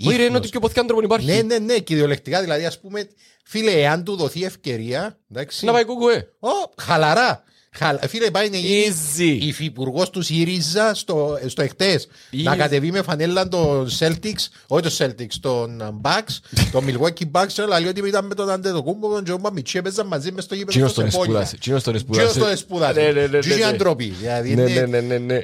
Όχι 0.00 0.08
ρε, 0.08 0.14
είναι 0.14 0.22
Ίχνος. 0.24 0.38
ότι 0.40 0.48
και 0.50 0.56
ο 0.56 0.60
ποθιάντροπον 0.60 1.04
υπάρχει. 1.04 1.26
Ναι, 1.26 1.42
ναι, 1.42 1.58
ναι, 1.58 1.78
κυριολεκτικά. 1.78 2.40
Δηλαδή, 2.40 2.64
ας 2.64 2.80
πούμε, 2.80 3.08
φίλε, 3.44 3.70
εάν 3.70 4.04
του 4.04 4.16
δοθεί 4.16 4.44
ευκαιρία. 4.44 5.18
Εντάξει, 5.30 5.64
Να 5.64 5.72
πάει 5.72 5.84
κουκουέ. 5.84 6.28
Ω, 6.40 6.48
χαλαρά. 6.76 7.42
Χαλα... 7.78 8.00
Φίλε, 8.08 8.30
πάει 8.30 8.48
να 8.50 8.56
γίνει 8.56 8.84
Easy. 8.88 9.36
υφυπουργός 9.40 10.10
του 10.10 10.22
ΣΥΡΙΖΑ 10.22 10.94
στο, 10.94 11.38
στο 11.46 11.62
εχθές. 11.62 12.08
Easy. 12.32 12.42
Να 12.42 12.56
κατεβεί 12.56 12.90
με 12.90 13.02
φανέλα 13.02 13.48
των 13.48 13.88
Celtics, 13.98 14.46
όχι 14.66 14.82
των 14.82 14.92
Celtics, 14.98 15.34
των 15.40 16.00
Bucks, 16.02 16.58
των 16.72 16.84
Milwaukee 16.88 17.30
Bucks. 17.32 17.46
Και 17.52 17.62
λέει 17.80 17.86
ότι 17.88 18.08
ήταν 18.08 18.26
με 18.26 18.34
τον 18.34 18.50
Αντετοκούμπο, 18.50 19.08
τον 19.14 19.24
Τζο 19.24 19.40
Μιτσί, 19.52 19.78
έπαιζαν 19.78 20.06
μαζί 20.06 20.32
μες 20.32 20.44
στο 20.44 20.54
γήπεδο. 20.54 20.70
Τσίνος 20.70 20.90
στο 20.90 21.00
τον 21.00 21.10
Σεπόλια. 21.10 21.32
εσπούδασε. 21.32 21.56
Τσίνος 21.56 21.82
τον 21.82 21.94
Τσίνος 21.94 22.16
εσπούδασε. 22.18 22.38
τον 22.38 22.50
εσπούδασε. 22.50 23.00
Ναι, 23.00 23.20
ναι, 23.20 23.26
ναι, 23.26 23.38
Και 23.38 23.48
είχε 23.48 23.58
ναι, 23.58 23.64
ναι. 23.64 23.70
αντροπή. 23.70 24.04
Δηλαδή, 24.20 24.54
Ναι, 24.54 24.62
είναι- 24.62 24.80
ναι, 24.80 24.86
ναι, 24.86 25.00
ναι, 25.00 25.18
ναι. 25.18 25.38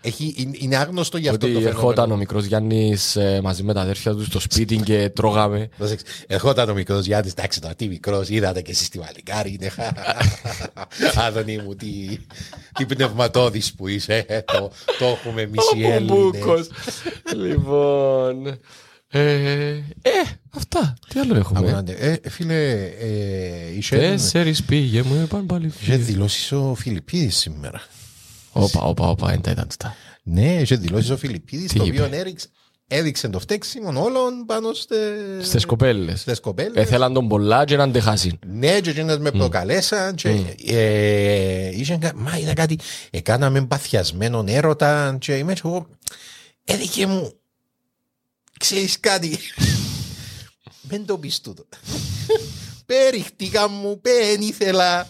Έχει- 0.00 0.34
είναι- 0.36 0.56
είναι 0.58 0.76
άγνωστο 0.76 1.18
για 1.18 1.30
αυτό 1.30 1.46
Ότι 1.46 1.54
το 1.54 1.60
ερχόταν 1.68 1.88
ο 1.88 1.92
φαινόμενο. 1.92 2.16
μικρός 2.16 2.44
Γιάννης 2.44 3.16
ε, 3.16 3.40
μαζί 3.42 3.62
με 3.62 3.72
τα 3.74 3.80
αδέρφια 3.80 4.12
του 4.14 4.24
στο 4.24 4.40
σπίτι 4.40 4.76
και 4.76 5.08
τρώγαμε. 5.14 5.68
Πρόσεξε, 5.78 6.04
Ερχόταν 6.26 6.68
ο 6.68 6.74
μικρός 6.74 7.06
Γιάννης, 7.06 7.32
εντάξει 7.32 7.60
τώρα 7.60 7.74
τι 7.74 7.88
μικρός, 7.88 8.28
είδατε 8.28 8.62
και 8.62 8.70
εσείς 8.70 8.88
τη 8.88 8.98
Βαλικάρη 8.98 9.56
είναι. 9.60 9.70
Άδωνη 11.26 11.58
μου, 11.58 11.74
τι, 11.74 12.18
τι 12.74 12.86
πνευματώδης 12.86 13.74
που 13.74 13.88
είσαι, 13.88 14.24
ε, 14.28 14.40
το, 14.42 14.70
το 14.98 15.04
έχουμε 15.06 15.42
εμείς 15.42 15.62
οι 15.76 15.84
Ο 15.84 15.90
Έλληνες. 15.92 16.16
Μπούκος. 16.16 16.68
Λοιπόν. 17.36 18.46
Ε, 19.10 19.20
ε, 19.22 19.82
αυτά. 20.56 20.94
Τι 21.08 21.20
άλλο 21.20 21.36
έχουμε; 21.36 21.58
Αγωνάντε. 21.58 21.92
Ε, 21.92 22.28
φίλε, 22.30 22.72
ε, 23.00 23.76
είχε, 23.76 23.96
Τέσσερις 23.96 24.62
πήγε 24.62 25.02
μου, 25.02 25.22
είπαν 25.24 25.46
πάλι. 25.46 25.72
είχε 25.80 25.96
δηλώσεις 25.96 26.52
ο 26.52 26.74
Φιλιππίδης 26.74 27.36
σήμερα. 27.36 27.82
Όπα, 28.62 28.80
όπα, 28.80 29.08
όπα, 29.08 29.26
δεν 29.28 29.40
τα 29.40 29.50
ήταν 29.50 29.68
τα. 29.78 29.94
Ναι, 30.22 30.60
είχε 30.60 30.76
δηλώσεις 30.76 31.10
ο 31.10 31.16
Φιλιππίδης, 31.16 31.72
Τι 31.72 31.78
το 31.78 31.84
είπε; 31.84 32.02
οποίο 32.02 32.18
έριξε, 32.18 32.46
έδειξε 32.88 33.28
το 33.28 33.38
φταίξιμο 33.40 34.02
όλων 34.02 34.44
πάνω 34.46 34.72
στε... 34.74 34.96
Στις 35.42 35.64
κοπέλες. 35.66 36.20
στις 36.20 36.40
κοπέλες. 36.40 36.72
Έθελαν 36.74 37.12
τον 37.12 37.28
πολλά 37.28 37.64
και 37.64 37.76
να 37.76 37.82
αντεχάσουν. 37.82 38.38
Ναι, 38.46 38.80
και 38.80 38.90
εκείνες 38.90 39.18
με 39.18 39.30
προκαλέσαν 39.30 40.14
και 40.14 40.28
ε, 40.66 41.68
είχε 41.78 41.96
κα- 42.00 42.12
μα 42.16 42.38
είδα 42.38 42.52
κάτι, 42.54 42.78
έκαναμε 43.10 43.66
παθιασμένο 43.66 44.44
έρωτα 44.46 45.16
και 45.20 45.36
είμαι 45.36 45.52
και 45.52 45.60
εγώ, 45.64 45.86
έδικε 46.64 47.06
μου, 47.06 47.32
ξέρεις 48.58 49.00
κάτι, 49.00 49.38
δεν 50.88 51.06
το 51.06 51.18
πεις 51.18 51.40
τούτο. 51.40 51.64
Περιχτήκα 52.86 53.68
μου, 53.68 54.00
πεν 54.00 54.40
ήθελα, 54.40 55.08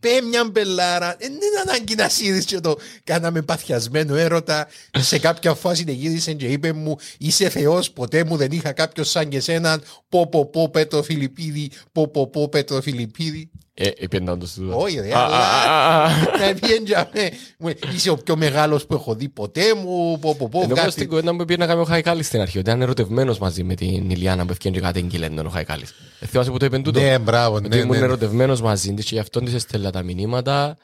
πέ 0.00 0.20
μια 0.28 0.44
μπελάρα, 0.44 1.16
δεν 1.18 1.32
είναι 1.32 1.60
ανάγκη 1.66 1.94
να 1.94 2.08
σύρεις 2.08 2.44
και 2.44 2.60
το 2.60 2.78
κάναμε 3.04 3.42
παθιασμένο 3.42 4.14
έρωτα. 4.14 4.68
Σε 4.98 5.18
κάποια 5.18 5.54
φάση 5.54 5.84
δεν 5.84 5.94
γύρισε 5.94 6.32
και 6.32 6.46
είπε 6.46 6.72
μου 6.72 6.96
είσαι 7.18 7.48
θεός, 7.48 7.90
ποτέ 7.90 8.24
μου 8.24 8.36
δεν 8.36 8.52
είχα 8.52 8.72
κάποιος 8.72 9.10
σαν 9.10 9.28
και 9.28 9.40
σέναν, 9.40 9.82
πω 10.08 10.26
πω 10.26 10.46
πω 10.46 10.68
Πέτρο 10.70 11.02
Φιλιππίδη, 11.02 11.70
πω 11.92 12.08
πω 12.08 12.30
πω 12.30 12.48
Πέτρο 12.48 12.80
Φιλιππίδη. 12.80 13.50
Ε, 13.80 13.90
είπαν 13.98 14.38
το 14.38 14.46
στο 14.46 14.62
Όχι 14.80 15.00
ρε, 15.00 15.14
Α, 15.14 15.18
αλλά 15.24 15.36
α, 15.36 15.70
α, 15.70 16.04
α. 16.04 16.08
να 16.38 16.54
πιέντζαμε. 16.54 17.30
Μου 17.58 17.66
λέει, 17.66 17.78
Είσαι 17.94 18.10
ο 18.10 18.16
πιο 18.16 18.36
μεγάλος 18.36 18.86
που 18.86 18.94
έχω 18.94 19.14
δει 19.14 19.28
ποτέ 19.28 19.74
μου, 19.74 20.18
πω 20.18 20.34
πω 20.34 20.48
πω. 20.48 20.60
Ενώ 20.62 20.74
βγάζει- 20.74 20.90
στην 20.90 21.08
κουβέντα 21.08 21.36
που 21.36 21.44
πήγε 21.44 21.58
να 21.58 21.66
κάνει 21.66 21.80
ο 21.80 21.84
Χαϊκάλης 21.84 22.26
στην 22.26 22.40
αρχή, 22.40 22.58
ότι 22.58 22.68
ήταν 22.68 22.82
ερωτευμένος 22.82 23.38
μαζί 23.38 23.62
με 23.62 23.74
την 23.74 24.10
Ηλιάνα 24.10 24.44
που 24.44 24.50
ευκαιρία 24.52 24.78
και 24.80 24.84
κατεγγείλεν 24.86 25.38
ο 25.38 25.48
Χαϊκάλης. 25.48 25.94
Ε, 26.20 26.26
θυμάσαι 26.26 26.50
που 26.50 26.56
το 26.58 26.64
είπεν 26.64 26.82
τούτο; 26.82 27.00
Ναι, 27.00 27.18
μπράβο, 27.18 27.56
Ότι 27.56 27.68
ναι, 27.68 27.76
ήμουν 27.76 27.98
ναι. 27.98 28.04
ερωτευμένος 28.04 28.60
μαζί 28.60 28.94
της 28.94 29.04
και 29.04 29.14
γι' 29.14 29.20
αυτόν 29.20 29.44
της 29.44 29.54
έστελα 29.54 29.90
τα 29.90 30.02
μηνύματα. 30.02 30.76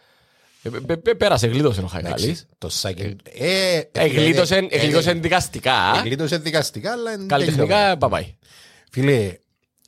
Ε, 0.63 0.69
πε- 0.87 0.97
πε- 0.97 1.15
Πέρασε, 1.17 1.47
γλίτωσε 1.47 1.81
ο 1.81 1.87
Χαϊκάλης. 1.87 2.47
Το 2.59 2.69
σάκε. 2.69 3.17
Ε, 3.39 3.81
Εγλίτωσε 3.93 4.57
ε, 4.57 4.67
εγλίτωσε 4.71 5.11
ε, 5.11 5.15
δικαστικά. 5.15 5.73
Εγλίτωσε 6.05 6.37
δικαστικά, 6.39 6.93
αλλά 6.93 7.13
είναι 7.13 7.27
τελειώμα. 7.27 7.45
Καλλιτεχνικά, 7.45 7.97
παπάει. 7.99 8.35
Φίλε, 8.91 9.33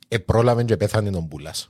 ε, 0.07 0.17
πρόλαβε 0.17 0.63
και 0.63 0.77
πέθανε 0.77 1.09
τον 1.11 1.23
Μπούλας. 1.23 1.69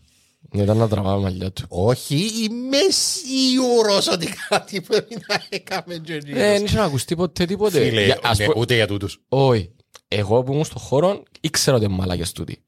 Ήταν 0.54 0.78
να 0.78 0.88
τραβάμε 0.88 1.22
μαλλιά 1.22 1.52
του. 1.52 1.66
Όχι, 1.68 2.16
είμαι 2.16 2.78
σίγουρος 2.90 4.08
ότι 4.08 4.28
κάτι 4.50 4.82
πρέπει 4.82 5.18
να 5.28 5.44
έκαμε 5.50 5.96
και 5.98 6.14
Ε, 6.14 6.16
εκείνος. 6.16 6.40
Δεν 6.40 6.66
είχε 6.66 6.78
να 6.78 6.84
ακουστεί 6.84 7.16
ποτέ 7.16 7.46
τίποτε. 7.46 7.84
Φίλε, 7.84 8.04
Για- 8.06 8.20
ας 8.24 8.38
ναι, 8.38 8.46
πω- 8.46 8.54
ούτε 8.58 8.76
για 8.76 8.88
τούτους. 8.88 9.20
Όχι. 9.30 9.72
Εγώ 10.08 10.44
που 10.44 10.52
ήμουν 10.52 10.66
στον 10.66 10.82
χώρο, 10.82 11.24
ήξερα 11.42 11.76
ότι 11.76 11.86
είναι 11.86 11.94
μαλάκες 11.96 12.32
τούτοι. 12.32 12.62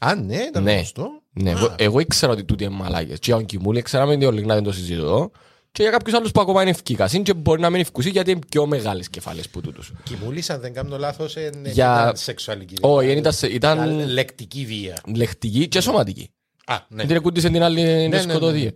Α, 0.00 0.14
ναι, 0.14 0.36
ήταν 0.36 0.62
Ναι. 0.62 0.72
γνωστό. 0.74 1.08
Ναι, 1.32 1.50
εγώ, 1.50 1.74
εγώ 1.78 2.00
ήξερα 2.00 2.32
ότι 2.32 2.44
τούτοι 2.44 2.64
είναι 2.64 2.74
μαλάκες. 2.74 3.14
Και 3.18 3.24
για 3.26 3.34
τον 3.36 3.44
Κιμούλη 3.46 3.82
ξέραμε 3.82 4.12
ότι 4.14 4.24
όλοι 4.24 4.42
δεν 4.42 4.62
το 4.62 4.72
συζητώ. 4.72 5.30
Και 5.72 5.82
για 5.82 5.90
κάποιους 5.90 6.16
άλλους 6.16 6.30
που 6.30 6.40
ακόμα 6.40 6.60
είναι 6.62 6.70
ευκήκασιν 6.70 7.22
και 7.22 7.34
μπορεί 7.34 7.60
να 7.60 7.70
μην 7.70 7.80
ευκουσεί 7.80 8.10
γιατί 8.10 8.30
είναι 8.30 8.40
πιο 8.48 8.66
μεγάλες 8.66 9.08
κεφάλες 9.08 9.48
που 9.48 9.60
τούτους. 9.60 9.92
Κοιμούλης, 10.02 10.50
αν 10.50 10.60
δεν 10.60 10.72
κάνω 10.72 10.98
λάθος, 10.98 11.36
εν- 11.36 11.66
Για- 11.66 12.00
ήταν 12.02 12.16
σεξουαλική 12.16 12.74
Όχι, 12.80 13.06
δεν 13.06 13.16
ήταν, 13.18 13.32
σε- 13.32 13.46
ήταν 13.46 13.78
Ήταν 13.78 14.08
λεκτική 14.12 14.64
βία. 14.64 14.96
λεκτική 15.14 15.68
και 15.68 15.80
σωματική. 15.80 16.30
Α, 16.68 16.76
ναι. 16.88 17.04
Την 17.04 17.16
εκούντισε 17.16 17.50
την 17.50 17.62
άλλη 17.62 17.82
ναι, 17.82 17.92
ναι, 17.94 18.06
ναι. 18.06 18.20
σκοτώδη. 18.20 18.72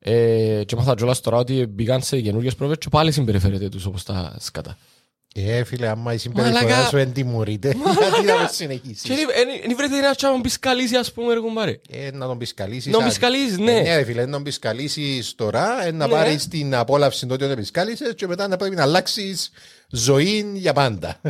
Ε, 0.00 0.62
και 0.66 0.76
μάθα 0.76 0.94
κιόλας 0.94 1.20
τώρα 1.20 1.36
ότι 1.36 1.66
μπήκαν 1.66 2.02
σε 2.02 2.20
καινούργιες 2.20 2.54
πρόβες 2.54 2.76
και 2.78 2.88
πάλι 2.90 3.12
συμπεριφέρεται 3.12 3.68
τους 3.68 3.84
όπως 3.86 4.02
τα 4.04 4.36
σκατά. 4.40 4.78
Ε, 5.34 5.64
φίλε, 5.64 5.88
άμα 5.88 6.12
η 6.12 6.18
συμπεριφορά 6.18 6.62
Μαλάκα. 6.62 6.84
σου 6.88 6.96
δεν 6.96 7.12
τιμωρείται, 7.12 7.68
γιατί 8.10 8.26
να 8.26 8.40
με 8.40 8.48
συνεχίσεις; 8.52 9.02
Και 9.02 9.14
δεν 9.66 9.76
βρέτε 9.76 9.96
ένας 9.98 10.16
τσάμα 10.16 10.38
μπισκαλίσει 10.38 10.96
ας 10.96 11.12
πούμε 11.12 11.34
ρε 11.34 11.40
κουμπάρε. 11.40 11.80
Ε, 11.90 12.10
να 12.12 12.26
τον 12.26 12.38
πισκαλίσεις. 12.38 12.86
Να 12.86 12.92
τον 12.92 13.02
α- 13.02 13.06
πισκαλίσεις, 13.06 13.58
ναι. 13.58 13.72
Ε, 13.76 13.82
Ναι, 13.82 13.96
ρε 13.96 14.04
φίλε, 14.04 14.24
να 14.24 14.32
τον 14.32 14.42
πισκαλίσεις 14.42 15.34
τώρα, 15.34 15.86
ε, 15.86 15.90
να 15.90 16.06
Ναι. 16.06 16.12
πάρεις 16.12 16.48
την 16.48 16.74
απόλαυση 16.74 17.26
τότε 17.26 17.44
όταν 17.44 17.56
πισκάλισες 17.56 18.14
και 18.14 18.26
μετά 18.26 18.48
να 18.48 18.56
πρέπει 18.56 18.74
να 18.74 18.82
αλλάξεις 18.82 19.50
ζωή 19.90 20.50
για 20.54 20.72
πάντα. 20.72 21.20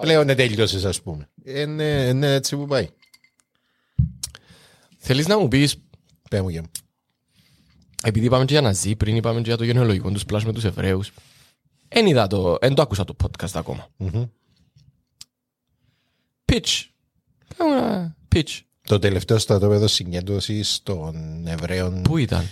Πλέον 0.00 0.26
τέλειωσες, 0.26 0.84
ας 0.84 1.00
πούμε. 1.02 1.28
Ε, 1.44 1.66
ναι, 1.66 2.12
ναι, 2.12 2.34
έτσι 2.34 2.56
που 2.56 2.66
πάει. 2.66 2.88
Θέλεις 5.08 5.26
να 5.26 5.38
μου 5.38 5.48
πεις 5.48 5.76
Πες 6.30 6.40
μου 6.40 6.50
και 6.50 6.60
μου. 6.60 6.70
Επειδή 8.02 8.26
είπαμε 8.26 8.44
και 8.44 8.52
για 8.52 8.60
να 8.62 8.72
ζει, 8.72 8.96
πριν 8.96 9.16
είπαμε 9.16 9.40
και 9.40 9.48
για 9.48 9.56
το 9.56 9.64
γενεολογικό 9.64 10.10
τους 10.10 10.24
πλάσου 10.24 10.46
με 10.46 10.52
τους 10.52 10.64
Εβραίους. 10.64 11.12
Εν 11.88 12.06
είδα 12.06 12.26
το, 12.26 12.56
εν 12.60 12.74
το 12.74 12.82
άκουσα 12.82 13.04
το 13.04 13.16
podcast 13.22 13.50
ακόμα. 13.54 13.88
Pitch. 16.52 16.84
Κάμε 17.56 17.76
ένα 17.76 18.16
pitch. 18.34 18.60
Το 18.82 18.98
τελευταίο 18.98 19.38
στρατόπεδο 19.38 19.86
συγκέντρωσης 19.86 20.80
των 20.82 21.46
Εβραίων 21.46 22.02
Πού 22.02 22.16
ήταν; 22.16 22.48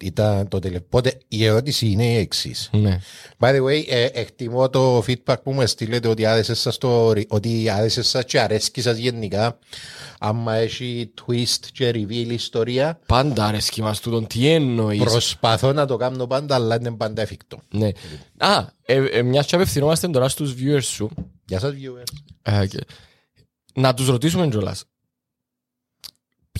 Ήταν 0.00 0.48
το 0.48 0.58
τελευταίο. 0.58 0.86
Οπότε 0.86 1.18
η 1.28 1.44
ερώτηση 1.44 1.86
είναι 1.86 2.04
η 2.04 2.16
εξής. 2.16 2.70
Ναι. 2.72 2.98
By 3.38 3.48
the 3.48 3.62
way, 3.62 3.84
ε, 3.88 4.04
εκτιμώ 4.12 4.70
το 4.70 4.98
feedback 4.98 5.42
που 5.42 5.52
μου 5.52 5.66
στείλετε 5.66 6.08
ότι 6.08 6.26
άρεσες 6.26 6.60
σας 6.60 6.78
το, 6.78 7.12
ότι 7.28 7.70
άρεσες 7.70 8.08
σας 8.08 8.24
και 8.24 8.40
αρέσκει 8.40 8.80
σας 8.80 8.96
γενικά. 8.96 9.58
Άμα 10.18 10.54
έχει 10.54 11.12
twist 11.26 11.66
και 11.72 11.90
reveal 11.94 12.30
ιστορία, 12.30 12.98
Πάντα 13.06 13.44
αρέσκει 13.44 13.82
μας 13.82 14.00
τούτον. 14.00 14.26
Τι 14.26 14.48
εννοείς; 14.48 15.02
προσπαθώ 15.02 15.72
να 15.72 15.86
το 15.86 15.96
κάνω 15.96 16.26
πάντα, 16.26 16.54
αλλά 16.54 16.76
είναι 16.80 16.92
πάντα 16.92 17.22
εφικτό. 17.22 17.58
Ναι. 17.70 17.90
Α, 18.38 18.66
ε, 18.82 18.94
ε, 18.94 19.22
μιας 19.22 19.46
και 19.46 19.54
απευθυνόμαστε 19.54 20.08
τώρα 20.08 20.28
στους 20.28 20.54
viewers 20.58 20.82
σου. 20.82 21.10
Γεια 21.44 21.58
σας, 21.58 21.72
viewers. 21.72 22.22
Ε, 22.42 22.66
και- 22.66 22.84
να 23.74 23.94
τους 23.94 24.08
ρωτήσουμε 24.08 24.48
κιόλας. 24.48 24.84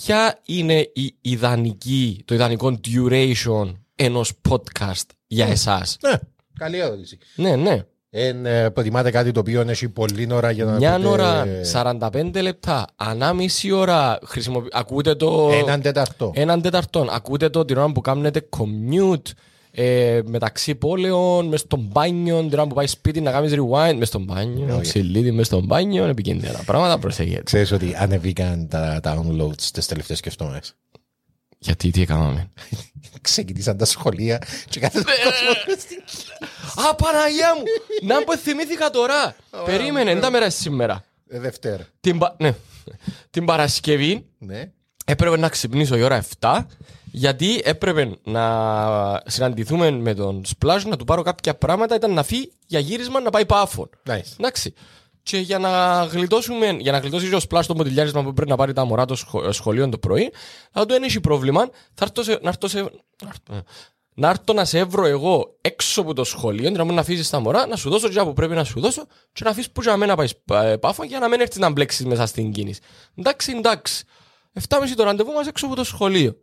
Ποια 0.03 0.39
είναι 0.45 0.89
η 0.93 1.15
ιδανική, 1.21 2.21
το 2.25 2.33
ιδανικό 2.33 2.79
duration 2.87 3.73
ενός 3.95 4.33
podcast 4.49 5.05
για 5.27 5.45
εσάς; 5.45 5.97
Ναι, 6.01 6.13
καλή 6.59 6.77
ερώτηση. 6.77 7.17
Ναι, 7.35 7.55
ναι. 7.55 7.83
Εν, 8.09 8.45
ε, 8.45 8.69
προτιμάτε 8.69 9.11
κάτι 9.11 9.31
το 9.31 9.39
οποίο 9.39 9.61
έχει 9.67 9.89
πολλή 9.89 10.27
ώρα 10.31 10.51
για 10.51 10.65
να 10.65 10.71
Μια 10.71 10.95
πείτε, 10.95 11.07
ώρα, 11.07 11.45
ε, 11.47 11.61
45 11.73 12.41
λεπτά, 12.41 12.85
ανάμιση 12.95 13.71
ώρα, 13.71 14.19
χρησιμοποιη... 14.25 14.69
ακούτε 14.73 15.15
το... 15.15 15.49
Έναν 15.51 15.81
τέταρτο. 15.81 16.31
Έναν 16.35 16.61
τέταρτο. 16.61 17.07
Ακούτε 17.09 17.49
το 17.49 17.65
την 17.65 17.77
ώρα 17.77 17.91
που 17.91 18.01
κάνετε 18.01 18.49
commute 18.57 19.31
ε, 19.79 20.21
μεταξύ 20.25 20.75
πόλεων, 20.75 21.47
μες 21.47 21.59
στο 21.59 21.77
μπάνιο, 21.77 22.39
την 22.39 22.53
ώρα 22.53 22.67
που 22.67 22.75
πάει 22.75 22.87
σπίτι 22.87 23.21
να 23.21 23.31
κάνεις 23.31 23.53
rewind, 23.55 23.95
μες 23.97 24.07
στο 24.07 24.19
μπάνιο, 24.19 24.79
ξυλίδι 24.81 25.31
μες 25.31 25.45
στο 25.47 25.61
μπάνιο, 25.61 26.05
επικίνδυνα 26.05 26.61
πράγματα, 26.65 26.99
προσέχετε. 26.99 27.43
Ξέρεις 27.43 27.71
ότι 27.71 27.93
ανεβήκαν 27.97 28.67
τα 28.67 28.99
downloads 29.03 29.61
τις 29.73 29.85
τελευταίες 29.85 30.19
και 30.19 30.29
εβδομάδες. 30.29 30.75
Γιατί, 31.59 31.89
τι 31.89 32.01
έκαναμε. 32.01 32.51
Ξεκινήσαν 33.21 33.77
τα 33.77 33.85
σχολεία 33.85 34.41
και 34.69 34.79
κάθε 34.79 34.99
Ναι. 34.99 35.05
Α, 36.89 36.95
Παναγία 36.95 37.55
μου! 37.55 37.63
Να 38.07 38.23
που 38.23 38.35
θυμήθηκα 38.37 38.89
τώρα. 38.89 39.35
Περίμενε, 39.65 40.11
δεν 40.13 40.21
τα 40.21 40.29
μέρα 40.31 40.49
σήμερα. 40.49 41.03
Ε, 41.29 41.39
Δευτέρα. 41.39 41.87
Την, 41.99 42.17
Πα- 42.17 42.35
ναι. 42.39 42.53
Την 43.29 43.45
Παρασκευή 43.45 44.25
Ναι. 44.37 44.71
έπρεπε 45.05 45.37
να 45.37 45.49
ξυπνήσω 45.49 45.97
η 45.97 46.01
ώρα 46.03 46.23
7 46.39 46.65
γιατί 47.11 47.61
έπρεπε 47.63 48.17
να 48.23 49.21
συναντηθούμε 49.25 49.91
με 49.91 50.13
τον 50.13 50.41
Splash 50.47 50.81
να 50.87 50.95
του 50.97 51.05
πάρω 51.05 51.21
κάποια 51.21 51.55
πράγματα 51.55 51.95
ήταν 51.95 52.13
να 52.13 52.23
φύγει 52.23 52.51
για 52.65 52.79
γύρισμα 52.79 53.19
να 53.21 53.29
πάει 53.29 53.45
πάφων. 53.45 53.89
Nice. 54.09 54.33
Εντάξει. 54.39 54.73
Και 55.23 55.37
για 55.37 55.59
να 55.59 56.03
γλιτώσουμε, 56.03 56.75
για 56.79 56.91
να 56.91 56.97
γλιτώσει 56.97 57.29
και 57.29 57.35
ο 57.35 57.39
Splash 57.49 57.63
το 57.67 57.75
μοντιλιάρισμα 57.75 58.23
που 58.23 58.33
πρέπει 58.33 58.49
να 58.49 58.55
πάρει 58.55 58.73
τα 58.73 58.85
μωρά 58.85 59.05
το 59.05 59.15
σχο- 59.15 59.51
σχολείο 59.51 59.89
το 59.89 59.97
πρωί, 59.97 60.31
θα 60.71 60.85
του 60.85 60.93
έχει 60.93 61.19
πρόβλημα. 61.19 61.69
Θα 61.93 62.05
έρθω 62.05 62.23
σε, 62.23 62.39
να 62.41 62.49
έρθω 62.49 62.67
σε, 62.67 62.79
να 62.81 62.89
έρθω- 63.27 63.63
να 64.15 64.29
έρθω 64.29 64.53
να 64.53 64.65
σε 64.65 64.77
έβρω 64.79 65.05
εγώ 65.05 65.55
έξω 65.61 66.01
από 66.01 66.13
το 66.13 66.23
σχολείο, 66.23 66.69
να 66.69 66.83
μην 66.85 66.95
να 66.95 67.01
αφήσεις 67.01 67.29
τα 67.29 67.39
μωρά, 67.39 67.67
να 67.67 67.75
σου 67.75 67.89
δώσω 67.89 68.09
τζά 68.09 68.23
που 68.25 68.33
πρέπει 68.33 68.53
να 68.53 68.63
σου 68.63 68.79
δώσω 68.79 69.05
και 69.33 69.43
να 69.43 69.49
αφήσεις 69.49 69.71
που 69.71 69.81
για 69.81 69.97
μένα 69.97 70.15
πάεις 70.15 70.29
σπα- 70.29 70.77
πάφο 70.79 71.03
για 71.03 71.19
να 71.19 71.27
μην 71.27 71.39
έρθεις 71.41 71.57
να 71.57 71.69
μπλέξεις 71.69 72.05
μέσα 72.05 72.25
στην 72.25 72.51
κίνηση. 72.51 72.79
Εντάξει, 73.15 73.51
εντάξει. 73.57 74.03
7.30 74.67 74.77
το 74.95 75.03
ραντεβού 75.03 75.31
μας 75.31 75.47
έξω 75.47 75.65
από 75.65 75.75
το 75.75 75.83
σχολείο. 75.83 76.35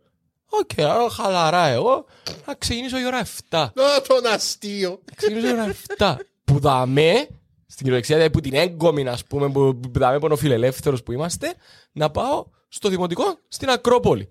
Οκ, 0.49 0.69
άρα 0.77 1.09
χαλαρά 1.09 1.67
εγώ 1.67 2.05
να 2.45 2.53
ξεκινήσω 2.53 2.99
η 2.99 3.05
ώρα 3.05 3.25
7. 3.49 3.57
Α, 3.57 3.71
τον 4.07 4.25
αστείο. 4.33 5.01
Ξεκινήσω 5.15 5.47
η 5.47 5.51
ώρα 5.51 5.75
7. 5.97 6.15
Που 6.43 6.59
δαμέ, 6.59 7.27
στην 7.65 7.77
κυριολεξία, 7.77 8.15
δηλαδή 8.15 8.33
που 8.33 8.41
την 8.41 8.53
Έγκωμη, 8.53 9.07
ας 9.07 9.25
πούμε, 9.25 9.51
που 9.51 9.79
που 9.79 9.99
δαμέ 9.99 10.19
που 10.19 10.25
είναι 10.25 10.33
ο 10.33 10.37
φιλελεύθερος 10.37 11.03
που 11.03 11.11
είμαστε, 11.11 11.53
να 11.91 12.09
πάω 12.09 12.45
στο 12.67 12.89
δημοτικό 12.89 13.37
στην 13.47 13.69
Ακρόπολη. 13.69 14.29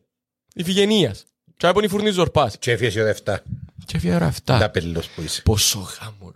Ιφηγενεία. 0.55 1.15
Και 1.57 1.67
από 1.67 1.81
η 1.81 1.89
φουρνή 1.89 2.11
Ζορπά. 2.11 2.51
Και 2.59 2.71
έφυγες 2.71 2.95
η 2.95 3.01
ώρα 3.01 3.15
7. 3.25 3.37
Και 3.87 3.97
έφυγε 3.97 4.13
η 4.13 4.17
ώρα 4.17 4.33
7. 4.33 4.39
Τα 4.45 4.71
πελλός 4.71 5.09
που 5.09 5.23
είσαι. 5.23 5.43
Πόσο 5.43 5.79
γάμο 5.79 6.33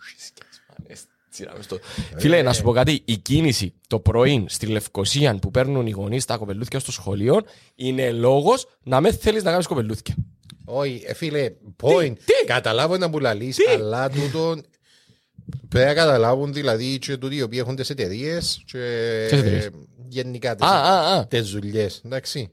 Φίλε, 2.17 2.43
να 2.43 2.53
σου 2.53 2.63
πω 2.63 2.73
κάτι. 2.73 3.03
Η 3.05 3.17
κίνηση 3.17 3.73
το 3.87 3.99
πρωί 4.01 4.45
στη 4.49 4.67
Λευκοσία 4.67 5.39
που 5.39 5.51
παίρνουν 5.51 5.87
οι 5.87 5.91
γονείς 5.91 6.25
τα 6.25 6.37
κοπελούθια 6.37 6.79
στο 6.79 6.93
σχολείο 6.93 7.41
είναι 7.75 8.11
λόγος 8.11 8.67
να 8.83 9.01
με 9.01 9.13
θέλεις 9.13 9.43
να 9.43 9.51
κάνεις 9.51 9.67
κοπελούθια. 9.67 10.15
Όχι, 10.65 11.03
ε, 11.07 11.15
φίλε, 11.15 11.53
point. 11.83 12.13
τι; 12.25 12.47
Καταλάβω 12.47 12.97
να 12.97 13.09
μου 13.09 13.19
λαλείς, 13.19 13.57
Τι; 13.57 13.65
αλλά 13.73 14.11
τούτο 14.11 14.57
πρέπει 15.69 15.87
να 15.87 15.95
καταλάβουν 15.95 16.53
δηλαδή 16.53 16.99
και 16.99 17.17
τούτοι 17.17 17.37
οι 17.37 17.43
οποίοι 17.43 17.59
έχουν 17.63 17.77
τις 17.77 17.91
εταιρείες 17.91 18.63
και 18.67 18.79
Ποιες 19.29 19.41
εταιρείες; 19.41 19.65
ε, 19.65 19.71
γενικά 20.09 20.55
τις, 20.55 20.67
Α, 20.67 20.71
α, 20.71 21.17
α. 21.17 21.27
τις 21.27 21.51
δουλειές, 21.51 22.03
εντάξει. 22.05 22.51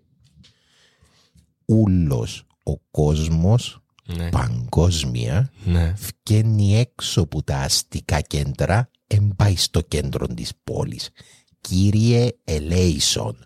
Ούλος 1.66 2.48
ο 2.64 2.78
κόσμος 2.92 3.80
Ναι. 4.06 4.30
παγκόσμια 4.30 5.52
Ναι. 5.64 5.94
βγαίνει 6.24 6.78
έξω 6.80 7.22
από 7.22 7.44
τα 7.44 7.58
αστικά 7.58 8.22
κέντρα 8.22 8.90
εν 9.08 9.34
πάει 9.36 9.56
στο 9.56 9.82
κέντρο 9.82 10.28
της 10.28 10.52
πόλης. 10.64 11.10
Κύριε 11.62 12.30
Ελέησον. 12.44 13.46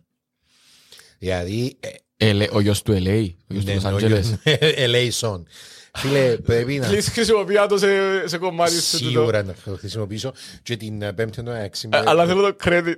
Δηλαδή, 1.20 1.78
ε, 1.80 1.88
Ελε- 2.22 2.54
Ο 2.54 2.60
γιος 2.60 2.82
του 2.82 2.92
LA, 2.94 3.30
ο 3.50 3.54
γιος 3.54 3.64
του 3.66 3.70
ναι, 3.70 3.74
Λος 3.74 3.84
ο 3.84 3.88
Άντζελες. 3.88 4.28
γιος- 4.44 4.58
Ελέησον. 4.86 5.48
Φίλε, 5.94 6.38
πρέπει 6.38 6.74
να... 6.78 6.90
Please 6.90 7.02
χρησιμοποιά 7.12 7.66
το 7.68 7.78
σε, 7.78 7.88
σε 8.28 8.38
κομμάτι 8.38 8.82
σου 8.82 8.98
τούτο. 8.98 9.10
Σίγουρα 9.10 9.44
να 9.44 9.54
το 9.66 9.76
χρησιμοποιήσω 9.78 10.34
και 10.64 10.78
την 10.78 11.02
ε, 11.02 11.14
πέμπτη 11.14 11.44
το 11.44 11.52
έξι. 11.52 11.88
Α, 11.92 12.04
Αλλά 12.06 12.26
θέλω 12.26 12.42
το 12.42 12.56
credit. 12.64 12.94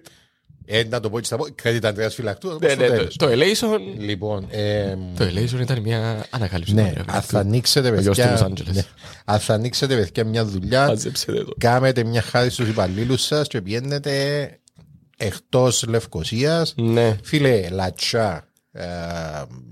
Ε, 0.65 0.83
να 0.89 0.99
το 0.99 1.09
πω 1.09 1.19
και 1.19 1.25
στα 1.25 1.37
πω. 1.37 1.45
Credit 1.63 1.79
Αντρέας 1.83 2.13
Φυλακτού. 2.15 2.47
θα 2.47 2.53
το 2.53 2.59
πω 2.59 2.65
Ναι, 2.67 2.71
στο 2.73 2.81
ναι, 2.81 2.87
το- 2.87 2.93
τέλος. 2.95 3.15
Το 3.15 3.27
Elation. 3.27 3.79
Λοιπόν, 3.97 4.47
ε, 4.49 4.95
Το 5.17 5.25
Elation 5.25 5.59
ήταν 5.61 5.81
μια 5.81 6.25
ανακάλυψη. 6.29 6.73
ναι, 6.73 6.81
του 6.81 6.87
Αντρέα 6.89 7.03
αν 7.07 7.13
θα 7.15 7.21
Φυλακτού. 7.21 7.47
ανοίξετε 7.49 7.89
Ο 7.89 7.93
γιος 7.93 8.03
του 8.03 8.09
παιδιά, 8.21 8.31
Λος 8.31 8.41
Άντζελες. 8.41 8.75
ναι, 8.75 8.83
αν 9.25 9.39
θα 9.39 9.53
ανοίξετε 9.53 9.95
παιδιά 9.95 10.23
μια 10.25 10.45
δουλειά, 10.45 10.87
Μαζέψετε 10.87 11.43
το. 11.43 11.53
κάμετε 11.57 12.03
μια 12.03 12.21
χάρη 12.21 12.49
στους 12.49 12.67
υπαλλήλους 12.67 13.21
σας 13.21 13.47
και 13.47 13.61
πηγαίνετε 13.61 14.45
εκτός 15.17 15.85
Λευκοσίας. 15.87 16.73
Ναι. 16.77 17.17
Φίλε, 17.23 17.69
λατσά. 17.69 18.45
Ε, 18.73 18.85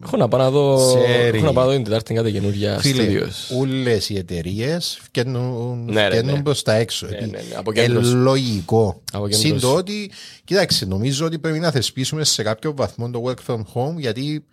Έχω 0.03 0.17
να 0.17 0.27
πάω 0.27 0.39
να 0.39 0.49
δω. 0.49 0.95
Ξέρει. 0.95 1.37
Έχω 1.37 1.45
να 1.45 1.53
πάω 1.53 1.63
να 1.63 1.69
δω 1.69 1.75
την 1.75 1.83
Τετάρτη 1.83 2.13
κάτι 2.13 2.31
καινούργια 2.31 2.79
Φίλε, 2.79 3.05
studios. 3.21 3.57
όλες 3.59 4.09
οι 4.09 4.17
εταιρείες 4.17 5.01
βγαίνουν, 5.11 5.83
Ναι, 5.85 6.07
ρε, 6.07 6.09
βγαίνουν 6.19 6.35
ναι. 6.35 6.43
προς 6.43 6.61
τα 6.63 6.73
έξω. 6.73 7.07
Ναι, 7.07 7.15
ότι 7.15 7.25
ναι, 7.25 7.37
ναι, 7.37 7.55
αποκέντρωση. 7.55 8.11
ε, 8.11 8.13
λογικό. 8.13 9.01
Αποκέντρωση. 9.11 9.47
Συν 9.47 9.59
το 9.59 9.73
ότι, 9.73 10.11
κοίταξε, 10.43 10.85
νομίζω 10.85 11.25
ότι 11.25 11.39
πρέπει 11.39 11.59
να 11.59 11.71
θεσπίσουμε 11.71 12.23
σε 12.23 12.43
κάποιο 12.43 12.73
βαθμό 12.75 13.09
το 13.09 13.23
work 13.25 13.53
from 13.53 13.59
home, 13.73 13.95
γιατί, 13.97 14.45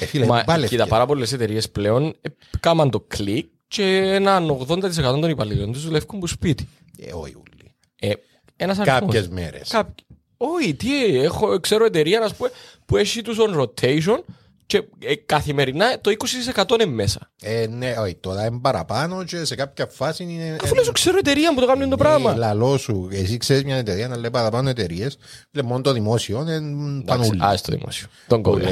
ε, 0.00 0.04
φίλε, 0.06 0.26
Μα 0.26 0.42
πάλι 0.44 0.66
κοίτα, 0.68 0.86
πάρα 0.86 1.06
πολλές 1.06 1.32
εταιρείες 1.32 1.70
πλέον 1.70 2.04
ε, 2.20 2.28
κάμαν 2.60 2.90
το 2.90 3.00
κλικ 3.00 3.46
και 3.68 3.84
έναν 4.14 4.66
80% 4.68 4.92
των 5.20 5.30
υπαλλήλων 5.30 5.72
τους 5.72 5.84
δουλεύουν 5.84 6.18
που 6.20 6.26
σπίτι. 6.26 6.68
Ε, 6.98 7.12
όχι 7.12 7.34
ούλοι. 7.34 7.74
Ε, 8.00 8.12
ένας 8.56 8.78
αριθμός. 8.78 9.00
Κάποιες 9.00 9.28
μέρες. 9.28 9.68
Κάποιοι. 9.68 10.04
Όχι, 10.36 10.74
τι, 10.74 11.18
έχω, 11.18 11.60
ξέρω 11.60 11.84
εταιρεία 11.84 12.20
ας 12.20 12.34
πούμε, 12.34 12.50
που 12.86 12.96
έχει 12.96 13.22
τους 13.22 13.36
on 13.40 13.60
rotation 13.60 14.18
και 14.66 14.82
ε, 14.98 15.14
καθημερινά 15.14 16.00
το 16.00 16.12
20% 16.54 16.70
είναι 16.70 16.86
μέσα. 16.86 17.30
Ε, 17.42 17.66
ναι, 17.70 17.94
όχι, 17.98 18.14
τώρα 18.14 18.46
είναι 18.46 18.58
παραπάνω 18.62 19.24
και 19.24 19.44
σε 19.44 19.54
κάποια 19.54 19.86
φάση 19.86 20.22
είναι... 20.22 20.56
Αφού 20.62 20.74
λέω 20.74 20.84
σου 20.84 20.92
ξέρω 20.92 21.18
εταιρεία 21.18 21.54
που 21.54 21.60
το 21.60 21.66
κάνουν 21.66 21.82
το 21.90 21.96
Ναι, 21.96 22.02
πράγμα. 22.02 22.34
λαλό 22.36 22.76
σου. 22.76 23.08
Εσύ 23.12 23.36
ξέρεις 23.36 23.64
μια 23.64 23.76
εταιρεία 23.76 24.08
να 24.08 24.16
λέει 24.16 24.30
παραπάνω 24.30 24.68
εταιρείες. 24.68 25.16
Φίλε, 25.50 25.62
μόνο 25.62 25.80
το 25.82 25.92
δημόσιο 25.92 26.40
είναι 26.40 26.58
πάνω 26.58 27.00
Εντάξει, 27.22 27.30
ούλοι. 27.30 27.44
Α, 27.44 27.56
στο 27.56 27.72
δημόσιο. 27.72 28.06
Τον 28.26 28.42
κόβει. 28.42 28.64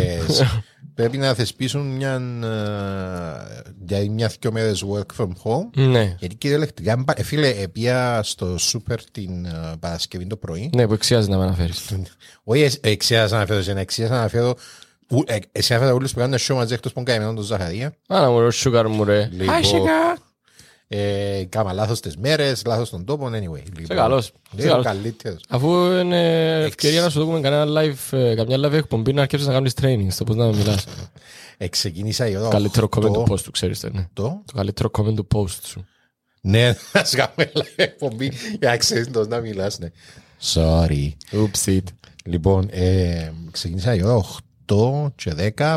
Λες, 0.97 1.09
Πρέπει 1.09 1.19
να 1.19 1.35
θεσπίσουν 1.35 1.87
μια, 1.97 2.13
ε, 2.17 3.71
για 3.87 4.11
μια 4.11 4.31
δυο 4.41 4.53
μέρες 4.53 4.85
work 4.93 5.21
from 5.23 5.29
home. 5.29 5.71
Ναι, 5.77 6.17
Γιατί 6.19 6.35
κυριολεκτικά, 6.35 6.97
μπα- 6.97 7.13
ε, 7.17 7.23
φίλε, 7.23 7.49
επία 7.49 8.21
στο 8.23 8.59
σούπερ 8.59 9.05
την 9.11 9.45
ε, 9.45 9.51
Παρασκευή 9.81 10.27
το 10.27 10.37
πρωί. 10.37 10.71
ναι, 10.75 10.87
που 10.87 10.93
εξιάζει 10.93 11.29
να 11.29 11.37
με 11.37 11.43
αναφέρεις. 11.43 11.91
Όχι, 12.45 12.63
ε, 12.63 12.71
εξιάζα 12.81 13.39
να 13.39 13.47
φέρω 13.47 13.59
εσένα, 13.59 13.81
εξιάζα 13.81 14.21
να 14.21 14.29
φέρω. 14.29 14.55
ου- 15.09 15.31
ε, 15.31 15.39
Εσύ 15.53 15.75
έφερα 15.75 15.93
όλους 15.95 16.13
που 16.13 16.19
κάνουν 16.19 16.39
show 16.39 16.55
μαζί 16.55 16.75
εκτός 16.75 16.93
που 16.93 17.03
καημένο 17.03 17.35
τον 17.35 17.45
Ζαχαρία. 17.45 17.95
Άρα 18.09 18.31
μου 18.31 18.41
ρε, 18.41 18.51
σούκαρ 18.51 18.89
μου 18.89 19.05
ρε. 19.05 19.29
Λοιπόν, 19.33 19.55
Hi, 19.63 19.65
sugar. 19.65 20.17
Ε, 20.95 21.45
Κάμα 21.49 21.73
λάθος 21.73 22.01
τις 22.01 22.17
μέρες, 22.17 22.63
λάθος 22.67 22.91
τον 22.91 23.05
τόπο, 23.05 23.27
anyway. 23.27 23.63
Λοιπόν, 23.79 23.97
καλός, 23.97 24.25
σε 24.25 24.33
Λίγο 24.53 24.69
καλός. 24.69 24.85
καλύτερος. 24.85 25.41
Αφού 25.49 25.69
είναι 25.91 26.53
ευκαιρία 26.65 27.01
να 27.03 27.09
σου 27.11 27.25
δούμε 27.25 27.41
κανένα 27.41 27.81
live, 27.83 28.17
ε, 28.19 28.35
καμιά 28.35 28.57
live 28.69 28.73
εκπομπή 28.73 29.13
να 29.13 29.21
αρκέψεις 29.21 29.49
να 29.49 29.55
κάνεις 29.55 29.73
training 29.83 30.07
στο 30.09 30.25
πώς 30.25 30.37
να 30.37 30.47
μιλάς. 30.47 30.85
Ε, 31.59 31.69
Ξεκίνησα 31.69 32.29
η 32.29 32.37
ώρα 32.37 32.49
Καλύτερο 32.49 32.89
comment 32.97 33.01
του 33.01 33.15
οκτώ. 33.21 33.35
post 33.35 33.41
του, 33.41 33.51
ξέρεις 33.51 33.81
το, 33.81 33.89
ναι. 33.93 34.09
Το; 34.13 34.43
Το 34.47 34.53
καλύτερο 34.55 34.91
comment 34.99 35.15
του 35.15 35.27
post 35.35 35.59
σου. 35.65 35.85
Ναι, 36.41 36.67
να 36.93 37.05
σου 37.05 37.17
κάνουμε 37.17 37.53
live 37.55 37.73
εκπομπή 37.77 38.33
για 38.59 38.69
να 38.71 38.77
ξέρεις 38.77 39.11
το 39.11 39.27
να 39.27 39.41
μιλάς, 39.41 39.79
ναι. 39.79 39.89
Sorry. 40.55 41.09
Oops 41.33 41.65
it. 41.77 41.83
Λοιπόν, 42.25 42.69
ε, 42.71 43.33
ξεκίνησα 43.51 43.95
η 43.95 44.03
ώρα 44.03 44.25
8 44.67 45.13
και 45.15 45.53
10. 45.57 45.75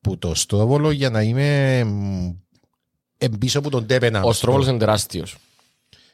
που 0.00 0.18
το 0.18 0.34
Στρόβολο 0.34 0.90
για 0.90 1.10
να 1.10 1.22
είμαι 1.22 1.84
μ, 1.84 2.30
εμπίσω 3.24 3.58
από 3.58 3.70
τον 3.70 3.86
Τέπενα. 3.86 4.22
Ο 4.22 4.32
Στρόβολος 4.32 4.66
είναι 4.66 4.78
τεράστιος. 4.78 5.36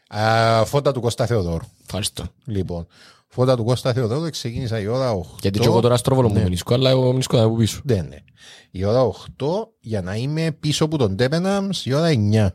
Α, 0.09 0.65
Φώτα 0.65 0.93
του 0.93 1.01
Κώστα 1.01 1.27
Θεοδόρου. 1.27 1.65
Ευχαριστώ. 1.85 2.25
Λοιπόν, 2.45 2.87
φώτα 3.29 3.57
του 3.57 3.65
Κώστα 3.65 3.93
Θεοδόρου 3.93 4.31
ξεκίνησα 4.31 4.81
η 4.81 4.87
ώρα 4.87 5.13
8. 5.13 5.21
Γιατί 5.41 5.59
και 5.59 5.67
εγώ 5.67 5.81
τώρα 5.81 5.97
Στρόβολο 5.97 6.29
μου 6.29 6.35
Ναι. 6.35 6.43
μηνίσκω, 6.43 6.75
αλλά 6.75 6.91
εγώ 6.91 7.11
μηνίσκω 7.11 7.43
από 7.43 7.57
πίσω. 7.57 7.81
Ναι, 7.85 7.95
ναι. 8.03 8.17
Η 8.71 8.85
ώρα 8.85 9.03
8 9.03 9.13
για 9.81 10.03
να 10.03 10.15
είμαι 10.15 10.51
πίσω 10.61 10.85
από 10.85 10.97
τον 10.99 11.17
Τέπεναμς 11.17 11.87
η 11.87 11.93
ώρα 11.93 12.09
9. 12.09 12.49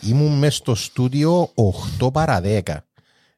Ήμουν 0.00 0.38
μέσα 0.38 0.56
στο 0.56 0.74
στούντιο 0.74 1.50
8 2.00 2.12
παρα 2.12 2.40
10. 2.44 2.60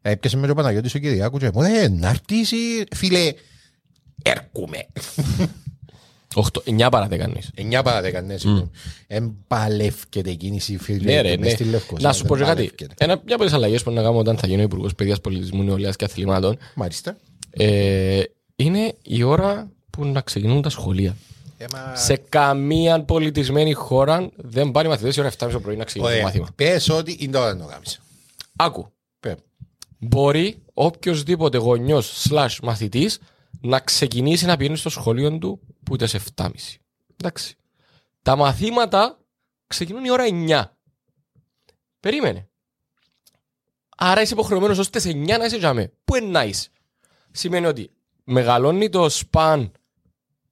Έπιασε 0.02 0.36
με 0.36 0.46
το 0.46 0.54
Παναγιώτης 0.54 0.94
ο 0.94 0.98
Κυριάκου 0.98 1.38
και 1.38 1.50
μου 1.54 1.60
λέει 1.60 1.88
να 1.88 2.08
έρθεις 2.08 2.52
ή-» 2.52 2.84
φίλε 2.96 3.32
έρχομαι. 4.22 4.86
8, 6.34 6.42
9 6.64 6.88
παρά 6.90 7.06
δεν 7.06 7.18
κάνεις. 7.18 7.50
9 7.56 7.80
παρα 7.84 8.00
10 8.20 8.24
ναι 8.24 8.36
συγγνώμη. 8.36 8.70
Εμπαλεύκεται 9.06 10.30
η 10.30 10.36
κίνηση 10.36 10.78
φίλε. 10.78 11.12
Ναι, 11.12 11.20
ρε, 11.20 11.28
μες 11.36 11.38
ναι. 11.38 11.48
στη 11.48 11.64
Λευκοσία, 11.64 12.08
Να 12.08 12.14
σου 12.14 12.24
πω 12.24 12.36
και 12.36 12.40
κάτι. 12.42 12.52
εμπαλεύκεται. 12.52 12.94
Ένα, 12.98 13.20
μια 13.24 13.34
από 13.34 13.44
τις 13.44 13.52
αλλαγές 13.52 13.82
που 13.82 13.90
να 13.90 14.02
κάνω 14.02 14.18
όταν 14.18 14.36
θα 14.38 14.46
γίνω 14.46 14.62
υπουργός 14.62 14.94
παιδείας, 14.94 15.20
πολιτισμού, 15.20 15.62
νεολαίας 15.62 15.96
και 15.96 16.04
αθλημάτων 16.04 16.58
Μάλιστα. 16.74 17.16
ε, 17.50 18.22
είναι 18.56 18.94
η 19.02 19.22
ώρα 19.22 19.70
που 19.90 20.04
να 20.04 20.20
ξεκινούν 20.20 20.62
τα 20.62 20.68
σχολεία. 20.68 21.16
Έμα... 21.58 21.94
Σε 21.96 22.16
καμία 22.28 23.02
πολιτισμένη 23.02 23.72
χώρα 23.72 24.30
δεν 24.36 24.70
πάνε 24.70 24.88
οι 24.88 24.90
μαθητές 24.90 25.16
η 25.16 25.20
ώρα 25.20 25.30
7 25.38 25.48
το 25.52 25.60
πρωί 25.60 25.76
να 25.76 25.84
ξεκινούν 25.84 26.08
το 26.10 26.14
Ωραία. 26.16 26.26
μάθημα. 26.26 26.48
Πες 26.54 26.88
ότι 26.88 27.16
είναι 27.20 27.32
τώρα 27.32 27.54
να 27.54 27.60
το 27.60 27.66
κάνεις. 27.70 28.00
Άκου. 28.56 28.92
Πες. 29.20 29.34
Μπορεί 29.98 30.62
οποιοδήποτε 30.74 31.58
γονιός 31.58 32.26
slash 32.30 32.56
μαθητής 32.62 33.18
να 33.60 33.80
ξεκινήσει 33.80 34.46
να 34.46 34.56
πηγαίνει 34.56 34.76
στο 34.76 34.88
σχολείο 34.88 35.38
του 35.38 35.60
που 35.82 35.96
τις 35.96 36.16
7.30. 36.36 36.50
Εντάξει. 37.16 37.56
Τα 38.22 38.36
μαθήματα 38.36 39.18
ξεκινούν 39.66 40.04
η 40.04 40.10
ώρα 40.10 40.24
9. 40.28 40.64
Περίμενε. 42.00 42.48
Άρα 43.96 44.20
είσαι 44.20 44.32
υποχρεωμένος 44.32 44.78
ως 44.78 44.90
τις 44.90 45.06
9 45.06 45.38
να 45.38 45.44
είσαι 45.44 45.58
τζάμε. 45.58 45.92
Πού 46.04 46.16
είναι 46.16 46.26
να 46.26 46.44
είσαι; 46.44 46.68
Σημαίνει 47.30 47.66
ότι 47.66 47.90
μεγαλώνει 48.24 48.88
το 48.88 49.08
σπαν 49.08 49.72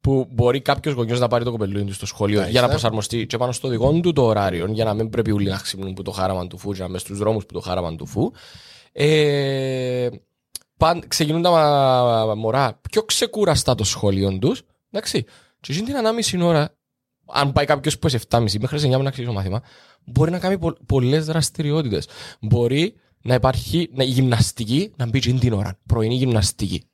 που 0.00 0.28
μπορεί 0.30 0.60
κάποιος 0.60 0.94
γονιός 0.94 1.20
να 1.20 1.28
πάρει 1.28 1.44
το 1.44 1.50
κοπελούι 1.50 1.84
του 1.84 1.92
στο 1.92 2.06
σχολείο 2.06 2.38
Μάλιστα. 2.38 2.58
για 2.58 2.66
να 2.66 2.68
προσαρμοστεί 2.68 3.26
και 3.26 3.36
πάνω 3.36 3.52
στο 3.52 3.68
δικό 3.68 4.00
του 4.00 4.12
το 4.12 4.24
ωράριο, 4.24 4.66
για 4.66 4.84
να 4.84 4.94
μην 4.94 5.10
πρέπει 5.10 5.30
όλοι 5.30 5.48
να 5.48 5.56
ξυπνούν 5.56 5.94
που 5.94 6.02
το 6.02 6.10
χάραμα 6.10 6.46
του 6.46 6.58
φου, 6.58 6.72
και 6.72 6.78
να 6.78 6.84
είμαι 6.84 6.98
στους 6.98 7.18
δρόμους 7.18 7.46
που 7.46 7.52
το 7.52 7.60
χάραμα 7.60 7.96
του 7.96 8.06
φου. 8.06 8.32
Ε, 8.92 10.08
παν, 10.78 11.02
ξεκινούν 11.08 11.42
τα 11.42 11.50
μα- 11.50 12.34
μωρά 12.34 12.80
πιο 12.90 13.02
ξεκούραστα 13.02 13.74
το 13.74 13.84
σχολείο 13.84 14.38
τους. 14.38 14.62
Εντάξει. 14.90 15.24
Και 15.60 15.72
εκείνη 15.72 15.86
την 15.86 15.96
ανάμιση 15.96 16.42
ώρα, 16.42 16.76
αν 17.26 17.52
πάει 17.52 17.64
κάποιος 17.64 17.98
που 17.98 18.08
είναι 18.08 18.18
7.30 18.28 18.58
μέχρι 18.60 18.76
τις 18.76 18.84
9 18.86 18.90
να 18.90 19.10
ξεκινήσει 19.10 19.24
το 19.24 19.32
μάθημα, 19.32 19.62
μπορεί 20.04 20.30
να 20.30 20.38
κάνει 20.38 20.58
πο, 20.58 20.72
πολλές 20.86 21.24
δραστηριότητες. 21.24 22.08
Μπορεί 22.40 22.94
να 23.22 23.34
υπάρχει 23.34 23.90
να, 23.92 24.04
η 24.04 24.06
γυμναστική 24.08 24.92
να 24.96 25.06
μπει 25.06 25.18
εκείνη 25.18 25.38
την 25.38 25.52
ώρα. 25.52 25.78
Πρωινή 25.86 26.14
γυμναστική. 26.14 26.84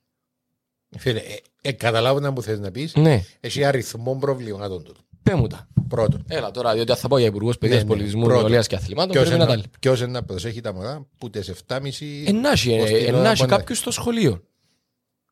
Φίλε, 0.97 1.19
ε, 1.19 1.35
ε, 1.61 1.71
καταλάβω 1.71 2.19
να 2.19 2.31
μου 2.31 2.41
θες 2.41 2.59
να 2.59 2.71
πεις. 2.71 2.95
Ναι, 2.95 3.23
Έχει 3.39 3.63
αριθμό 3.63 4.15
προβλημάτων 4.15 4.83
του. 4.83 4.95
Πέ 5.29 5.35
μου 5.35 5.47
τα. 5.47 5.67
Πρώτον. 5.87 6.23
Έλα 6.27 6.51
τώρα, 6.51 6.73
διότι 6.73 6.91
αν 6.91 6.97
θα 6.97 7.07
πω 7.07 7.17
για 7.17 7.27
υπουργό 7.27 7.51
παιδεία, 7.59 7.75
Ναι, 7.75 7.81
ναι. 7.81 7.87
πολιτισμού, 7.87 8.23
Πρώτον. 8.23 8.41
νεολαίας 8.41 8.67
και 8.67 8.75
αθλημάτων, 8.75 9.11
Ποιος 9.11 9.23
πρέπει 9.23 9.39
να 9.39 9.45
τα 9.45 9.53
είναι, 9.53 9.61
λέει. 9.61 9.71
ποιος 9.79 9.99
είναι 10.01 10.11
να 10.11 10.23
προσέχει 10.23 10.61
τα 10.61 10.73
μωρά 10.73 11.05
που 11.17 11.29
τις 11.29 11.49
7.30 11.49 12.23
Ενάχει, 12.25 12.79
ως 12.79 12.89
την 12.89 12.95
ώρα 13.07 13.17
ενάχει 13.17 13.37
που 13.37 13.43
είναι- 13.47 13.55
κάποιος 13.57 13.77
στο 13.77 13.91
σχολείο. 13.91 14.41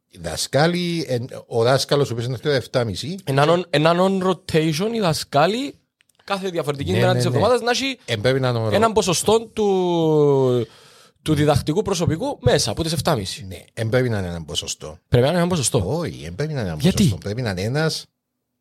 Οι 0.09 0.17
δασκάλοι, 0.21 1.05
εν- 1.07 1.29
ο 1.47 1.63
δάσκαλος 1.63 2.09
ο 2.09 2.13
οποίος 2.13 2.27
είναι 2.27 2.37
στο 2.37 2.49
7.30 2.49 3.15
Έναν 3.23 3.65
έναν 3.69 3.97
on 3.99 4.27
rotation 4.29 4.89
οι 4.93 4.99
δασκάλοι 4.99 5.73
κάθε 6.23 6.49
διαφορετική 6.49 6.91
Ναι, 6.91 6.97
μέρα 6.97 7.07
ναι, 7.13 7.13
της 7.19 7.23
ναι. 7.23 7.29
εβδομάδας 7.35 7.61
να 7.61 7.71
έχει 7.71 7.97
ε, 8.05 8.15
πρέπει 8.15 8.39
να 8.39 8.49
είναι 8.49 8.57
ο- 8.59 8.69
έναν 8.71 8.91
ποσοστό 8.93 9.39
του, 9.53 10.67
του 11.21 11.33
διδακτικού 11.33 11.81
προσωπικού 11.81 12.37
μέσα 12.41 12.71
από 12.71 12.83
τι 12.83 12.89
7.30. 13.03 13.43
Ναι, 13.47 13.63
εν 13.73 13.89
πρέπει 13.89 14.09
να 14.09 14.17
είναι 14.17 14.27
ένα 14.27 14.43
ποσοστό. 14.43 14.97
Πρέπει 15.07 15.23
να 15.25 15.31
είναι 15.31 15.39
ένα 15.39 15.49
ποσοστό. 15.49 15.83
Όχι, 15.97 16.23
εν 16.25 16.35
πρέπει 16.35 16.53
να 16.53 16.59
είναι 16.59 16.69
ένα 16.69 16.77
Γιατί; 16.81 16.95
ποσοστό. 16.97 17.17
Πρέπει 17.17 17.41
να 17.41 17.49
είναι 17.49 17.61
ένας 17.61 18.05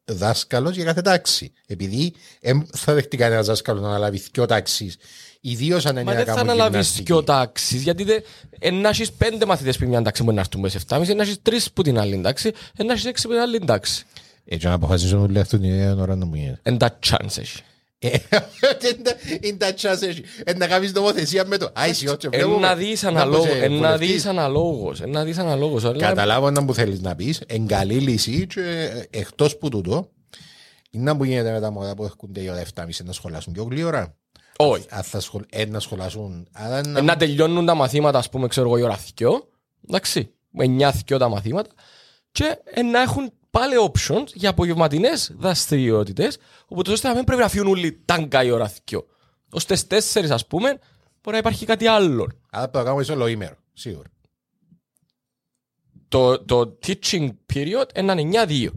δάσκαλος 0.05 0.75
για 0.77 0.85
κάθε 0.85 1.01
τάξη. 1.01 1.53
Επειδή 1.67 2.15
δεν 2.41 2.67
θα 2.75 2.95
δεχτεί 2.95 3.17
κανένας 3.17 3.47
δάσκαλο 3.47 3.81
να 3.81 3.89
αναλάβει 3.89 4.23
δυο 4.33 4.47
τάξεις. 4.47 4.97
Ιδίως 5.41 5.87
αν 5.87 5.93
είναι 5.93 6.05
Μα 6.05 6.11
να 6.11 6.17
δεν 6.17 6.27
θα 6.27 6.33
κάνουν 6.35 6.51
αναλάβεις 6.51 6.73
γυμναστική. 6.73 7.03
και 7.05 7.13
ο 7.13 7.23
τάξη, 7.23 7.77
γιατί 7.77 8.05
δεν 8.05 8.75
να 8.75 8.89
έχεις 8.89 9.13
πέντε 9.13 9.47
μαθητές 9.47 9.79
που 9.79 9.89
μια 9.89 10.03
τάξη 10.03 10.23
μπορεί 10.23 10.35
να 10.35 10.41
έρθουν 10.41 10.61
μέσα 10.61 10.79
σε 10.79 10.85
7.30, 10.89 11.15
να 11.17 11.23
έχεις 11.23 11.43
τρεις 11.43 11.73
που 11.73 11.83
την 11.83 11.99
άλλη 11.99 12.21
τάξη, 12.21 12.53
να 12.85 12.93
έχεις 12.93 13.05
έξι 13.05 13.27
που 13.27 13.33
την 13.33 13.43
άλλη 13.43 13.59
τάξη. 13.59 14.05
Έτσι 14.45 14.67
να 14.67 14.73
αποφασίσουν 14.73 15.19
όλοι 15.19 15.39
αυτούν 15.39 15.61
την 15.61 15.71
ίδια 15.71 15.95
ώρα 15.95 16.17
να 16.17 16.25
μου 16.25 16.35
γίνεται. 16.35 16.61
Εν 16.63 16.79
τα 16.79 16.99
chance 17.09 17.39
έχει. 17.39 17.63
Ε, 18.05 18.19
Είναι 19.41 19.57
τα 19.57 19.75
τσάς 19.75 20.03
έχει. 20.03 20.23
Ε, 20.45 20.53
Να 20.53 20.67
κάνεις 20.67 20.93
νομοθεσία 20.93 21.45
με 21.47 21.57
το. 21.57 21.71
Άισι, 21.75 22.09
όχι, 22.09 22.17
Εν 22.23 22.31
βλέπουμε. 22.31 22.67
να 22.67 22.75
δεις 22.75 23.03
Να 23.03 23.09
αναλόγως, 23.09 23.47
μπω 23.47 23.53
σε 23.53 23.59
εν 23.65 23.71
να 23.73 23.77
βουλευτής. 23.77 24.09
δεις 24.11 24.27
αναλόγως, 24.27 25.01
εν 25.01 25.11
να 25.11 25.25
δεις 25.25 25.39
αναλόγως. 25.39 25.85
αλλά- 25.85 25.99
Καταλάβω 25.99 26.51
να 26.51 26.65
που 26.65 26.75
θέλεις 26.75 27.01
να 27.01 27.15
πεις. 27.15 27.41
Εν 27.47 27.67
καλή 27.67 27.95
λύση 27.95 28.47
και 28.47 28.61
ε, 28.61 29.19
εκτός 29.19 29.57
που 29.57 29.69
τούτο 29.69 30.09
είναι 30.91 31.05
να 31.05 31.17
που 31.17 31.25
γίνεται 31.25 31.53
με 31.53 31.61
τα 31.61 31.71
μωρά 31.71 31.95
που 31.95 32.05
έρχονται 32.05 32.41
η 32.41 32.49
ώρα 32.49 32.61
7.30 32.75 33.05
να 33.05 33.13
σχολάσουν 33.13 33.53
πιο 33.53 33.63
γλύωρα. 33.71 34.17
Όχι. 34.57 34.85
Αν 34.89 35.03
θα 35.03 35.21
σχολ... 35.21 35.43
ε, 35.51 35.65
να 35.65 35.81
σχολάσουν. 35.81 36.49
Άρα 36.53 36.79
Ε, 36.79 36.81
να... 36.87 37.03
Να 37.03 37.17
τελειώνουν 37.17 37.67
τα 37.67 37.75
μαθήματα, 37.75 38.19
ας 38.19 38.29
πούμε, 38.29 38.49
ξέρω 38.49 38.67
εγώ, 38.67 38.79
η 38.79 38.83
ώρα 38.83 38.97
θκυο, 38.97 39.49
εντάξει, 39.89 40.31
με 40.51 40.65
9 40.89 40.91
θκυο 40.95 41.19
τα 41.19 41.29
μαθήματα 41.29 41.71
και 42.33 42.59
ε, 42.65 42.83
να 42.83 43.01
έχουν 43.03 43.33
πάλι 43.53 43.75
options 43.93 44.27
για 44.35 44.51
απογευματινές 44.51 45.33
δραστηριότητες, 45.39 46.39
οπότε 46.67 46.93
ώστε 46.93 47.09
να 47.09 47.15
μην 47.15 47.25
πρέπει 47.25 47.41
να 47.43 47.49
φύγουν 47.49 47.69
όλοι 47.69 48.03
τάγκα 48.05 48.45
η 48.45 48.51
ώρα 48.51 48.69
θκυο. 48.69 49.07
Ως 49.51 49.65
τις 49.67 49.87
4, 49.87 50.31
ας 50.31 50.47
πούμε, 50.47 50.69
μπορεί 50.69 50.81
να 51.23 51.39
υπάρχει 51.39 51.67
κάτι 51.67 51.87
άλλο. 51.87 52.29
Άρα 52.51 52.63
πρέπει 52.63 52.77
να 52.77 52.83
κάνουμε 52.83 53.03
σε 53.03 53.13
ολοήμερο. 53.13 53.57
Σίγουρα. 53.73 54.09
Το, 56.09 56.45
το 56.45 56.79
teaching 56.87 57.29
period 57.55 57.85
είναι 57.97 58.45
9-2. 58.49 58.69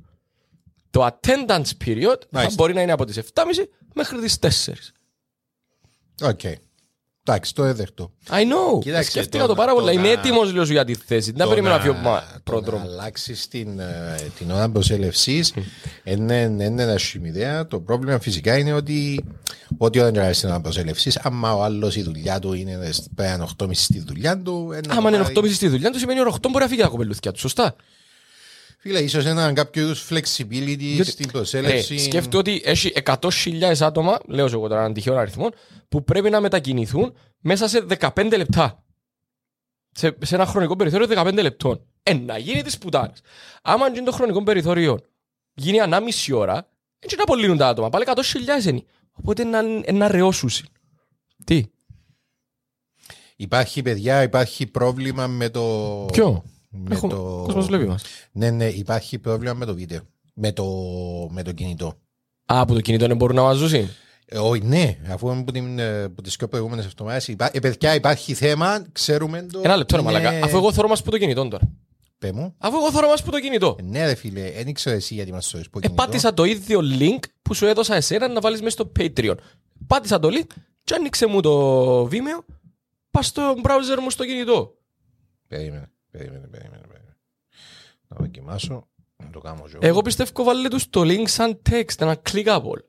Το 0.89 1.05
attendance 1.05 1.71
period 1.85 2.17
θα 2.19 2.27
Μάλιστα. 2.31 2.53
μπορεί 2.55 2.73
να 2.73 2.81
είναι 2.81 2.91
από 2.91 3.05
τις 3.05 3.19
7.30 3.33 3.43
μέχρι 3.93 4.19
τις 4.19 4.37
4. 4.41 4.73
Οκ. 6.21 6.39
Εντάξει, 7.27 7.53
το 7.53 7.63
έδεχτο. 7.63 8.11
I 8.29 8.33
know. 8.33 8.79
Κοίταξε, 8.81 9.09
Σκέφτηκα 9.09 9.43
το 9.43 9.47
το 9.49 9.55
πάρα 9.55 9.67
να- 9.67 9.73
πολλά. 9.73 9.91
το 9.91 9.99
Είμαι 9.99 10.13
να- 10.13 10.19
έτοιμος 10.19 10.53
λέω 10.53 10.65
σου 10.65 10.71
για 10.71 10.85
τη 10.85 10.93
θέση. 10.95 11.31
Δεν 11.31 11.43
Το 11.43 11.49
περιμένω 11.49 11.75
να 11.75 11.85
να- 11.85 11.91
φύγω 11.91 12.09
μα- 12.09 12.19
το 12.33 12.39
πρόδρομο. 12.43 12.83
Να 12.85 12.91
αλλάξεις 12.91 13.47
την, 13.47 13.79
ε, 13.79 14.15
την 14.37 14.51
ώρα 14.51 14.69
προσέλευση 14.69 15.43
είναι, 16.03 16.35
είναι 16.35 16.81
ένα 16.81 16.99
ιδέα. 17.23 17.67
Το 17.67 17.79
πρόβλημα 17.79 18.19
φυσικά 18.19 18.57
είναι 18.57 18.73
ότι 18.73 19.23
ό,τι 19.77 19.99
ώρα 19.99 20.09
είναι 20.09 20.33
στην 20.33 20.49
ώρα 20.49 20.61
προσέλευση, 20.61 21.11
άμα 21.21 21.53
ο 21.55 21.63
άλλος 21.63 21.95
η 21.95 22.01
δουλειά 22.01 22.39
του 22.39 22.53
είναι 22.53 22.89
πέραν 23.15 23.41
8.30 23.41 23.83
στη 23.83 24.03
δουλειά 24.07 24.37
του. 24.41 24.69
ε, 24.73 24.79
να 24.87 24.93
Άμα 24.95 25.09
είναι 25.09 25.17
πάει- 25.17 25.27
8.30 25.27 25.53
στη 25.53 25.67
δουλειά 25.67 25.91
του, 25.91 25.99
σημαίνει 25.99 26.19
ώρα 26.19 26.29
8 26.29 26.49
μπορεί 26.49 26.63
να 26.63 26.69
φύγει 26.69 26.81
τα 26.81 26.87
κοπελούθια 26.87 27.31
του. 27.31 27.39
Σωστά. 27.39 27.75
Φίλε, 28.87 28.99
ίσως 28.99 29.25
ένα 29.25 29.53
κάποιο 29.53 29.83
είδους 29.83 30.07
flexibility 30.09 30.77
Γιατί- 30.79 31.09
στην 31.11 31.25
Ρε, 31.25 31.31
προσέλευση. 31.31 31.97
σκέφτομαι 31.97 32.37
ότι 32.37 32.61
έχει 32.65 32.93
100.000 33.05 33.81
άτομα, 33.81 34.19
λέω 34.27 34.45
εγώ 34.45 34.67
τώρα 34.67 34.79
έναν 34.79 34.93
τυχαίο 34.93 35.17
αριθμό, 35.17 35.49
που 35.89 36.03
πρέπει 36.03 36.29
να 36.29 36.41
μετακινηθούν 36.41 37.13
μέσα 37.39 37.67
σε 37.67 37.85
15 37.99 38.37
λεπτά. 38.37 38.83
Σε, 39.91 40.17
σε 40.21 40.35
ένα 40.35 40.45
χρονικό 40.45 40.75
περιθώριο 40.75 41.07
15 41.07 41.41
λεπτών. 41.41 41.85
Ε, 42.03 42.13
να 42.13 42.37
γίνει 42.37 42.61
της 42.61 42.77
πουτάνας. 42.77 43.19
Άμα 43.61 43.89
γίνει 43.89 44.05
το 44.05 44.11
χρονικό 44.11 44.43
περιθώριο 44.43 44.99
γίνει 45.53 45.79
ανάμιση 45.79 46.33
ώρα, 46.33 46.69
έτσι 46.99 47.15
να 47.15 47.23
απολύνουν 47.23 47.57
τα 47.57 47.67
άτομα. 47.67 47.89
Πάλι 47.89 48.05
100.000 48.07 48.65
είναι. 48.65 48.83
Οπότε 49.11 49.43
να, 49.43 49.61
να 49.91 50.07
ρεώσουν. 50.07 50.49
Τι, 51.43 51.63
Υπάρχει, 53.35 53.81
παιδιά, 53.81 54.23
υπάρχει 54.23 54.65
πρόβλημα 54.67 55.27
με 55.27 55.49
το. 55.49 55.61
ποιο; 56.11 56.43
Με 56.83 56.95
Έχουμε, 56.95 57.13
το... 57.13 57.41
κόσμος 57.45 57.65
βλέπει 57.65 57.85
μας. 57.85 58.03
Ναι, 58.31 58.49
ναι, 58.49 58.67
υπάρχει 58.67 59.19
πρόβλημα 59.19 59.53
με 59.53 59.65
το 59.65 59.73
βίντεο. 59.75 59.99
Με 60.33 60.51
το, 60.51 60.65
με 61.31 61.43
το 61.43 61.51
κινητό. 61.51 61.87
Α, 62.45 62.59
από 62.59 62.73
το 62.73 62.81
κινητό 62.81 63.07
δεν 63.07 63.17
μπορούν 63.17 63.35
να 63.35 63.41
μας 63.41 63.57
ζούσουν. 63.57 63.89
Ε, 64.25 64.37
όχι, 64.37 64.61
ναι, 64.63 64.97
αφού 65.11 65.31
από, 65.31 65.51
την, 65.51 65.79
ε, 65.79 66.03
από 66.03 66.21
τις 66.21 66.35
πιο 66.35 66.47
προηγούμενες 66.47 66.85
εβδομάδες 66.85 67.27
υπά... 67.27 67.49
ε, 67.53 67.59
παιδιά, 67.59 67.95
υπάρχει 67.95 68.33
θέμα, 68.33 68.85
ξέρουμε 68.91 69.41
το. 69.51 69.61
Ένα 69.63 69.75
λεπτό, 69.75 69.95
ρε 69.95 70.01
είναι- 70.01 70.11
μαλακά. 70.11 70.45
Αφού 70.45 70.57
εγώ 70.57 70.73
θωρώ 70.73 70.87
μας 70.87 71.03
που 71.03 71.11
το 71.11 71.17
κινητό 71.17 71.47
τώρα. 71.47 71.69
Πέ 72.17 72.31
μου. 72.31 72.55
Αφού 72.57 72.75
εγώ 72.77 72.91
θωρώ 72.91 73.07
μας 73.07 73.23
που 73.23 73.31
το 73.31 73.39
κινητό. 73.39 73.75
Ε, 73.79 73.83
Ναι, 73.83 74.05
ρε 74.05 74.15
φίλε, 74.15 74.51
δεν 74.51 74.67
ήξερα 74.67 74.95
εσύ 74.95 75.13
γιατί 75.13 75.31
μας 75.31 75.49
το 75.49 75.59
πω 75.71 75.79
Ε, 75.81 75.87
πάτησα 75.89 76.33
το 76.33 76.43
ίδιο 76.43 76.79
link 76.99 77.19
που 77.41 77.53
σου 77.53 77.65
έδωσα 77.65 77.95
εσένα 77.95 78.27
να 78.27 78.39
βάλεις 78.39 78.61
μέσα 78.61 78.75
στο 78.75 78.91
Patreon. 78.99 79.35
Πάτησα 79.87 80.19
το 80.19 80.29
link 80.31 80.47
και 80.83 80.93
άνοιξε 80.93 81.25
μου 81.25 81.41
το 81.41 82.03
Vimeo 82.03 82.43
πας 83.11 83.25
στο 83.27 83.53
browser 83.63 83.99
μου 84.01 84.09
στο 84.09 84.25
κινητό. 84.25 84.73
Περίμενε, 85.47 85.91
περίμενε, 86.17 86.47
περίμενε. 86.47 86.81
περίμενε. 86.87 87.17
Να 88.07 88.17
δοκιμάσω, 88.19 88.87
να 89.23 89.29
το 89.29 89.39
κάνω 89.39 89.63
εγώ. 89.67 89.79
Εγώ 89.81 90.01
πιστεύω 90.01 90.43
βάλε 90.43 90.67
τους 90.67 90.89
το 90.89 91.01
link 91.01 91.27
σαν 91.27 91.61
text, 91.69 92.01
ένα 92.01 92.21
clickable. 92.29 92.79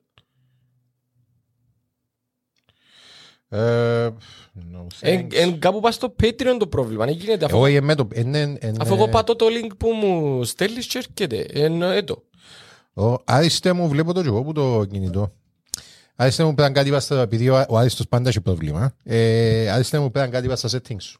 Ε, 3.49 4.09
no 4.55 4.85
Εν, 4.99 5.27
thanks. 5.27 5.33
εν, 5.33 5.59
κάπου 5.59 5.79
πας 5.79 5.95
στο 5.95 6.15
Patreon 6.21 6.55
το 6.59 6.67
πρόβλημα. 6.67 7.05
Δεν 7.05 7.13
γίνεται 7.13 7.45
αφού, 7.45 7.55
Εγώ 7.55 7.67
είμαι 7.67 7.95
το... 7.95 8.07
ε, 8.11 8.23
ναι, 8.23 8.39
ε, 8.39 8.71
αφού 8.79 8.95
ναι. 8.95 9.01
εγώ 9.01 9.09
πατώ 9.09 9.35
το 9.35 9.45
link 9.49 9.71
που 9.77 9.91
μου 9.91 10.43
στέλνεις 10.43 10.87
και 10.87 10.97
έρχεται. 10.97 11.61
Εν, 11.61 11.81
έτω. 11.81 12.23
Ο 12.93 13.13
Άριστε 13.25 13.73
μου 13.73 13.87
βλέπω 13.87 14.13
το 14.13 14.21
και 14.21 14.27
εγώ 14.27 14.43
που 14.43 14.51
το 14.51 14.85
κινητό. 14.91 15.33
Άριστε 16.15 16.43
μου 16.43 16.53
πέραν 16.53 16.73
κάτι 16.73 16.89
πας 16.89 17.03
στα, 17.03 17.21
επειδή 17.21 17.49
ο, 17.49 17.65
ο 17.69 17.77
Άριστος 17.77 18.07
πάντα 18.07 18.29
έχει 18.29 18.41
πρόβλημα. 18.41 18.95
Ε, 19.03 19.69
Άριστε 19.69 19.99
μου 19.99 20.11
πέραν 20.11 20.29
κάτι 20.29 20.47
πας 20.47 20.59
στα 20.59 20.69
settings 20.77 21.01
σου. 21.01 21.19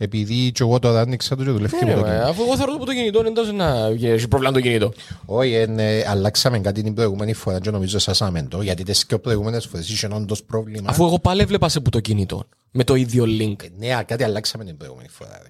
Επειδή 0.00 0.52
και 0.52 0.62
εγώ 0.62 0.78
τώρα 0.78 1.00
άνοιξα 1.00 1.36
το 1.36 1.44
και 1.44 1.50
δουλεύει 1.50 1.76
Ναι, 1.84 1.86
με 1.86 1.94
το 1.94 2.00
ρε, 2.02 2.10
κινητό. 2.10 2.26
αφού 2.28 2.42
εγώ 2.42 2.56
θεωρώ 2.56 2.76
που 2.76 2.84
το 2.84 2.92
κινητό 2.92 3.18
είναι 3.20 3.30
τόσο 3.30 3.52
να 3.52 3.86
έχει 3.86 4.28
πρόβλημα 4.28 4.52
το 4.52 4.60
κινητό. 4.60 4.92
Όχι, 5.24 5.54
εν, 5.54 5.78
ε, 5.78 6.04
αλλάξαμε 6.08 6.58
κάτι 6.58 6.82
την 6.82 6.94
προηγούμενη 6.94 7.32
φορά 7.32 7.60
και 7.60 7.70
νομίζω 7.70 7.98
σάσαμε 7.98 8.42
το, 8.42 8.62
γιατί 8.62 8.82
τις 8.82 9.06
και 9.06 9.18
προηγούμενες 9.18 9.66
φορές 9.66 9.88
είχε 9.90 10.08
όντως 10.12 10.42
πρόβλημα. 10.44 10.90
Αφού 10.90 11.04
εγώ 11.04 11.18
πάλι 11.18 11.40
έβλεπα 11.40 11.68
σε 11.68 11.80
που 11.80 11.90
το 11.90 12.00
κινητό. 12.00 12.44
Με 12.70 12.84
το 12.84 12.94
ίδιο 12.94 13.24
link. 13.24 13.64
Ε, 13.64 13.68
Ναι, 13.78 14.02
κάτι 14.06 14.24
αλλάξαμε 14.24 14.64
την 14.64 14.76
προηγούμενη 14.76 15.08
φορά. 15.08 15.40
ρε. 15.42 15.48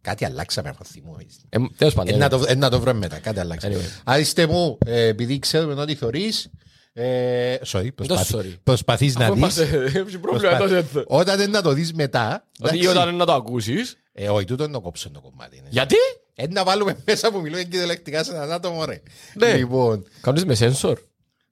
Κάτι 0.00 0.24
αλλάξαμε 0.24 0.68
από 0.68 0.84
θυμό. 0.84 1.16
Ε, 1.48 1.58
τέλος 1.76 1.94
πάντων. 1.94 2.14
Ε, 2.14 2.16
να 2.18 2.28
το, 2.28 2.44
ε, 2.48 2.54
να 2.54 2.70
το 2.70 2.80
βρούμε 2.80 2.98
μετά, 2.98 3.18
κάτι 3.18 3.40
αλλάξαμε. 3.40 3.74
Anyway. 3.74 4.00
Άριστε 4.04 4.46
μου, 4.46 4.78
ε, 4.86 5.06
επειδή 5.06 5.38
ξέρουμε 5.38 5.80
ότι 5.80 5.94
θωρείς, 5.94 6.50
ε, 6.98 7.56
sorry, 7.66 7.88
προσπαθ, 7.94 8.34
sorry. 8.34 8.54
προσπαθείς 8.62 9.16
να 9.16 9.24
Αφού 9.24 9.34
δεις. 9.34 9.40
είμαστε- 9.56 9.76
Έχει 10.00 10.18
πρόβλημα 10.18 10.56
προσπα- 10.56 10.82
τόσο. 10.84 11.04
Όταν 11.06 11.36
δεν 11.36 11.50
να 11.50 11.62
το 11.62 11.72
δεις 11.72 11.92
μετά, 11.92 12.46
Ότι 12.60 12.76
εντάξει, 12.78 12.98
όταν 12.98 13.16
να 13.16 13.26
το 13.26 13.32
ακούσεις. 13.32 13.96
ε, 14.12 14.28
όχι, 14.28 14.44
τούτο 14.44 14.64
είναι 14.64 14.72
το 14.72 14.80
κόψω 14.80 15.10
το 15.10 15.20
κομμάτι. 15.20 15.56
είναι. 15.56 15.66
Γιατί; 15.70 15.94
Ε, 16.34 16.46
να 16.46 16.64
βάλουμε 16.64 16.96
μέσα 17.06 17.30
που 17.30 17.40
μιλούμε 17.40 17.62
κυριολεκτικά 17.62 18.24
σε 18.24 18.30
έναν 18.34 18.52
άτομο, 18.52 18.84
ρε. 18.84 19.02
Ναι. 19.34 19.56
Λοιπόν, 19.56 20.04
Κάνεις 20.20 20.44
με 20.44 20.56
sensor. 20.58 20.94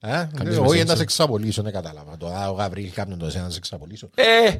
α, 0.00 0.26
Κάνεις 0.26 0.54
ναι, 0.54 0.60
με 0.60 0.66
όχι 0.66 0.80
sensor. 0.82 0.86
να 0.86 0.96
σε 0.96 1.02
εξαπολύσω, 1.02 1.62
δεν 1.62 1.72
κατάλαβα. 1.72 2.16
Τώρα 2.16 2.50
ο 2.50 2.54
Γαβρίλ 2.54 2.90
κάνουν 2.92 3.18
το 3.18 3.26
εσένα 3.26 3.44
να 3.44 3.50
σε 3.50 3.56
εξαπολύσω. 3.58 4.10
Ε, 4.14 4.50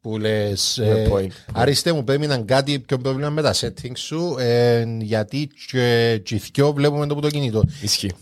Που 0.00 0.18
λες, 0.18 0.76
Ναι, 0.80 0.86
ε, 0.88 1.08
point. 1.12 1.28
Άριστε 1.52 1.92
μου 1.92 2.04
πρέπει 2.04 2.26
να 2.26 2.34
είναι 2.34 2.44
κάτι 2.44 2.78
πιο 2.78 2.98
πρόβλημα 2.98 3.30
με 3.30 3.42
τα 3.42 3.54
settings 3.54 3.96
σου, 3.96 4.36
ε, 4.38 4.84
γιατί 5.00 5.50
και 5.70 6.20
και 6.24 6.34
οι 6.34 6.42
δυο 6.52 6.72
βλέπουμε 6.72 7.06
το 7.06 7.14
που 7.14 7.20
το 7.20 7.28
κινητό. 7.28 7.64
ισχύει. 7.82 8.12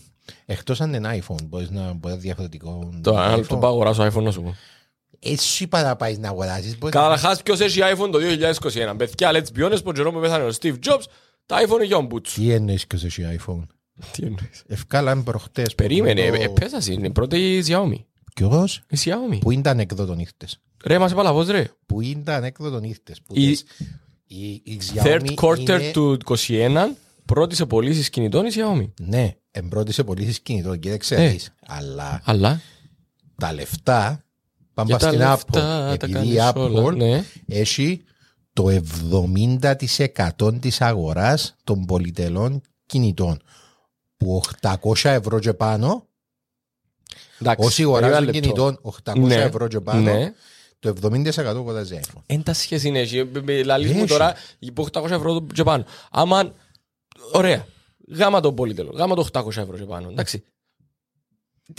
Εκτός 0.45 0.81
αν 0.81 0.93
είναι 0.93 1.19
iPhone, 1.27 1.43
μπορείς 1.43 1.69
να 1.69 1.93
μπορεί 1.93 2.15
διαφορετικό. 2.15 2.89
Το 3.01 3.17
άλλο 3.17 3.45
το 3.45 3.55
iPhone. 3.55 3.59
πάω 3.59 3.71
αγοράσω 3.71 4.05
iPhone 4.05 4.23
να 4.23 4.31
σου 4.31 4.41
πω. 4.41 4.55
Εσύ 5.19 5.67
παρά 5.67 5.95
πάεις 5.95 6.17
να 6.17 6.27
αγοράσεις. 6.27 6.77
μπορείς 6.77 6.95
να- 6.95 7.01
Καταρχάς 7.01 7.43
ποιος 7.43 7.59
έχει 7.59 7.79
iPhone 7.95 8.09
το 8.11 8.17
2021. 8.19 8.95
Παιδιά, 8.97 9.31
let's 9.33 9.57
be 9.59 9.65
honest, 9.71 9.83
που 9.83 9.91
καιρό 9.91 10.11
που 10.11 10.19
πέθανε 10.19 10.43
ο 10.43 10.49
Steve 10.61 10.75
Jobs, 10.85 11.01
τα 11.45 11.57
iPhone 11.65 11.75
είναι 11.75 11.85
για 11.85 11.97
ο 11.97 12.01
Μπούτσου. 12.01 12.41
Τι 12.41 12.51
εννοείς 12.51 12.87
και 12.87 12.95
εσύ 13.03 13.37
iPhone; 13.39 13.63
Τι 14.11 14.23
εννοείς; 14.23 14.63
Ευκάλαν 14.67 15.23
προχτές. 15.23 15.75
Περίμενε, 15.75 16.27
Το- 16.29 16.41
ε, 16.41 16.47
πέσας 16.47 16.87
είναι 16.87 17.09
πρώτη 17.09 17.57
η 17.57 17.63
Xiaomi. 17.67 18.03
Ποιος; 18.35 18.81
Η 18.89 18.97
Xiaomi. 19.03 19.37
Πού 19.39 19.51
είναι 19.51 19.61
τα 19.61 19.69
ανέκδοτον 19.69 20.19
ήρθες. 20.19 20.59
Ρε, 20.85 20.97
μας 20.99 21.11
επαλαβώς 21.11 21.47
ρε. 21.47 21.67
Πού 21.85 22.01
είναι 22.01 22.21
τα 22.23 22.35
ανέκδοτον 22.35 22.83
ήρθες. 22.83 23.21
Που 23.21 23.33
Η- 23.35 23.47
λες, 23.47 23.63
η, 24.27 24.45
η 24.51 24.79
Xiaomi 24.93 25.05
Third 25.05 25.33
quarter 25.41 25.57
είναι- 25.59 25.91
του 25.91 26.17
21, 26.25 26.95
πρώτη 27.25 27.55
σε 27.55 27.65
πωλήσεις 27.65 28.09
κινητών 28.09 28.45
η 28.45 28.49
Xiaomi. 28.55 28.89
Ναι, 28.99 29.35
εμπρώτη 29.55 29.91
σε 29.93 30.03
πωλήσεις 30.03 30.39
κινητών 30.39 30.79
και 30.79 30.87
δεν 30.87 30.95
Ε. 30.95 30.99
ξέρεις. 30.99 31.53
Αλλά 31.65 32.21
Αλλά 32.25 32.61
τα 33.35 33.53
λεφτά 33.53 34.23
πάνε 34.73 34.87
για 34.89 34.97
πας 34.97 35.03
τα 35.03 35.07
στην 35.07 35.19
λεφτά 35.19 35.37
Apple. 35.91 35.97
τα 35.97 36.05
Επειδή 36.05 36.11
η 36.11 36.35
κάνεις 36.35 36.51
όλα. 36.55 36.83
Apple 36.91 36.95
Ναι. 36.95 37.23
έχει 37.47 38.03
το 38.53 38.69
70% 38.69 40.59
της 40.59 40.81
αγοράς 40.81 41.55
των 41.63 41.85
πολυτελών 41.85 42.61
κινητών. 42.85 43.41
Που 44.17 44.41
800 44.61 45.09
ευρώ 45.09 45.39
και 45.39 45.53
πάνω, 45.53 46.07
Εντάξει, 47.41 47.65
όσοι 47.67 47.75
περίμενε 47.83 48.05
αγοράζουν 48.05 48.25
λεπτό. 48.25 48.39
κινητών 48.41 48.79
800 48.81 49.19
Ναι, 49.27 49.35
ευρώ 49.35 49.67
και 49.67 49.79
πάνω, 49.79 49.99
Ναι. 50.13 50.33
το 50.79 50.89
70% 50.89 51.37
αγοράζει 51.45 51.99
iPhone. 52.03 52.21
Εν 52.25 52.43
τα 52.43 52.53
σχέση 52.53 52.87
είναι 52.87 52.99
έτσι. 52.99 53.29
Λαλείς 53.65 53.91
μου 53.91 53.97
Έχει. 53.97 54.07
τώρα 54.07 54.33
υπό 54.59 54.83
800 54.91 55.09
ευρώ 55.15 55.45
και 55.53 55.63
πάνω. 55.63 55.85
Άμα, 56.11 56.53
ωραία, 57.31 57.65
γάμα 58.09 58.39
το 58.39 58.53
πολυτελό, 58.53 58.91
γάμα 58.95 59.15
το 59.15 59.27
800 59.33 59.47
ευρώ 59.47 59.77
και 59.77 59.83
πάνω. 59.83 60.09
Εντάξει. 60.09 60.43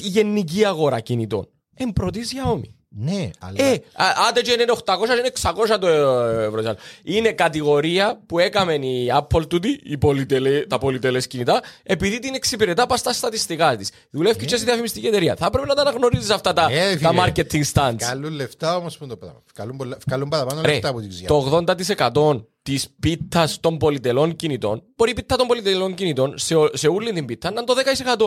Η 0.03 0.07
γενική 0.09 0.65
αγορά 0.65 1.01
κινητών. 1.01 1.49
Εν 1.75 1.93
πρώτη 1.93 2.19
η 2.19 2.23
Xiaomi. 2.31 2.69
Ναι, 2.97 3.31
αλλά 3.39 3.63
Ε, 3.65 3.73
α- 3.95 4.13
άντε 4.29 4.41
και 4.41 4.53
είναι 4.53 4.65
800, 4.85 5.19
είναι 5.19 5.31
600 5.43 5.79
το 5.81 5.87
ευρώ. 5.89 6.75
Είναι 7.03 7.33
κατηγορία 7.33 8.23
που 8.27 8.39
έκαμε 8.39 8.75
η 8.75 9.09
Apple 9.21 9.49
τούτη, 9.49 9.81
οι 9.83 9.99
πολυτελε, 9.99 10.61
τα 10.67 10.79
πολυτελές 10.79 11.27
κινητά, 11.27 11.63
επειδή 11.83 12.19
την 12.19 12.35
εξυπηρετά 12.35 12.87
πας 12.87 13.01
στα 13.01 13.13
στατιστικά 13.13 13.77
της. 13.77 13.91
Δουλεύει 14.11 14.45
και 14.47 14.57
σε 14.57 14.65
διαφημιστική 14.65 15.07
εταιρεία. 15.07 15.37
Θα 15.37 15.51
πρέπει 15.51 15.69
να 15.69 15.75
τα 15.75 15.81
αναγνωρίζεις 15.81 16.31
αυτά 16.31 16.53
τα, 16.53 16.67
Ε, 16.71 16.97
τα 16.97 17.09
φίλε. 17.11 17.23
marketing 17.27 17.63
stands. 17.73 17.95
Καλούν 17.97 18.33
λεφτά 18.33 18.77
όμως 18.77 18.97
που 18.99 19.05
είναι 19.05 19.13
το 19.13 19.19
πράγμα. 19.19 19.43
Καλούν, 19.55 19.77
πολλά- 19.77 19.99
καλούν 20.07 20.29
παραπάνω 20.29 20.61
Ρε, 20.61 20.73
λεφτά 20.73 20.89
από 20.89 21.01
τη 21.01 21.07
Xiaomi. 21.11 21.27
το 21.27 21.37
80% 21.37 22.47
της 22.65 22.89
πίτας 23.01 23.61
των 23.61 23.79
πολυτελών 23.79 24.37
κινητών, 24.37 24.83
μπορεί 24.97 25.11
η 25.11 25.15
πίτα 25.15 25.37
των 25.37 25.47
πολυτελών 25.47 25.95
κινητών 25.95 26.39
σε, 26.39 26.55
ο- 26.55 26.71
σε 26.73 26.89
όλη 26.89 27.13
την 27.13 27.25
πίτα 27.25 27.51
να 27.51 27.61
είναι 27.61 27.67
το 27.67 27.75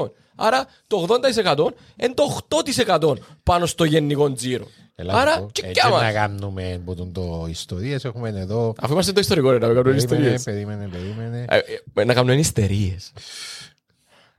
10%. 0.06 0.12
Άρα 0.36 0.66
το 0.88 1.06
80% 1.10 1.58
είναι 1.96 2.14
το 2.14 2.40
8% 2.50 3.14
πάνω 3.44 3.66
στο 3.66 3.84
γενικό 3.84 4.34
τζίρο. 4.34 4.68
Έλα 4.96 5.14
να 5.14 5.20
Άρα 5.20 5.40
πω, 5.40 5.50
και 5.52 5.62
έτσι 5.66 5.74
κι 5.82 5.88
άμα. 5.88 6.02
να 6.02 6.12
κάνουμε 6.12 6.82
που 6.86 6.96
τον 6.96 7.12
το 7.12 7.46
ιστορίες. 7.50 8.06
Έχουμε 8.06 8.30
εδώ... 8.30 8.74
Αφού 8.82 8.94
είμαστε 8.94 9.12
το 9.12 9.20
ιστορικό, 9.20 9.50
ρε, 9.52 9.58
να 9.58 9.60
κάνουμε 9.68 9.82
Περίμενε, 9.84 10.04
ιστορίες. 10.14 10.44
περίμενε, 10.44 10.88
περίμενε. 10.88 11.46
Ε, 11.50 11.58
ε, 12.02 12.04
Να 12.04 12.14
κάνουμε 12.14 12.36
ιστερίες. 12.36 13.12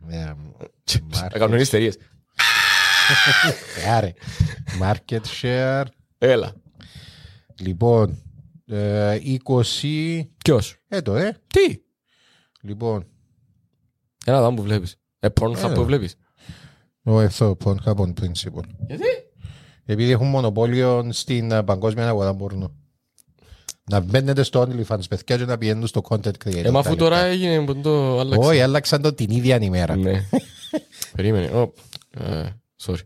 Ε, 0.08 0.32
Να 1.22 1.28
κάνουμε 1.38 1.60
ιστερίες. 1.60 1.96
Άρε. 3.96 4.12
Market 4.80 5.20
share. 5.42 5.84
Έλα. 6.18 6.52
Λοιπόν, 7.60 8.22
ε, 8.68 9.18
20... 9.44 10.20
Ποιος; 10.44 10.76
Έτο, 10.88 11.16
ε. 11.16 11.36
Τι; 11.46 11.80
Λοιπόν, 12.60 13.06
Ένα 14.24 14.40
δάμε 14.40 14.56
που 14.56 14.62
βλέπεις. 14.62 14.96
Ε, 15.18 15.28
Pornhub 15.40 15.56
Έλα. 15.56 15.72
που 15.72 15.84
βλέπεις. 15.84 16.14
ο 17.02 17.20
ευθό, 17.20 17.56
Pornhub 17.64 17.94
on 17.94 18.12
principle. 18.20 18.64
Γιατί; 18.86 19.04
Επειδή 19.84 20.10
έχουν 20.10 20.26
μονοπόλιο 20.26 21.08
στην 21.12 21.50
ε, 21.50 21.62
παγκόσμια 21.62 22.08
αγορά 22.08 22.34
πόρνο. 22.34 22.72
Να 23.90 24.00
μπαίνετε 24.00 24.42
στο 24.42 24.60
OnlyFans, 24.62 25.08
παιδιά, 25.08 25.36
και 25.36 25.44
να 25.44 25.58
πηγαίνουν 25.58 25.86
στο 25.86 26.00
content 26.08 26.32
creator. 26.44 26.64
Ε, 26.64 26.70
μα 26.70 26.78
αφού 26.78 26.90
τα 26.90 26.96
τώρα 26.96 27.16
λεπτά. 27.16 27.30
έγινε 27.30 27.64
που 27.64 27.76
το 27.80 28.18
άλλαξε. 28.20 28.48
Όχι, 28.48 28.60
άλλαξαν 28.60 29.02
το 29.02 29.12
την 29.14 29.30
ίδια 29.30 29.58
ημέρα. 29.60 29.96
Ναι. 29.96 30.24
Περίμενε. 31.16 31.46
Ω, 31.46 31.72
ε, 32.10 32.48
Sorry. 32.82 33.00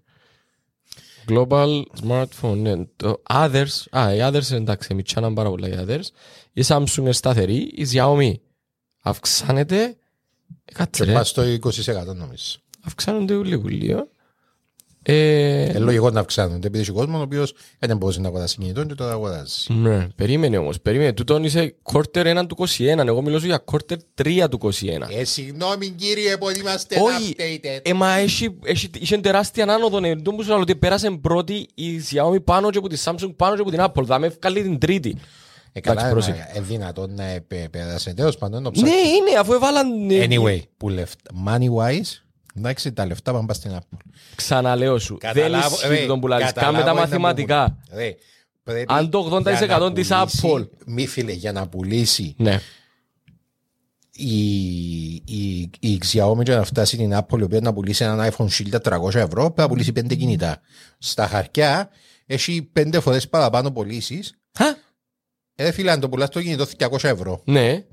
Global 1.29 1.83
smartphone. 2.07 2.57
Ναι. 2.57 2.85
Το 2.97 3.23
others. 3.31 3.85
Α, 3.91 4.15
οι 4.15 4.19
others 4.23 4.51
εντάξει. 4.51 4.95
Μιτσάναν 4.95 5.35
πάρα 5.35 5.49
πολλά 5.49 5.69
οι 5.69 5.75
others. 5.87 6.05
Η 6.53 6.63
Samsung 6.67 6.97
είναι 6.99 7.13
σταθερή. 7.13 7.57
Η 7.57 7.87
Xiaomi 7.93 8.33
αυξάνεται. 9.03 9.83
Ε, 10.65 10.73
Κάτσε 10.73 11.05
Και 11.05 11.11
ρε. 11.11 11.17
πας 11.17 11.29
στο 11.29 11.43
20% 11.43 12.15
νομίζω. 12.17 12.59
Αυξάνονται 12.85 13.35
λίγο 13.35 13.69
λίγο. 13.69 14.09
Ε, 15.05 15.63
Ε, 15.65 15.79
λογικό 15.79 16.11
να 16.11 16.21
αυξάνονται, 16.21 16.67
επειδή 16.67 16.83
έχει 16.83 16.93
κόσμος 16.93 17.21
ο 17.21 17.23
οποίος 17.23 17.55
δεν 17.79 17.97
μπορούσε 17.97 18.21
να 18.21 18.29
αγοράσει 18.29 18.57
κινητό 18.59 18.85
και 18.85 18.95
τώρα 18.95 19.13
αγοράζεις. 19.13 19.67
ναι, 19.71 20.07
περίμενε 20.17 20.57
όμως. 20.59 20.81
Περίμενε. 20.81 21.13
Τούτον 21.13 21.45
είσαι 21.45 21.75
quarter 21.93 22.39
1 22.41 22.47
του 22.49 22.55
21. 22.55 23.07
Εγώ 23.07 23.23
μιλώ 23.23 23.39
σου 23.39 23.47
για 23.47 23.65
quarter 23.73 23.97
3 24.23 24.49
του 24.51 24.59
21. 24.59 25.09
Ε, 25.19 25.25
συγγνώμη 25.25 25.89
κύριε 25.89 26.37
που 26.37 26.51
είμαστε 26.61 26.97
Όχι, 27.01 27.35
updated. 27.39 27.81
ε, 27.83 27.93
μα 27.93 28.13
έχει, 28.13 28.59
έχει, 28.65 28.91
είχε 28.99 29.19
τεράστια 29.19 29.65
άνοδο. 29.65 30.01
Ναι, 30.01 30.17
το 30.17 30.31
που 30.33 30.43
σου 30.43 30.49
λέω 30.49 30.59
ότι 30.61 30.77
πέρασε 30.77 31.11
πρώτη 31.11 31.67
η 31.75 32.01
Xiaomi 32.11 32.45
πάνω 32.45 32.71
και 32.71 32.79
από 32.79 32.89
τη 32.89 33.03
Samsung 33.05 33.33
πάνω 33.37 33.55
και 33.55 33.61
από 33.61 33.71
την 33.71 33.81
Apple. 33.83 34.05
Θα 34.07 34.19
με 34.19 34.29
βγάλει 34.29 34.63
την 34.63 34.79
τρίτη. 34.79 35.17
Ε, 35.73 35.81
καλά, 35.81 36.07
εντάξει, 36.07 36.13
πρόσεχε. 36.31 36.51
ε, 36.55 36.61
δυνατόν 36.61 37.15
να 37.15 37.25
επέ- 37.25 37.69
πέρασε. 37.69 38.15
Τέλος 38.15 38.37
πάντων, 38.39 38.63
το 38.63 38.71
Ναι, 38.71 38.75
ψάξω. 38.77 38.95
είναι, 38.95 39.39
αφού 39.39 39.53
έβαλαν... 39.53 40.11
ε, 40.11 40.27
Anyway, 40.31 40.61
που 40.77 40.89
λεφτά, 40.89 41.31
money 41.47 41.69
wise, 41.79 42.23
εντάξει, 42.57 42.93
τα 42.93 43.07
λεφτά 43.07 43.33
πάνε 43.33 43.47
πας 43.47 43.57
στην 43.57 43.71
Apple. 43.75 43.99
Ξαναλέω 44.35 44.99
σου. 44.99 45.19
Δεν 45.21 45.33
Καταλάβω- 45.33 45.77
ισχύει 45.79 45.89
ρε, 45.89 46.07
τον 46.07 46.21
που 46.21 46.29
λαλείς. 46.29 46.47
καταλάβω 46.47 46.73
Κάμε 46.73 46.85
τα 46.85 46.91
ένα 46.91 47.01
μαθηματικά. 47.01 47.63
μου. 47.69 47.97
Ρε, 47.99 48.15
πρέπει 48.63 48.85
Αν 48.89 49.11
το 49.11 49.19
80% 49.19 49.67
για 49.67 49.79
να 49.79 49.93
της 49.93 50.09
πουλήσει- 50.09 50.41
Apple. 50.45 50.69
Μη 50.87 51.07
φίλε, 51.07 51.33
για 51.33 51.53
να 51.53 51.69
πουλήσει 51.69 52.35
Ναι. 52.39 52.61
η, 54.15 54.45
η, 55.15 55.71
η 55.81 56.01
Xiaomi 56.13 56.43
και 56.43 56.55
να 56.55 56.65
φτάσει 56.65 56.97
την 56.97 57.13
Apple 57.15 57.39
η 57.39 57.43
οποία 57.43 57.61
να 57.61 57.73
πουλήσει 57.73 58.05
ένα 58.05 58.33
iPhone 58.33 58.47
1300 58.83 59.15
ευρώ 59.15 59.43
πρέπει 59.45 59.61
να 59.61 59.69
πουλήσει 59.69 59.93
πέντε 59.93 60.15
κινητά. 60.15 60.61
Στα 60.99 61.27
χαρτιά 61.29 61.89
έχει 62.27 62.63
πέντε 62.63 63.01
φορές 63.01 63.29
παραπάνω 63.29 63.71
πωλήσεις. 63.71 64.35
Χα, 64.57 64.65
Ε, 65.55 65.71
φίλε, 65.73 65.91
αν 65.91 66.01
το 66.01 66.09
πουλάς 66.09 66.29
το 66.29 66.43
κινητό 66.43 66.67
200 66.67 67.09
ευρώ. 67.09 67.41
ναι, 67.45 67.85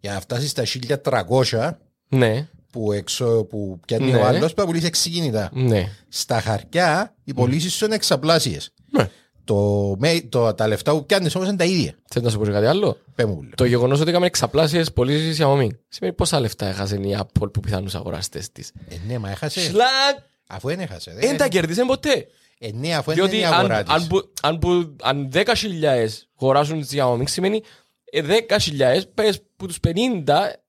Για 0.00 0.12
να 0.12 0.20
φτάσεις 0.20 0.50
στα 0.50 0.64
1300 0.64 1.78
ναι, 2.08 2.48
που, 2.76 2.92
εξω, 2.92 3.44
που 3.44 3.80
πιάνει 3.86 4.10
Ναι. 4.10 4.16
ο 4.18 4.24
άλλος 4.26 4.38
πρέπει 4.54 4.58
να 4.60 4.66
πουλήσει 4.66 4.86
6 4.86 5.10
κινητά. 5.10 5.50
ναι. 5.52 5.88
Στα 6.08 6.40
χαρτιά 6.40 7.14
οι 7.24 7.34
πωλήσεις 7.34 7.74
σου 7.74 7.84
είναι 7.84 7.94
εξαπλάσιες. 7.94 8.72
Ναι. 8.90 9.10
Το, 9.44 9.56
με- 9.98 10.20
το, 10.28 10.54
τα 10.54 10.68
λεφτά 10.68 10.92
που 10.92 11.06
πιάνεις 11.06 11.34
όμως 11.34 11.48
είναι 11.48 11.56
τα 11.56 11.64
ίδια. 11.64 11.94
Θες 12.08 12.22
να 12.22 12.30
σου 12.30 12.38
πω 12.38 12.44
και 12.44 12.50
κάτι 12.50 12.66
άλλο; 12.66 12.98
Πες 13.14 13.26
μου, 13.26 13.42
λέω. 13.42 13.50
Το 13.54 13.64
γεγονός 13.64 14.00
ότι 14.00 14.10
έκαμε 14.10 14.26
εξαπλάσιες 14.26 14.92
πωλήσεις 14.92 15.38
Xiaomi 15.42 15.68
σημαίνει 15.88 16.14
πόσα 16.16 16.40
λεφτά 16.40 16.66
έχασε 16.66 16.96
η 16.96 17.16
Apple 17.20 17.52
που 17.52 17.60
πιθανούς 17.60 17.94
αγοραστές 17.94 18.52
της; 18.52 18.72
Ε, 18.88 18.94
ναι, 19.06 19.18
μα 19.18 19.30
έχασε. 19.30 19.60
Σλακ! 19.60 20.16
Αφού 20.48 20.68
δεν 20.68 20.80
έχασε. 20.80 21.12
ρε. 21.20 21.26
Δεν 21.26 21.36
τα 21.36 21.48
κέρδισε 21.48 21.84
ποτέ. 21.86 22.26
Ε, 22.58 22.68
ναι, 22.72 22.94
αφού 22.94 23.04
δεν 23.04 23.14
Διότι 23.14 23.36
είναι 23.36 23.44
η 23.44 23.46
αν, 23.48 23.52
αγορά 23.54 23.82
της. 23.82 23.94
αν, 23.94 24.06
που- 24.06 24.32
αν, 24.42 24.58
που- 24.58 24.96
αν 25.02 25.30
10.000 25.32 25.42
αγοράσουν 26.40 26.80
τη 26.86 26.96
Xiaomi 26.98 27.22
σημαίνει 27.28 27.62
ε, 28.10 28.22
10.000 28.22 29.02
πες 29.14 29.42
που 29.56 29.66
τους 29.66 29.78
50 29.80 29.92
η- 29.92 29.94
η- 30.02 30.65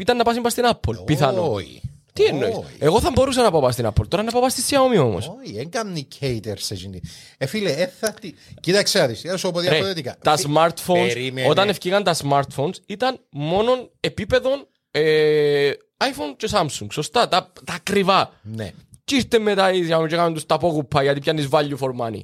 ήταν 0.00 0.16
να 0.16 0.24
πάσουν 0.24 0.42
πας 0.42 0.52
στην 0.52 0.64
Apple. 0.70 1.04
Πιθανό. 1.04 1.52
Όχι. 1.52 1.80
Τι 2.14 2.24
εννοείς; 2.24 2.54
Όχι. 2.56 2.66
Εγώ 2.78 3.00
θα 3.00 3.10
μπορούσα 3.14 3.42
να 3.42 3.50
πάω 3.50 3.70
στην 3.70 3.86
Apple. 3.86 4.08
Τώρα 4.08 4.22
να 4.22 4.30
πάω 4.32 4.48
στη 4.48 4.62
Xiaomi 4.70 5.00
όμως. 5.04 5.32
Όχι, 5.42 5.52
δεν 5.54 5.70
κάνει 5.70 6.08
cater 6.20 6.52
σε 6.56 6.74
εκείνη. 6.74 7.00
Ε, 7.38 7.46
φίλε, 7.46 7.70
ε, 7.72 7.92
θα 8.00 8.12
τη... 8.12 8.32
Κοίταξε 8.60 8.98
να 8.98 9.06
δεις, 9.06 9.20
θα 9.20 9.36
σου 9.36 9.50
πω 9.50 9.60
διαφορετικά. 9.60 10.16
τα 10.22 10.36
Φι- 10.36 10.46
smartphones, 10.50 11.06
Περίμενε. 11.06 11.48
όταν 11.48 11.68
ευκήγαν 11.68 12.02
τα 12.04 12.14
smartphones, 12.22 12.74
ήταν 12.86 13.18
μόνο 13.30 13.88
επίπεδο 14.00 14.50
ε, 14.90 15.70
iPhone 15.98 16.34
και 16.36 16.48
Samsung. 16.52 16.86
Σωστά, 16.92 17.28
τα, 17.28 17.52
τα 17.64 17.72
ακριβά. 17.74 18.30
Ναι. 18.42 18.72
Και 19.04 19.14
ήρθε 19.14 19.38
μετά 19.38 19.72
η 19.72 19.86
Xiaomi 19.90 20.06
και 20.08 20.16
κάνουν 20.16 20.34
τους 20.34 20.46
τα 20.46 20.58
πόκουπα 20.58 21.02
γιατί 21.02 21.20
πιάνεις 21.20 21.48
value 21.50 21.78
for 21.78 21.90
money. 22.00 22.20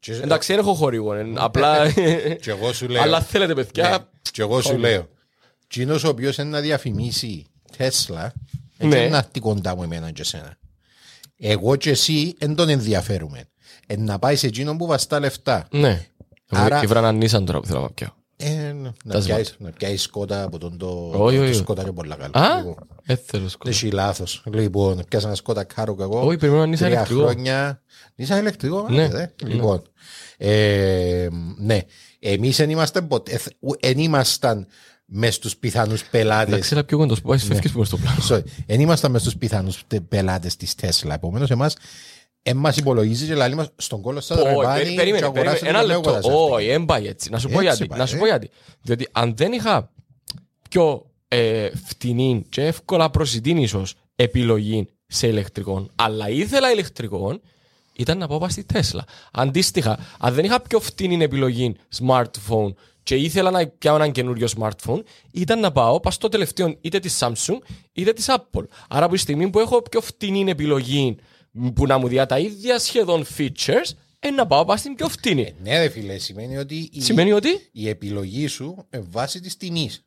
Και- 0.00 0.12
Εντάξει, 0.12 0.52
δεν 0.52 0.60
έχω 0.62 0.74
χορηγό, 0.74 1.14
ε, 1.14 1.32
απλά... 1.34 1.90
Και 2.40 2.50
εγώ 2.50 2.72
σου 2.72 2.88
λέω. 2.90 3.02
Αλλά 3.02 3.20
θέλετε 3.20 3.54
παιδιά, 3.54 3.88
Ναι, 3.90 3.96
Και 4.30 4.42
εγώ 4.42 4.60
σου 4.60 4.78
λέω. 4.78 5.08
Κοινός 5.66 6.04
ο 6.04 6.08
οποίος 6.08 6.36
είναι 6.36 6.48
να 6.48 6.60
διαφημίσει 6.60 7.46
Τέσλα, 7.76 8.32
Ναι. 8.78 8.88
δεν 8.88 9.10
να 9.10 9.16
έρθει 9.18 9.40
κοντά 9.40 9.76
μου 9.76 9.82
εμένα 9.82 10.10
και 10.10 10.20
εσένα. 10.20 10.56
Εγώ 11.36 11.76
και 11.76 11.90
εσύ 11.90 12.34
δεν 12.38 12.54
τον 12.54 12.68
ενδιαφέρουμε. 12.68 13.44
Ε, 13.86 13.96
να 13.96 14.18
πάει 14.18 14.36
σε 14.36 14.46
εκείνον 14.46 14.76
που 14.78 14.86
βαστά 14.86 15.20
λεφτά. 15.20 15.66
ναι. 15.70 16.06
Άρα- 16.48 16.82
Ήβρα 16.82 16.98
έναν 16.98 17.22
Nissan 17.22 17.44
τώρα 17.44 17.60
που 17.60 17.66
θέλω 17.66 17.80
να 17.80 17.90
πιάω. 17.90 18.10
Ε, 18.36 18.72
να 19.04 19.12
Τα 19.12 19.20
πιάσεις, 19.24 19.54
να 19.58 19.70
πιάσεις 19.70 20.02
σκότα 20.02 20.42
από 20.42 20.58
τον 20.58 20.78
το... 20.78 21.10
Όχι, 21.14 21.36
το 21.36 21.42
όχι. 21.42 21.52
σκότα 21.52 21.82
είναι 21.82 21.92
πολλά 21.92 22.16
καλό. 22.16 22.32
Α, 22.46 22.56
Λοιπόν, 22.58 22.74
δεν 23.04 23.18
θέλω 23.26 23.48
σκοτώ. 23.48 23.70
Έχει 23.70 23.90
λάθος. 23.90 24.42
Λοιπόν, 24.52 25.02
πιάσα 25.08 25.26
ένα 25.26 25.34
σκότα 25.36 25.64
κάρο 25.64 25.94
κακό. 25.94 26.20
Όχι, 26.20 26.36
περιμένω 26.36 26.62
να 26.62 26.68
είναι 26.68 26.76
Τρία 26.76 26.88
ηλεκτρικό. 26.88 27.20
χρόνια. 27.22 27.82
Είσαι 28.14 28.38
ηλεκτρικό, 28.38 28.86
Ναι. 28.90 29.08
ναι. 29.08 29.30
Λοιπόν, 29.44 29.82
ε, 30.36 31.28
ναι. 31.58 31.80
Εμείς 32.18 32.56
δεν 32.56 32.70
είμαστε 32.70 33.02
ποτέ, 33.02 33.40
δεν 33.80 33.98
ήμασταν 33.98 34.66
μες 35.16 35.34
στους 35.34 35.56
πιθανούς 35.56 36.04
πελάτες 36.04 36.52
Εντάξει, 36.52 36.70
έλα 36.72 36.84
πιο 36.84 36.98
κοντός 36.98 37.20
που 37.20 37.28
πάει 37.28 37.38
Ναι. 37.38 37.44
φεύγεις 37.44 37.72
που 37.72 37.84
στο 37.84 37.96
πλάνο. 37.96 38.18
Sorry, 38.28 38.44
δεν 38.66 38.80
ήμασταν 38.80 39.10
μες 39.10 39.20
στους 39.20 39.36
πιθανούς 39.36 39.82
τε- 39.86 40.00
πελάτες 40.00 40.56
της 40.56 40.74
Τέσλα. 40.74 41.14
Επομένως, 41.14 41.50
εμάς 41.50 41.76
εν 42.42 42.56
μας 42.56 42.76
υπολογίζεις 42.76 43.28
και 43.28 43.34
λέει 43.34 43.54
μας 43.54 43.68
στον 43.76 44.00
κόλλο 44.00 44.20
στα 44.20 44.34
Όχι, 44.34 44.44
δρεπάνη 44.44 44.66
περί- 44.78 44.88
και 44.90 44.94
περίμενε, 44.96 45.20
περίμενε, 45.20 45.40
αγοράσετε 45.40 45.68
ένα 45.68 45.80
το 45.80 45.86
νέο 45.86 45.96
λεπτό. 45.96 46.10
κατασκευαστή. 46.12 46.52
Όχι, 46.54 46.66
δεν 46.66 46.84
πάει 46.84 47.06
έτσι. 47.06 47.30
Να 47.30 47.38
σου 47.38 47.48
πω 47.48 47.60
Έτσι 47.60 47.64
γιατί. 47.66 47.86
πάει, 47.86 47.98
Να 47.98 48.06
σου 48.06 48.16
ε. 48.16 48.18
πω 48.18 48.26
γιατί. 48.26 48.50
Διότι 48.82 49.08
αν 49.12 49.36
δεν 49.36 49.52
είχα 49.52 49.90
πιο 50.70 51.06
ε, 51.28 51.68
φτηνή 51.84 52.44
και 52.48 52.64
εύκολα 52.66 53.10
προσιτήν 53.10 53.56
ίσως 53.56 53.94
επιλογή 54.16 54.88
σε 55.06 55.26
ηλεκτρικό, 55.26 55.86
αλλά 55.94 56.28
ήθελα 56.28 56.70
ηλεκτρικό, 56.72 57.40
ήταν 57.96 58.18
να 58.18 58.26
πάω 58.28 58.38
πας 58.38 58.52
στη 58.52 58.64
Τέσλα. 58.64 59.04
Αντίστοιχα, 59.32 59.98
αν 60.18 60.34
δεν 60.34 60.44
είχα 60.44 60.60
πιο 60.60 60.80
φτηνή 60.80 61.24
επιλογή 61.24 61.76
smartphone 61.98 62.72
και 63.04 63.14
ήθελα 63.14 63.50
να 63.50 63.66
πιάω 63.66 63.94
έναν 63.96 64.12
καινούριο 64.12 64.48
smartphone, 64.58 65.02
ήταν 65.32 65.60
να 65.60 65.72
πάω 65.72 66.00
πας 66.00 66.14
στο 66.14 66.28
τελευταίο 66.28 66.76
είτε 66.80 66.98
της 66.98 67.18
Samsung 67.20 67.58
είτε 67.92 68.12
της 68.12 68.26
Apple. 68.28 68.64
Άρα 68.88 69.04
από 69.04 69.14
τη 69.14 69.20
στιγμή 69.20 69.50
που 69.50 69.58
έχω 69.58 69.82
πιο 69.82 70.00
φτηνή 70.00 70.50
επιλογή 70.50 71.16
που 71.74 71.86
να 71.86 71.98
μου 71.98 72.08
διά 72.08 72.26
τα 72.26 72.38
ίδια 72.38 72.78
σχεδόν 72.78 73.26
features, 73.38 73.90
ε, 74.18 74.30
να 74.30 74.46
πάω 74.46 74.64
πας 74.64 74.80
στην 74.80 74.94
πιο 74.94 75.08
φτηνή. 75.08 75.54
Ναι, 75.62 75.78
ρε 75.78 75.88
φίλε, 75.88 76.18
σημαίνει 76.18 76.56
ότι 76.56 76.90
η, 76.92 77.00
Σημαίνει 77.00 77.32
ότι; 77.32 77.48
η 77.72 77.88
επιλογή 77.88 78.46
σου 78.46 78.86
ε, 78.90 79.00
βάσει 79.10 79.40
της 79.40 79.56
τιμής. 79.56 80.04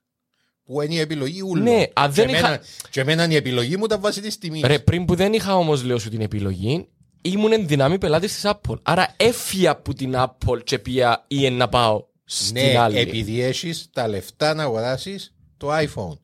Που 0.64 0.82
είναι 0.82 0.94
η 0.94 1.00
επιλογή 1.00 1.42
ούλων. 1.42 1.64
Ναι, 1.64 1.84
αν 1.94 2.12
δεν 2.14 2.28
και, 2.28 2.32
είχα- 2.36 2.48
εμένα, 2.48 2.64
και 2.90 3.00
εμένα 3.00 3.28
η 3.30 3.36
επιλογή 3.36 3.78
μου 3.78 3.86
ήταν 3.86 4.02
βάσει 4.02 4.22
της 4.22 4.38
τιμής. 4.38 4.62
Ρε, 4.66 4.80
πριν 4.80 5.06
που 5.06 5.16
δεν 5.16 5.34
είχα 5.34 5.56
όμως, 5.56 5.84
λέω 5.84 5.98
σου 5.98 6.10
την 6.10 6.22
επιλογή, 6.22 6.88
ήμουν 7.22 7.52
εν 7.52 7.68
δυνάμει 7.68 7.98
πελάτης 7.98 8.34
της 8.34 8.44
Apple. 8.46 8.80
Άρα 8.84 9.14
έφυγα 9.18 9.72
από 9.72 9.94
την 9.94 10.14
Apple 10.16 10.64
και 10.64 10.80
πια 10.80 11.26
ή 11.28 11.46
εν 11.46 11.54
να 11.54 11.70
πάω 11.70 12.06
στην 12.30 12.54
ναι, 12.54 12.78
άλλη. 12.78 12.98
επειδή 12.98 13.42
έχεις 13.42 13.90
τα 13.94 14.08
λεφτά 14.08 14.54
να 14.54 14.64
αγοράσεις 14.64 15.36
το 15.58 15.68
iPhone. 15.72 16.18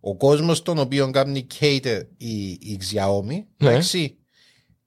Ο 0.00 0.16
κόσμος 0.16 0.62
τον 0.62 0.78
οποίο 0.78 1.10
κάνει 1.10 1.46
cater 1.60 2.00
η, 2.16 2.48
η 2.50 2.80
Xiaomi, 2.92 3.26
Ναι. 3.26 3.68
εντάξει, 3.68 4.14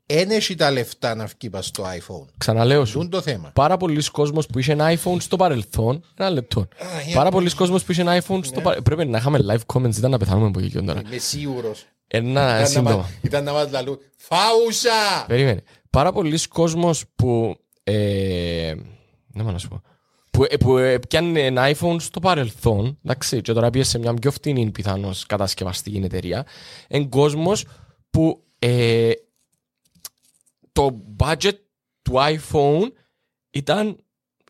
δεν 0.06 0.30
έχει 0.32 0.56
τα 0.56 0.72
λεφτά 0.72 1.16
να 1.16 1.26
βγει 1.26 1.50
πας 1.50 1.66
στο 1.66 1.84
iPhone. 1.84 2.26
Ξαναλέω 2.38 2.86
σου. 2.86 2.98
Τούν 3.00 3.10
το 3.10 3.22
θέμα. 3.22 3.52
Πάρα 3.54 3.78
πολλοί 3.78 4.04
κόσμος 4.12 4.46
που 4.46 4.60
είχε 4.60 4.72
ένα 4.72 4.98
iPhone 4.98 5.18
στο 5.20 5.36
παρελθόν. 5.36 6.04
Ένα 6.18 6.30
λεπτό. 6.30 6.68
Πάρα 7.14 7.30
πολλοί 7.32 7.54
κόσμος 7.54 7.84
που 7.84 7.92
είχε 7.92 8.02
ένα 8.02 8.22
iPhone 8.24 8.38
Ναι. 8.38 8.44
στο 8.44 8.62
παρελθόν. 8.62 8.84
Πρέπει 8.84 9.06
να 9.06 9.18
είχαμε 9.18 9.40
live 9.48 9.74
comments, 9.74 9.98
ήταν 9.98 10.12
να 10.12 10.18
πεθάνουμε 10.18 10.48
από 10.48 10.60
εκεί 10.60 10.82
τώρα. 10.82 11.02
Είμαι 11.06 11.18
σίγουρος. 11.18 11.86
Ένα 12.08 12.66
σύντομα. 12.66 13.10
Ήταν 13.22 13.44
να 13.44 13.52
μα 13.52 13.68
λαλούν. 13.72 14.00
Φάουσα! 14.18 15.26
Περίμενε. 15.28 15.64
Πάρα 15.90 16.12
πολλοί 16.12 16.48
κόσμος 16.48 17.04
που. 17.16 17.56
Ε, 17.84 18.74
να 19.34 19.44
να 19.52 19.58
σου 19.58 19.68
πω. 19.68 19.82
Που, 20.38 20.44
ε, 20.50 20.58
που 20.58 20.78
ε, 20.78 21.00
πιάνει 21.00 21.42
ένα 21.42 21.76
iPhone 21.76 21.96
στο 22.00 22.20
παρελθόν, 22.20 23.00
εντάξει, 23.06 23.42
και 23.42 23.54
τώρα 23.54 23.70
πήγε 23.70 23.84
σε 23.84 23.98
μια 23.98 24.14
πιο 24.14 24.32
φτηνή 24.32 24.72
πιθανώς 24.72 25.26
κατασκευαστική 25.26 25.98
εταιρεία, 26.04 26.46
είναι 26.88 27.06
κόσμος 27.06 27.66
που 28.10 28.44
ε, 28.60 29.12
το 30.72 31.02
budget 31.20 31.54
του 32.02 32.14
iPhone 32.16 32.92
ήταν 33.52 33.98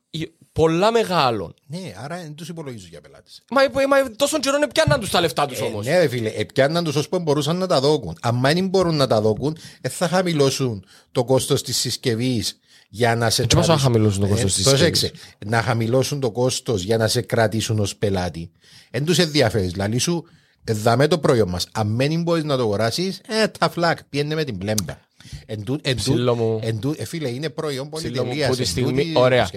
η- 0.10 0.32
πολλά 0.52 0.92
μεγάλο. 0.92 1.54
Ναι, 1.68 1.94
άρα 1.98 2.18
δεν 2.18 2.36
τους 2.36 2.50
υπολογίζω 2.50 2.88
για 2.90 3.02
πελάτες. 3.02 3.42
Μα, 3.50 3.62
μα 3.88 4.12
τόσο 4.16 4.40
καιρό 4.40 4.56
είναι 4.58 4.68
πιάνναν 4.68 5.00
τους 5.00 5.10
τα 5.10 5.22
λεφτά 5.22 5.46
τους 5.46 5.60
Ε, 5.60 5.64
όμως. 5.64 5.86
ναι, 5.86 5.98
ρε 6.00 6.08
φίλε, 6.08 6.30
επιάνναν 6.30 6.84
τους 6.84 6.96
ώσπου 6.96 7.20
μπορούσαν 7.20 7.58
να 7.58 7.68
τα 7.68 7.80
δώκουν. 7.80 8.18
Αν 8.22 8.42
δεν 8.42 8.68
μπορούν 8.68 8.96
να 8.96 9.08
τα 9.08 9.22
δώκουν, 9.22 9.58
δεν 9.82 9.92
θα 9.92 10.08
χαμηλώσουν 10.08 10.86
το 11.12 11.24
κόστος 11.26 11.64
της 11.64 11.78
συσκευής 11.78 12.60
για 12.96 13.16
να 13.16 13.30
σε 13.30 13.42
Έτσι 13.42 13.56
πόσο 13.56 13.68
θα 13.78 13.80
κρατήσουν. 13.80 13.92
χαμηλώσουν 13.94 14.22
το 14.22 14.28
κόστος 14.28 14.54
της 14.54 14.64
πρόσεξε, 14.64 15.06
συσκευής; 15.06 15.36
να 15.46 15.62
χαμηλώσουν 15.62 16.20
το 16.20 16.32
κόστος 16.32 16.84
για 16.84 16.98
να 16.98 17.08
σε 17.08 17.22
κρατήσουν 17.22 17.80
ως 17.80 17.96
πελάτη. 17.96 18.52
Δεν 18.92 19.06
τους 19.06 19.18
ενδιαφέρεις. 19.20 19.72
Δηλαδή 19.72 19.98
σου, 19.98 20.24
δαμε 20.64 21.08
το 21.08 21.18
προϊόν 21.18 21.50
μας. 21.50 21.68
Αν 21.72 21.96
δεν 21.98 22.22
μπορείς 22.22 22.44
να 22.44 22.56
το 22.58 22.62
αγοράσεις, 22.64 23.22
ε, 23.28 23.48
τα 23.48 23.70
φλακ, 23.70 24.04
πιένε 24.10 24.36
με 24.36 24.44
την 24.44 24.58
πλέμπα. 24.58 24.98
Εν 25.46 25.64
τού- 25.64 25.80
εν 25.84 25.96
τού- 25.96 26.02
Ψήλο 26.02 26.36
μου. 26.36 26.60
εν 26.62 26.80
τού- 26.80 26.96
ε, 26.98 27.06
φίλε, 27.06 27.30
είναι 27.30 27.50
προϊόν 27.50 27.90
Ψήλο 27.90 28.10
μου, 28.12 28.16
πολυτελείας. 28.18 28.50
που 28.50 28.56
τη 28.56 28.64
στιγμή- 28.66 29.12
ωραία. 29.18 29.50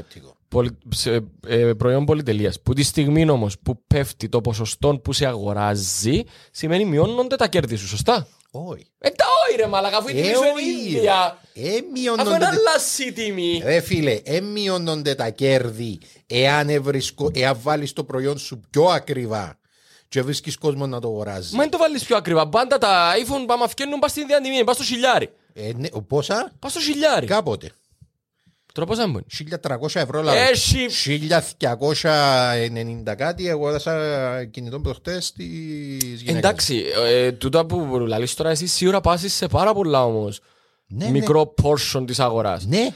Πολυ- 0.49 0.75
σε- 0.89 1.25
ε, 1.47 1.73
προϊόν 1.77 2.05
πολυτελείας. 2.05 2.61
Που 2.61 2.73
τη 2.73 2.83
στιγμή 2.83 3.31
όμως 3.31 3.59
που 3.59 3.83
πέφτει 3.87 4.29
το 4.29 4.41
ποσοστό 4.41 4.99
που 4.99 5.13
σε 5.13 5.27
αγοράζει, 5.27 6.23
σημαίνει 6.51 6.85
μειώνονται 6.85 7.37
τα 7.37 7.49
κέρδη 7.49 7.77
σου, 7.77 7.87
σωστά; 7.87 8.27
Όχι. 8.51 8.87
Ε, 8.99 9.11
τα 9.11 9.25
όχι 9.49 9.57
ρε 9.57 9.67
μαλακα, 9.67 9.97
αφού 9.97 10.09
η 10.09 10.13
τιμή 10.13 10.29
Ε, 10.29 10.35
σου 10.35 10.41
είναι 10.43 10.51
όχι, 10.55 10.65
η 10.89 10.95
ίδια. 10.97 11.39
Ε, 11.55 11.69
Αφού 11.77 11.85
μειώνονται 11.93 12.29
είναι 12.31 12.39
τε- 12.39 12.49
αλλάσει 12.49 13.05
η 13.05 13.13
τιμή. 13.13 13.61
Ρε 13.65 13.81
φίλε, 13.81 14.21
εμειώνονται 14.25 15.15
τα 15.15 15.29
κέρδη 15.31 16.01
εάν, 16.27 16.69
ευρισκο, 16.69 17.31
εάν 17.35 17.59
βάλεις 17.63 17.93
το 17.93 18.05
προϊόν 18.05 18.39
σου 18.39 18.61
πιο 18.71 18.85
ακριβά 18.85 19.59
και 20.09 20.23
βρίσκεις 20.23 20.57
κόσμο 20.59 20.87
να 20.87 21.01
το 21.01 21.09
αγοράζει. 21.09 21.55
Μα 21.57 21.61
μην 21.63 21.71
το 21.71 21.79
βάλεις 21.79 22.05
πιο 22.05 22.17
ακριβά. 22.17 22.49
Πάντα 22.49 22.79
τα 22.79 23.13
iPhone 23.15 23.45
πάμε 23.47 23.65
αυκένουν 23.65 23.99
πας 23.99 24.11
στην 24.11 24.23
ίδια 24.23 24.41
τιμή. 24.41 24.65
Πας 24.65 24.75
στο 24.77 24.85
χιλιάρι. 24.85 25.31
Ε, 25.55 25.71
ναι, 25.77 25.89
πόσα; 26.09 26.53
Πας 26.59 26.71
στο 26.71 26.81
χιλιάρι. 26.81 27.27
Κάποτε. 27.27 27.71
Τώρα 28.77 28.89
πώς 28.89 28.99
να 28.99 29.09
μπουν. 29.09 29.27
1300 29.29 30.01
ευρώ 30.01 30.23
λάβω. 30.23 30.39
Έχει. 30.39 30.87
1290 33.07 33.15
κάτι 33.17 33.51
αγόρασα 33.51 34.45
κινητό 34.45 34.81
προχτές 34.81 35.33
της 35.33 36.21
γυναίκας. 36.23 36.37
Εντάξει, 36.37 36.85
ε, 37.07 37.33
τούτα 37.33 37.67
που 37.67 37.99
λαλείς 37.99 38.35
τώρα 38.35 38.51
εσύ 38.51 38.67
σίγουρα 38.67 39.01
πάσεις 39.01 39.35
σε 39.35 39.47
πάρα 39.47 39.75
πολλά 39.75 40.05
όμως. 40.05 40.41
Ναι, 40.87 41.11
Μικρό 41.11 41.55
portion 41.63 42.05
της 42.07 42.21
αγοράς. 42.21 42.67
Ναι. 42.67 42.89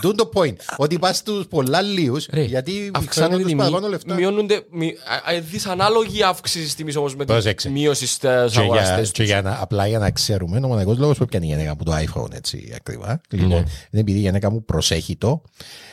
Τούν 0.00 0.16
το 0.16 0.30
point. 0.34 0.56
Ότι 0.76 0.98
πας 0.98 1.16
στους 1.16 1.46
πολλά 1.46 1.80
λίους 1.80 2.26
Ρε, 2.32 2.42
γιατί 2.42 2.90
αυξάνεται 2.94 3.08
ξέρουν 3.08 3.32
η 3.32 3.36
τους 3.36 3.46
τιμή, 3.46 3.60
παραπάνω 3.60 3.88
λεφτά. 3.88 4.14
μειώνονται 4.14 4.62
μη- 4.70 4.94
α- 5.28 5.34
α- 5.34 5.40
δυσανάλογη 5.40 6.22
αύξηση 6.22 6.64
της 6.64 6.74
τιμής 6.74 6.96
όμως 6.96 7.12
με 7.16 7.24
την 7.24 7.34
Πρόσεξε. 7.34 7.70
μείωση 7.70 8.06
στις 8.06 8.18
Και 8.18 8.46
για, 8.50 8.60
αγοραστές 8.60 9.10
και 9.10 9.22
για 9.22 9.42
να, 9.42 9.58
απλά 9.60 9.86
για 9.86 9.98
να 9.98 10.10
ξέρουμε, 10.10 10.56
ο 10.58 10.66
μοναδικός 10.66 10.98
λόγος 10.98 11.18
που 11.18 11.24
πιάνει 11.24 11.46
η 11.46 11.48
γυναίκα 11.48 11.74
μου 11.78 11.82
το 11.84 11.92
iPhone 11.96 12.32
έτσι 12.34 12.72
ακριβά. 12.76 13.20
Λοιπόν, 13.30 13.48
Ναι. 13.48 13.54
είναι 13.56 13.66
επειδή 13.90 14.18
η 14.18 14.20
γυναίκα 14.20 14.50
μου 14.50 14.64
προσέχει 14.64 15.16
το. 15.16 15.42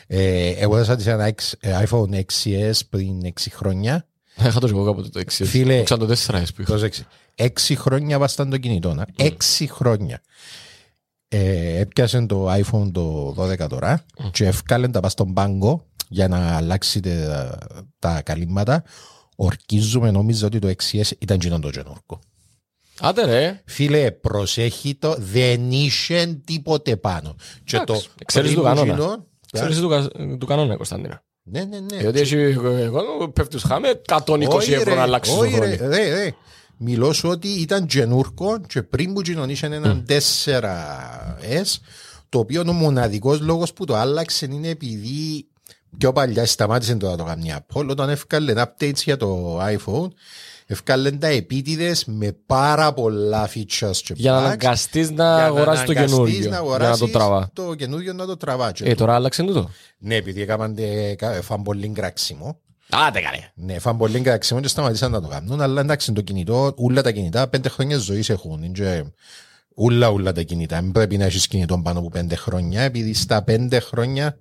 Ε, 0.07 0.49
εγώ 0.49 0.75
έδωσα 0.75 0.95
της 0.95 1.05
ένα 1.07 1.29
X- 1.29 1.51
ε, 1.59 1.83
iPhone 1.89 2.13
6s 2.15 2.79
πριν 2.89 3.21
6 3.25 3.49
χρόνια. 3.51 4.05
Είχα 4.47 4.59
το 4.59 4.67
εγώ 4.67 4.85
κάποτε 4.85 5.09
το 5.09 5.19
εξής. 5.19 5.49
Φίλε. 5.49 5.83
Ξέρω 5.83 6.05
το 6.05 6.13
4S 6.13 6.41
που 6.55 6.61
είχα. 6.61 6.63
Πρόσεξε. 6.71 7.07
6 7.35 7.47
χρόνια 7.75 8.19
βάσταν 8.19 8.49
το 8.49 8.57
κινητό. 8.57 8.93
να. 8.93 9.05
6 9.17 9.31
χρόνια. 9.69 10.21
Ε, 11.29 11.79
έπιασε 11.79 12.25
το 12.25 12.53
iPhone 12.53 12.91
το 12.91 13.35
12 13.37 13.67
τώρα 13.69 14.05
και 14.31 14.45
ευκάλεν 14.45 14.91
τα 14.91 14.99
πας 14.99 15.11
στον 15.11 15.33
πάγκο 15.33 15.85
για 16.09 16.27
να 16.27 16.55
αλλάξει 16.55 16.99
τα, 16.99 17.57
τα 17.99 18.21
καλύμματα. 18.21 18.83
Ορκίζουμε, 19.35 20.11
νόμιζα 20.11 20.45
ότι 20.45 20.59
το 20.59 20.67
6S 20.67 21.01
ήταν 21.19 21.37
κοινό 21.37 21.59
το 21.59 21.69
καινούργιο. 21.69 22.19
Άντε 22.99 23.25
ρε. 23.25 23.61
Φίλε, 23.65 24.11
προσέχει 24.11 24.95
το, 24.95 25.15
δεν 25.17 25.71
είχε 25.71 26.39
τίποτε 26.45 26.95
πάνω. 26.97 27.35
Και 27.63 27.77
το 27.77 27.83
Εντάξει, 27.93 28.09
ξέρεις 28.25 28.53
του 28.53 28.61
κανόνα. 28.61 28.93
πριμουγινό- 28.93 29.25
Ξέρεις 29.51 29.79
του, 29.79 29.89
κα- 29.89 30.07
του 30.37 30.45
κανόνα 30.45 30.75
Κωνσταντίνα. 30.75 31.23
Ναι, 31.43 31.63
ναι, 31.63 31.79
ναι. 31.79 31.97
Διότι 31.97 32.19
έχει 32.19 32.35
εγώ 32.35 33.29
πέφτεις 33.33 33.63
χάμε 33.63 34.01
120 34.07 34.47
Όχι, 34.47 34.71
ευρώ 34.73 34.89
ρε, 34.89 34.95
να 34.95 35.01
αλλάξεις 35.01 35.33
το 35.35 35.39
όχι, 35.39 35.59
ρε, 35.59 35.75
χρόνο. 35.75 35.93
Ρε, 36.79 36.85
ρε. 36.85 36.91
Μιλώ 36.91 37.13
σου 37.13 37.29
ότι 37.29 37.47
ήταν 37.47 37.85
καινούργο 37.85 38.59
και 38.67 38.81
πριν 38.83 39.13
που 39.13 39.21
κοινωνήσαν 39.21 39.71
έναν 39.71 40.05
4S 40.09 41.75
το 42.29 42.39
οποίο 42.39 42.63
ο 42.67 42.71
μοναδικός 42.71 43.39
λόγος 43.39 43.73
που 43.73 43.85
το 43.85 43.95
άλλαξε 43.95 44.45
είναι 44.51 44.67
επειδή 44.67 45.47
πιο 45.97 46.13
παλιά 46.13 46.45
σταμάτησε 46.45 46.95
το 46.95 47.09
να 47.09 47.17
το 47.17 47.23
κάνει 47.23 47.47
η 47.47 47.53
Apple 47.57 47.87
όταν 47.89 48.09
έφκαλε 48.09 48.53
updates 48.57 48.95
για 49.03 49.17
το 49.17 49.59
iPhone 49.65 50.07
έφκαλε 50.65 51.11
τα 51.11 51.27
επίτηδες 51.27 52.05
με 52.05 52.35
πάρα 52.45 52.93
πολλά 52.93 53.49
features 53.49 53.95
και 54.03 54.13
Για 54.15 54.31
να 54.31 54.39
bugs, 54.39 54.43
αναγκαστείς 54.43 55.11
να 55.11 55.35
για 55.35 55.45
αγοράσεις 55.45 55.85
το 55.85 55.91
αναγκαστείς 55.91 56.11
καινούργιο. 56.15 56.39
να 56.39 56.41
Για 56.49 56.49
να 56.49 56.57
το 56.57 56.63
αγοράσεις 56.69 57.11
τραβά. 57.11 57.49
το 57.53 57.73
καινούργιο 57.75 58.13
να 58.13 58.25
το 58.25 58.37
τραβά 58.37 58.71
και 58.71 58.83
Ε, 58.85 58.95
τώρα 58.95 59.15
άλλαξε 59.15 59.43
τούτο. 59.43 59.69
ναι 59.97 60.15
επειδή 60.15 60.41
έκαναν 60.41 60.75
τε- 60.75 61.15
κα- 61.15 61.41
φαν 61.41 61.61
πολύ 61.61 61.87
κράξιμο 61.89 62.59
Άντε 62.89 63.19
καλέ. 63.21 63.51
ναι, 63.55 63.79
φαν 63.79 63.97
πολύ 63.97 64.19
κράξιμο 64.21 64.59
και 64.59 64.67
σταματήσαν 64.67 65.11
να 65.11 65.21
το 65.21 65.27
κάνουν 65.27 65.61
αλλά 65.61 65.81
εντάξει 65.81 66.11
το 66.11 66.21
κινητό, 66.21 66.73
όλα 66.77 67.01
τα 67.01 67.11
κινητά 67.11 67.47
πέντε 67.47 67.69
χρόνια 67.69 67.97
ζωής 67.97 68.29
έχουν 68.29 68.63
είναι 68.63 68.67
και 68.67 69.05
Ούλα 69.79 70.09
ούλα 70.09 70.31
τα 70.31 70.41
κινητά. 70.41 70.81
Δεν 70.81 70.91
πρέπει 70.91 71.17
να 71.17 71.25
έχεις 71.25 71.47
κινητό 71.47 71.79
πάνω 71.79 71.99
από 71.99 72.09
πέντε 72.09 72.35
χρόνια 72.35 72.81
επειδή 72.81 73.13
στα 73.13 73.43
πέντε 73.43 73.79
χρόνια 73.79 74.39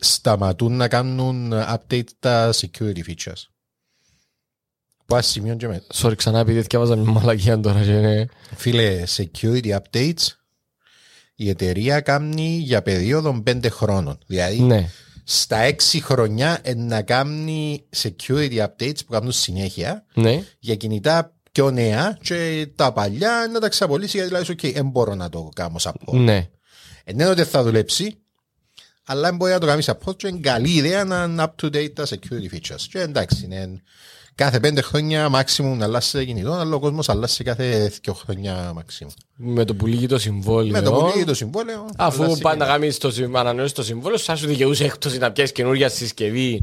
σταματούν 0.00 0.76
να 0.76 0.88
κάνουν 0.88 1.52
update 1.52 2.08
τα 2.18 2.52
security 2.52 3.00
features. 3.06 3.42
Που 5.06 5.16
ας 5.16 5.26
σημείο 5.26 5.54
και 5.54 5.68
με. 5.68 5.82
Sorry, 5.94 6.16
ξανά 6.16 6.38
επειδή 6.38 6.60
διάβαζα 6.60 6.96
μια 6.96 7.10
μαλακία 7.10 7.60
τώρα 7.60 7.82
και 7.82 7.90
είναι... 7.90 8.28
Φίλε, 8.56 9.02
security 9.16 9.78
updates 9.78 10.26
η 11.34 11.48
εταιρεία 11.48 12.00
κάνει 12.00 12.56
για 12.56 12.82
περίοδο 12.82 13.42
πέντε 13.42 13.68
χρόνων. 13.68 14.18
Δηλαδή 14.26 14.60
Ναι. 14.60 14.88
Στα 15.24 15.56
έξι 15.58 16.00
χρονιά 16.00 16.58
ε, 16.62 16.74
να 16.74 17.02
κάνει 17.02 17.84
security 17.96 18.58
updates 18.58 18.98
που 19.06 19.12
κάνουν 19.12 19.32
συνέχεια 19.32 20.04
Ναι. 20.14 20.42
για 20.58 20.74
κινητά 20.76 21.34
πιο 21.52 21.70
νέα 21.70 22.18
και 22.22 22.68
τα 22.76 22.92
παλιά 22.92 23.48
να 23.52 23.60
τα 23.60 23.68
ξαπολύσει 23.68 24.16
γιατί 24.16 24.34
δηλαδή, 24.34 24.54
ok, 24.58 24.72
δεν 24.74 24.88
μπορώ 24.88 25.14
να 25.14 25.28
το 25.28 25.48
κάνω 25.54 25.76
support. 25.80 26.14
Ναι. 26.18 26.48
Ε, 27.04 27.12
ναι, 27.12 27.26
ότι 27.26 27.44
θα 27.44 27.62
δουλέψει, 27.62 28.21
αλλά 29.04 29.32
μπορεί 29.32 29.52
να 29.52 29.58
το 29.58 29.66
κάνει 29.66 29.82
support 29.86 30.16
και 30.16 30.26
είναι 30.28 30.38
καλή 30.40 30.70
ιδέα 30.70 31.04
να 31.04 31.22
είναι 31.24 31.42
up 31.46 31.62
to 31.64 31.66
date 31.76 31.92
τα 31.94 32.06
security 32.06 32.54
features. 32.54 32.80
Και 32.90 32.98
εντάξει, 33.00 33.44
είναι 33.44 33.82
κάθε 34.34 34.60
πέντε 34.60 34.80
χρόνια 34.82 35.28
maximum 35.34 35.74
να 35.76 35.84
αλλάσει 35.84 36.12
το 36.12 36.24
κινητό, 36.24 36.52
αλλά 36.52 36.74
ο 36.74 36.78
κόσμος 36.78 37.08
αλλάσει 37.08 37.44
κάθε 37.44 37.92
δύο 38.02 38.14
χρόνια 38.14 38.72
maximum. 38.78 39.08
Με 39.36 39.64
το 39.64 39.74
που 39.74 39.86
λύγει 39.86 40.06
το 40.06 40.18
συμβόλαιο. 40.18 40.72
Με 40.72 40.80
το 40.80 40.92
που 40.92 41.06
λύγει 41.14 41.24
το 41.24 41.34
συμβόλαιο. 41.34 41.88
Αφού 41.96 42.22
αλλάζει 42.22 42.40
πάντα 42.40 42.56
κινητό. 42.64 42.72
κάνεις 42.78 42.98
το, 42.98 43.10
συμ- 43.10 43.36
ανανεώσεις 43.36 43.72
το 43.72 43.82
συμβόλαιο, 43.82 44.18
θα 44.18 44.36
σου 44.36 44.46
δικαιούσε 44.46 44.84
έκπτωση 44.84 45.18
να 45.18 45.32
πιάσεις 45.32 45.52
καινούργια 45.54 45.88
συσκευή. 45.88 46.62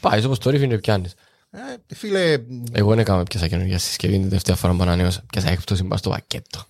Πάει 0.00 0.24
όπως 0.24 0.38
το 0.38 0.50
ρίχνει 0.50 0.78
πιάνεις. 0.80 1.14
Ε, 1.50 1.94
φίλε, 1.94 2.36
Εγώ 2.72 2.88
δεν 2.90 2.98
έκανα 2.98 3.22
πιάσα 3.22 3.48
καινούργια 3.48 3.78
συσκευή 3.78 4.18
την 4.18 4.28
τελευταία 4.28 4.56
φορά 4.56 4.74
που 4.74 4.82
ανανέωσα. 4.82 5.22
Πιάσα 5.32 5.50
έκπτωση 5.50 5.82
μπας 5.82 5.98
στο 5.98 6.10
πακέτο. 6.10 6.66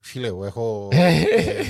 φίλε, 0.00 0.26
εγώ 0.26 0.44
έχω... 0.44 0.88
ε, 0.92 1.10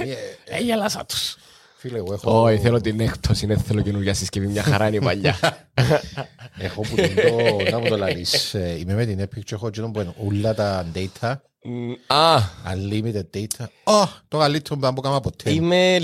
μία- 0.05 0.17
Ε, 0.45 0.59
γελάσα 0.61 1.05
τους. 1.07 1.37
Φίλε, 1.81 1.99
εγώ 1.99 2.13
έχω... 2.13 2.43
Όχι, 2.43 2.59
θέλω 2.59 2.81
την 2.81 3.01
έκπτωση, 3.01 3.47
δεν 3.47 3.59
θέλω 3.59 3.81
καινούργια 3.83 4.15
συσκευή, 4.15 4.47
μια 4.47 4.63
χαρά 4.63 4.87
είναι 4.87 4.97
η 4.97 5.01
παλιά. 5.01 5.37
Έχω 6.59 6.81
που 6.81 6.95
τον 6.97 7.15
το... 7.15 7.71
Να 7.71 7.79
μου 7.79 7.89
το 7.89 7.97
λαλείς. 7.97 8.55
Ε, 8.55 8.77
Είμαι 8.79 8.95
με 8.95 9.05
την 9.07 9.21
Epic 9.23 9.41
και 9.45 9.55
έχω 9.55 9.67
εκείνο 9.67 9.91
που 9.91 10.01
είναι 10.01 10.15
όλα 10.27 10.55
τα 10.55 10.87
data, 10.95 11.35
Μ, 11.65 11.93
Α, 12.15 12.39
unlimited 12.75 13.37
data. 13.39 13.65
Ω, 13.85 14.09
το 14.29 14.39
καλύτερο 14.39 14.77
που 14.81 14.87
να 14.87 14.93
κάνω 15.03 15.21
ποτέ. 15.21 15.51
είμαι 15.53 15.99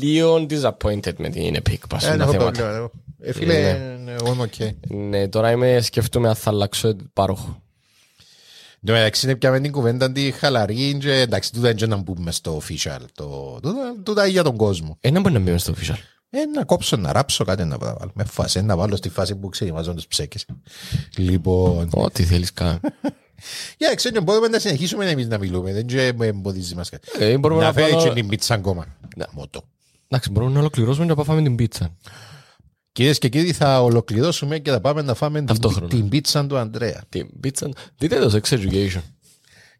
λίγο 0.00 0.46
disappointed 0.50 1.14
με 1.16 1.28
την 1.28 1.56
Epic, 1.56 1.78
πας 1.88 2.04
Ε, 2.04 2.06
τα 2.06 2.12
δεν 2.12 2.20
έχω 2.20 2.30
θέματα. 2.32 2.62
πρόβλημα. 2.62 2.90
Ε, 3.20 3.32
φίλε, 3.32 3.72
Ναι. 4.04 4.12
εγώ 4.12 4.32
είμαι 4.32 4.42
οκ. 4.42 4.74
Ναι, 4.88 5.28
τώρα 5.28 5.50
είμαι 5.50 5.80
σκέφτομαι 5.80 6.28
αν 6.28 6.34
θα 6.34 6.50
αλλάξω 6.50 6.96
πάροχο. 7.12 7.62
Εν 8.84 8.88
τω 8.94 8.98
μεταξύ 8.98 9.26
είναι 9.26 9.36
πια 9.36 9.50
με 9.50 9.60
την 9.60 9.72
κουβέντα 9.72 10.12
τη 10.12 10.30
χαλαρή 10.30 10.96
και 11.00 11.12
εντάξει, 11.12 11.52
τούτα 11.52 11.70
είναι 11.70 11.86
να 11.86 11.96
μπούμε 11.96 12.30
στο 12.32 12.60
official. 12.62 12.98
Το, 13.14 13.58
τούτα, 13.62 13.94
τούτα 14.02 14.26
για 14.26 14.42
τον 14.42 14.56
κόσμο. 14.56 14.96
Ε, 15.00 15.10
να 15.10 15.20
μπορεί 15.20 15.34
να 15.34 15.40
μπει 15.40 15.50
μες 15.50 15.62
στο 15.62 15.72
official. 15.72 15.96
Ε, 16.30 16.44
να 16.44 16.64
κόψω, 16.64 16.96
να 16.96 17.12
ράψω 17.12 17.44
κάτι 17.44 17.64
να 17.64 17.78
βάλω. 17.78 18.10
Με 18.14 18.24
φάση, 18.24 18.62
να 18.62 18.76
βάλω 18.76 18.96
στη 18.96 19.08
φάση 19.08 19.36
που 19.36 19.48
ξεκινάζουν 19.48 19.94
τους 19.94 20.06
ψέκες. 20.06 20.46
Λοιπόν, 21.16 21.88
Ό,τι 21.92 22.22
θέλεις 22.24 22.52
καν. 22.52 22.80
για 23.78 23.94
ξέρω, 23.94 24.20
μπορούμε 24.22 24.48
να 24.48 24.58
συνεχίσουμε 24.58 25.10
εμείς 25.10 25.26
να 25.28 25.38
μιλούμε. 25.38 25.72
Δεν 25.72 25.86
και 25.86 26.12
με 26.16 26.26
εμποδίζει 26.26 26.74
μας 26.74 26.88
κάτι. 26.90 27.08
Ε, 27.18 27.38
μπορούμε 27.38 27.60
Να 27.60 27.66
να 27.66 27.72
φέρει 27.72 27.90
βάλω- 27.90 28.04
και 28.08 28.14
την 28.14 28.28
πίτσα 28.28 28.54
ακόμα. 28.54 28.86
Μότο. 29.32 29.62
Εντάξει, 30.08 30.30
μπορούμε 30.30 30.52
να 30.52 30.58
ολοκληρώσουμε 30.58 31.06
και 31.06 31.14
να 31.16 31.24
πάμε 31.24 31.42
την 31.42 31.54
πίτσα. 31.56 31.96
Κυρίες 32.92 33.18
και 33.18 33.28
κύριοι, 33.28 33.52
θα 33.52 33.82
ολοκληρώσουμε 33.82 34.58
και 34.58 34.70
θα 34.70 34.80
πάμε 34.80 35.02
να 35.02 35.14
φάμε 35.14 35.38
την, 35.38 35.46
Ταυτόχρονα. 35.46 35.88
την 35.88 36.08
πίτσα 36.08 36.46
του 36.46 36.56
Ανδρέα. 36.56 37.02
Την 37.08 37.40
πίτσα. 37.40 37.68
Δείτε 37.96 38.18
το 38.18 38.40
sex 38.42 38.54
education. 38.58 39.02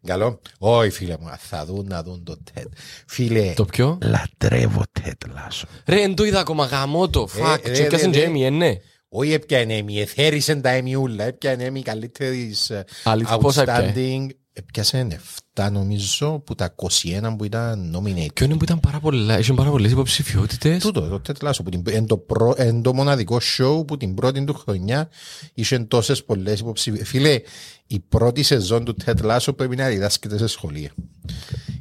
Καλό. 0.05 0.39
Όχι, 0.57 0.89
φίλε 0.89 1.15
μου, 1.19 1.29
θα 1.37 1.65
δουν 1.65 1.85
να 1.89 2.03
δουν 2.03 2.23
το 2.23 2.37
TED. 2.53 2.65
Φίλε, 3.07 3.53
Το 3.55 3.65
ποιο; 3.65 3.97
λατρεύω 4.03 4.81
TED 4.99 5.27
Lasso. 5.27 5.63
Ρε, 5.85 6.01
εν 6.01 6.15
το 6.15 6.23
είδα 6.23 6.39
ακόμα 6.39 6.65
γαμώ 6.65 7.09
το. 7.09 7.27
Fuck, 7.37 7.57
ρε, 7.65 7.71
και 7.73 7.83
πιάσαν 7.83 8.11
ρε, 8.11 8.17
και 8.17 8.23
ρε. 8.23 8.25
Έμι, 8.25 8.45
ε, 8.45 8.49
ναι. 8.49 8.73
Όχι 9.09 9.33
έπιανε 9.33 9.75
εμεί, 9.77 9.99
εθέρισαν 9.99 10.61
τα 10.61 10.69
εμιούλα, 10.69 11.23
έπιανε 11.23 11.63
εμεί 11.63 11.81
καλύτερης 11.81 12.69
ε, 12.69 12.83
Αλήθεια, 13.03 13.37
πόσα 13.37 13.61
έπιανε; 13.61 13.93
outstanding. 13.95 14.27
Έπιασαν 14.55 15.11
7 15.55 15.69
νομίζω 15.71 16.39
που 16.39 16.55
τα 16.55 16.75
21 16.75 17.35
που 17.37 17.43
ήταν 17.43 17.95
nominated. 17.95 18.27
Ποιο 18.33 18.45
είναι 18.45 18.55
που 18.57 18.63
ήταν 18.63 18.79
πάρα 18.79 18.99
πολλά, 18.99 19.39
είχε 19.39 19.53
πάρα 19.53 19.69
πολλές 19.69 19.91
υποψηφιότητες. 19.91 20.81
Τούτο, 20.83 21.01
το 21.01 21.21
TED 21.27 21.47
Lasso, 21.47 21.57
που 21.63 21.69
την- 21.69 21.83
εν 21.85 22.05
το, 22.05 22.17
προ- 22.17 22.59
εν 22.59 22.81
το 22.81 22.93
μοναδικό 22.93 23.37
show 23.57 23.87
που 23.87 23.97
την 23.97 24.13
πρώτη 24.13 24.43
του 24.43 24.53
χρονιά 24.53 25.09
είχε 25.53 25.79
τόσες 25.79 26.23
πολλές 26.23 26.59
υποψηφιότητες. 26.59 27.09
Φίλε, 27.11 27.41
η 27.87 27.99
πρώτη 27.99 28.43
σεζόν 28.43 28.83
του 28.85 28.95
TED 29.05 29.15
Lasso 29.21 29.55
πρέπει 29.55 29.75
να 29.75 29.87
διδάσκεται 29.87 30.37
σε 30.37 30.47
σχολεία. 30.47 30.91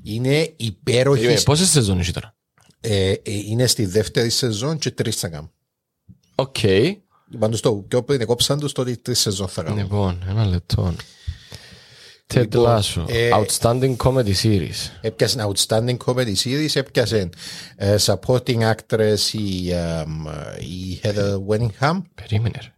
Είναι 0.03 0.53
υπέροχη. 0.57 1.21
Περίμενε, 1.21 1.41
Πόσες 1.45 1.69
σεζόν 1.71 1.99
είχε 2.01 2.13
τώρα; 2.13 2.35
Ε, 2.81 3.11
ε, 3.11 3.21
είναι 3.25 3.67
στη 3.67 3.87
δεύτερη 3.87 4.31
σεζόν 4.31 4.79
και 4.79 4.91
τρεις 4.91 5.17
θα 5.17 5.29
κάνουν. 5.29 5.51
Οκ. 6.35 6.57
Πάντως 7.39 7.61
το 7.61 7.73
πιο 7.75 8.03
πριν 8.03 8.27
κόψαν 8.27 8.59
τους 8.61 8.73
τότε 8.73 8.97
τρεις 9.03 9.19
σεζόν 9.21 9.49
θα 9.49 9.63
κάνουν. 9.63 9.79
Λοιπόν, 9.79 10.25
ένα 10.29 10.45
λεπτό. 10.47 10.95
Ted 12.35 12.41
Λοιπόν, 12.55 12.79
Lasso, 12.81 13.05
ε, 13.09 13.31
Outstanding 13.33 13.97
Comedy 13.97 14.33
Series. 14.43 14.91
Έπιασε 15.01 15.47
Outstanding 15.53 15.97
Comedy 16.05 16.35
Series, 16.45 16.71
έπιασε 16.75 17.29
ε, 17.77 17.97
Supporting 18.05 18.73
Actress 18.73 19.19
η, 19.33 19.71
εμ, 19.73 20.25
η 20.61 21.01
Hannah 21.03 21.35
Waddingham, 21.49 22.03
Περίμενε. 22.15 22.59
ρε. 22.63 22.73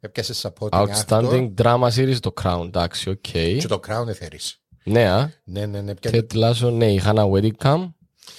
έπιασε 0.00 0.34
Supporting 0.48 0.68
Actor 0.86 0.88
Outstanding 1.08 1.50
Drama 1.62 1.88
Series, 1.96 2.16
το 2.20 2.32
Crown, 2.42 2.64
εντάξει, 2.66 3.10
οκ. 3.10 3.16
και 3.20 3.64
το 3.68 3.80
Crown 3.88 4.08
εθέρης. 4.08 4.56
Ναι, 4.84 5.08
α. 5.10 5.30
Ναι, 5.44 5.66
ναι, 5.66 5.80
ναι. 5.80 5.90
έπιασε- 5.90 6.26
Ted 6.32 6.36
Lasso, 6.36 6.72
ναι, 6.72 6.86
η 6.92 7.00
Hannah 7.04 7.30
Weddingham. 7.30 7.90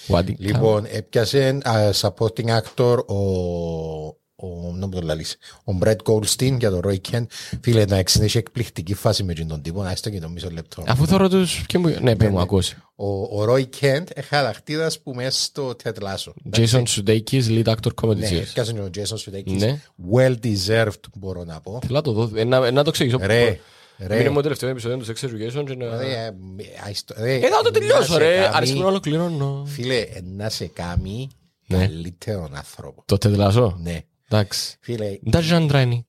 Weddingham. 0.07 0.33
Λοιπόν, 0.37 0.85
έπιασε 0.91 1.57
α, 1.63 1.89
Supporting 2.01 2.59
Actor 2.61 3.05
ο, 3.05 3.15
ο, 4.47 4.71
να 4.75 4.85
μου 4.85 4.91
το 4.93 5.01
λαλείς, 5.01 5.37
ο 5.63 5.71
Brett 5.81 5.95
Goldstein 6.05 6.55
για 6.59 6.69
το 6.69 6.79
Roy 6.83 6.97
Kent. 7.11 7.25
Φίλε, 7.61 7.85
να 7.85 7.97
έχει 8.21 8.37
εκπληκτική 8.37 8.93
φάση 8.93 9.23
με 9.23 9.33
τον 9.33 9.61
τύπο, 9.61 9.83
να 9.83 9.91
έστω 9.91 10.09
και 10.09 10.19
το 10.19 10.29
μισό 10.29 10.49
λεπτό. 10.49 10.83
Αφού 10.87 11.07
θεωρώ 11.07 11.29
τους... 11.29 11.63
ποιον 11.67 11.81
που- 11.81 11.95
Ναι, 12.01 12.15
πες 12.15 12.29
μου, 12.29 12.39
ακούσει. 12.39 12.75
Ο, 12.95 13.07
ο 13.41 13.45
Roy 13.49 13.61
Kent 13.63 13.81
είναι 13.81 14.25
χαρακτήρας 14.29 14.99
που 15.01 15.13
μέσα 15.13 15.41
στο 15.43 15.75
Ted 15.83 15.93
Lasso. 15.93 16.57
Jason 16.57 16.83
Sudeikis, 16.83 17.43
lead 17.47 17.63
actor 17.65 17.91
comedy 18.01 18.15
Ναι, 18.17 18.27
series. 18.29 18.45
έπιασε 18.49 18.71
ο 18.71 18.89
Jason 18.95 19.15
Sudeikis. 19.31 19.57
Ναι. 19.57 19.81
Well 20.13 20.35
deserved, 20.43 20.99
μπορώ 21.15 21.43
να 21.43 21.59
πω. 21.61 21.79
Θέλω 21.81 21.93
να 21.97 22.01
το 22.01 22.11
δω, 22.11 22.29
ε, 22.35 22.43
να- 22.43 22.71
να 22.71 22.83
το 22.83 22.89
εξηγήσω. 22.89 23.17
Ρε, 23.21 23.59
ρε. 23.99 24.15
Έμεινε 24.17 24.29
μου 24.29 24.35
το 24.35 24.41
τελευταίο 24.41 24.69
επεισόδιο 24.69 24.97
του 24.97 25.05
Sex 25.05 25.25
Education 25.25 25.63
και 25.65 25.75
να... 25.75 25.97
Ρε, 25.97 26.11
ε, 26.13 26.31
αϊστο- 26.85 27.15
ρε, 27.17 27.33
Ε, 27.35 27.39
θα 27.39 27.47
το 27.49 27.61
να 27.63 27.71
τελειώσω 27.71 28.11
σε 28.11 28.17
ρε, 28.17 28.35
κάνει- 28.35 28.55
αρέσκει 28.55 28.79
να 28.79 28.85
ολοκληρώνω. 28.85 29.63
Φίλε, 29.67 29.95
ε, 29.99 30.21
να 30.35 30.49
σε 30.49 30.65
κάνει 30.65 31.29
Ναι. 31.67 31.77
καλύτερον 31.77 32.55
άνθρωπο. 32.55 33.03
Το 33.05 33.17
Ted 33.21 33.37
Lasso; 33.37 33.73
Ναι. 33.81 34.01
Εντάξει. 34.29 34.77
Φίλε, 34.81 35.17
Τι 35.21 35.41
genre 35.41 35.81
είναι. 35.81 36.05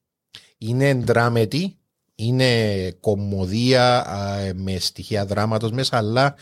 είναι 0.58 0.94
dramedy, 0.94 1.76
είναι 2.14 2.90
κωμωδία 3.00 4.06
α, 4.06 4.38
με 4.54 4.78
στοιχεία 4.78 5.26
δράματος 5.26 5.70
μέσα, 5.70 5.96
αλλά 5.96 6.34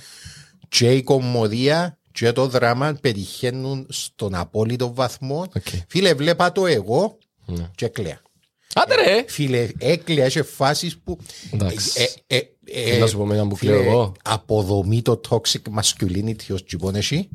και 0.69 0.93
η 0.95 1.03
κωμωδία 1.03 1.99
και 2.13 2.33
το 2.33 2.47
δράμα 2.47 2.99
πετυχαίνουν 3.01 3.87
στον 3.89 4.35
απόλυτο 4.35 4.95
βαθμό. 4.95 5.41
Οκ. 5.57 5.67
Φίλε, 5.89 6.15
βλέπα 6.15 6.53
το 6.53 6.67
εγώ 6.67 7.19
Ναι. 7.47 7.71
και 7.75 7.89
κλαία. 7.89 8.21
Άντε 8.75 8.95
ρε! 8.95 9.25
Φίλε, 9.29 9.69
έκλαια 9.79 10.31
σε 10.31 10.43
φάσεις 10.43 10.99
που... 10.99 11.19
Εντάξει. 11.53 12.09
Ε, 12.27 12.37
ε, 12.37 12.43
ε, 12.95 12.99
Να 12.99 13.07
σου 13.07 13.17
πω 13.17 13.25
μετά 13.27 13.47
που 13.47 13.57
φίλε, 13.57 13.73
κλαίω 13.73 13.91
εγώ; 13.91 14.15
Αποδομεί 14.25 15.03
το 15.03 15.21
toxic 15.29 15.81
masculinity 15.81 16.53
ως 16.53 16.65
τζιπών 16.65 16.95
εσύ 16.95 17.29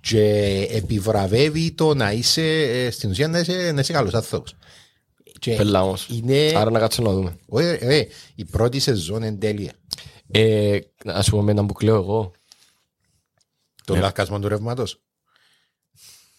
και 0.00 0.22
επιβραβεύει 0.70 1.72
το 1.72 1.94
να 1.94 2.12
είσαι, 2.12 2.42
ε, 2.62 2.90
στην 2.90 3.10
ουσία 3.10 3.28
να 3.28 3.38
είσαι, 3.38 3.72
να 3.74 3.80
είσαι 3.80 3.92
καλός 3.92 4.14
άνθρωπος. 4.14 4.54
Και 5.38 5.54
Πελά 5.54 5.82
όμως. 5.82 6.06
Είναι, 6.10 6.52
Άρα 6.56 6.70
να 6.70 6.78
κάτσω 6.78 7.02
να 7.02 7.12
δούμε. 7.12 7.36
Ωραία, 7.48 7.78
ρε, 7.82 8.06
η 8.34 8.44
πρώτη 8.44 8.78
σεζόν 8.78 9.22
είναι 9.22 9.36
τέλεια. 9.36 9.72
Ε, 10.30 10.78
Να 11.04 11.22
σου 11.22 11.30
πω 11.30 11.42
μετά 11.42 11.64
που 11.66 11.72
κλαίω 11.72 11.96
εγώ. 11.96 12.32
Το 13.84 13.94
Ναι. 13.94 14.00
λακκασμό 14.00 14.38
του 14.38 14.48
ρεύματος. 14.48 15.00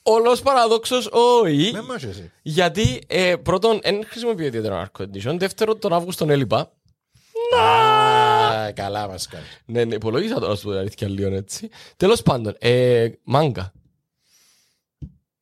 Όλος 0.03 0.41
παραδόξος 0.41 1.09
όχι. 1.11 1.71
Με 1.73 1.81
μάχεσαι 1.81 2.09
εσύ. 2.09 2.31
Γιατί 2.41 3.01
ε, 3.07 3.35
πρώτον 3.35 3.79
δεν 3.83 4.03
χρησιμοποιώ 4.07 4.45
ιδιαίτερο 4.45 4.85
Arc 4.91 5.01
Edition. 5.01 5.35
Δεύτερον 5.37 5.79
τον 5.79 5.93
Αύγουστον 5.93 6.29
έλειπα. 6.29 6.59
Α, 7.59 8.00
καλά 8.71 9.07
μας 9.07 9.27
κάνει. 9.27 9.43
Ναι, 9.65 9.83
ναι, 9.85 9.95
υπολόγισα 9.95 10.39
τώρα 10.39 10.55
σου 10.55 10.63
πω 10.63 10.69
την 10.69 10.79
αλήθεια 10.79 11.07
λίγο 11.09 11.35
έτσι. 11.35 11.69
Τέλος 11.97 12.21
πάντων, 12.21 12.55
ε, 12.59 13.07
μάγκα. 13.23 13.73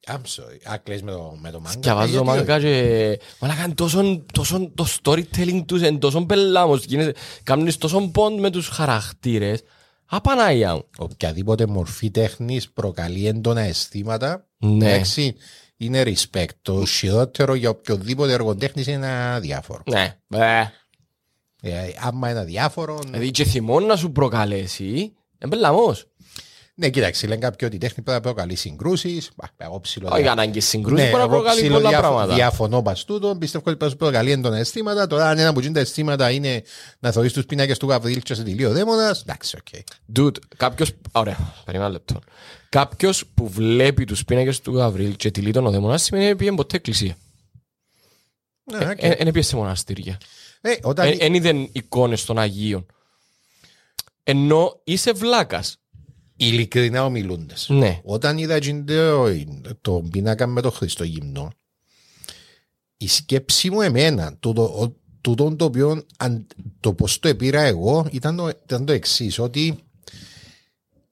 I'm 0.08 0.14
sorry. 0.14 0.72
Α, 0.74 0.78
κλαις 0.78 1.02
με 1.04 1.12
το, 1.12 1.38
με 1.42 1.52
το 1.52 1.60
μάγκα. 1.60 1.80
Διαβάζω 1.80 2.12
Γιατί 2.12 2.26
μάγκα 2.26 2.60
και... 2.60 3.20
Μαλάκα, 3.40 3.74
τόσο, 3.74 4.24
τόσο, 4.34 4.72
το 4.76 4.86
storytelling 5.02 5.64
τους 5.66 5.82
είναι 5.82 5.98
τόσο 5.98 6.26
πελάμος. 6.26 6.84
Γίνεσαι- 6.84 7.16
Κάνεις 7.44 7.78
τόσο 7.78 8.12
bond 8.16 8.36
με 8.40 8.50
τους 8.50 8.68
χαρακτήρες. 8.68 9.62
Απανάγια 10.06 10.74
μου. 10.74 10.84
οποιαδήποτε 10.98 11.66
μορφή 11.66 12.12
τέχνης 12.12 12.70
προκαλεί 12.72 13.28
έντονα 13.28 13.62
αισθήματα, 13.62 14.48
Ναι. 14.58 14.92
εντάξει, 14.92 15.36
είναι 15.78 16.04
respect. 16.06 16.50
Το 16.62 16.86
χειρότερο 16.86 17.54
για 17.54 17.70
οποιοδήποτε 17.70 18.34
έργο 18.34 18.56
τέχνης 18.56 18.88
είναι 18.88 18.96
ένα 18.96 19.34
αδιάφορο. 19.34 19.84
Ναι. 19.86 20.18
Ε. 21.62 21.70
Ε, 21.70 21.94
άμα 22.00 22.30
είναι 22.30 22.40
αδιάφορο. 22.40 23.00
Δηλαδή 23.06 23.32
και 23.32 23.44
θυμό 23.44 23.80
να 23.80 23.96
σου 23.96 24.12
προκαλέσει. 24.12 24.86
Είναι 24.86 25.50
πελάμος. 25.50 26.06
Ναι, 26.76 26.90
κοίταξε, 26.90 27.28
λένε 27.28 27.40
κάποιοι 27.40 27.60
ότι 27.68 27.76
η 27.76 27.80
τέχνη 27.80 28.04
πρέπει 28.04 28.18
να 28.26 28.32
προκαλεί 28.34 28.56
συγκρούσεις. 28.56 29.32
Εγώ 29.58 29.80
ψηλό. 29.80 30.10
Όχι 30.12 30.28
ανάγκη 30.28 30.60
συγκρούσεις, 30.60 31.04
Ναι, 31.06 31.10
μπορεί 31.12 31.24
να 31.24 31.30
εγώ 31.30 31.36
προκαλεί 31.36 31.60
ψηλό 31.60 31.76
πολλά 31.76 31.90
διαφο- 31.90 32.08
πράγματα. 32.08 32.34
Διαφωνώ 32.34 32.82
πας 32.82 33.06
τούτο. 33.06 33.36
Πιστεύω 33.40 33.64
ότι 33.68 33.78
πρέπει 33.78 33.92
να 33.92 33.98
προκαλεί 33.98 34.32
έντονα 34.32 34.58
αισθήματα. 34.58 35.08
Τώρα, 35.08 35.30
αν 35.30 35.38
ένα 35.38 35.50
από 35.50 35.62
τα 35.72 35.80
αισθήματα 35.80 36.32
είναι 36.32 36.64
να 37.00 37.12
θεωρείς 37.12 37.34
τους 37.34 37.46
πίνακες 37.46 37.78
του 37.78 37.88
Γαβριήλ 37.88 38.22
και 38.22 38.34
σε 38.34 38.44
τυλίει 38.44 38.68
ο 38.68 38.72
δαίμονας, 38.72 39.22
εντάξει, 39.22 39.58
OK. 39.58 39.82
Dude, 40.16 40.38
κάποιος... 40.58 40.92
Ωραία, 41.12 41.38
περίμενα 41.66 41.90
ένα 41.90 41.90
λεπτό. 41.90 42.20
Κάποιος 42.70 43.24
που 43.34 43.48
βλέπει 43.48 44.04
τους 44.06 44.26
πίνακες 44.26 44.60
του 44.60 44.76
Γαβριήλ 44.76 45.16
και 45.16 45.32
τυλίει 45.32 45.52
τον 45.52 45.66
ο 45.66 45.69
δαίμονας 45.69 45.98
σημαίνει 45.98 46.26
ότι 46.28 46.36
πήγε 46.36 46.52
ποτέ 46.52 46.76
εκκλησία. 46.76 47.18
Ναι, 48.64 48.78
οκ. 48.86 49.00
Δεν 49.00 49.32
πήγε 49.32 49.42
σε 49.42 49.56
μοναστήρια. 49.56 50.18
Ε, 50.62 50.76
όταν. 50.84 51.18
Δεν 51.18 51.34
είδε 51.34 51.70
εικόνες 51.72 52.26
των 52.26 52.40
Αγίων. 52.40 52.86
Ενώ 54.24 54.82
είσαι 54.84 55.12
βλάκας. 55.12 55.78
Ειλικρινά 56.42 57.06
ομιλούντες. 57.06 57.66
Ναι. 57.70 58.00
Όταν 58.04 58.38
είδα 58.38 58.54
εκείνο 58.56 58.84
το, 58.84 59.30
το 59.82 60.08
πίνακα 60.12 60.48
με 60.48 60.62
το 60.62 60.72
Χριστό 60.72 61.04
γυμνό, 61.04 61.52
η 62.98 63.08
σκέψη 63.08 63.70
μου 63.70 63.82
εμένα, 63.82 64.36
τούτο, 64.40 64.64
ο- 64.64 64.96
τούτο 65.22 65.56
το 65.56 65.66
οποίο 65.66 66.06
αν- 66.18 66.48
το 66.80 66.94
πώς 66.94 67.20
το 67.20 67.28
επήρα 67.28 67.62
εγώ 67.62 68.08
ήταν 68.12 68.36
το, 68.36 68.48
ήταν 68.48 68.86
το 68.86 68.92
εξής, 68.94 69.40
ότι 69.40 69.80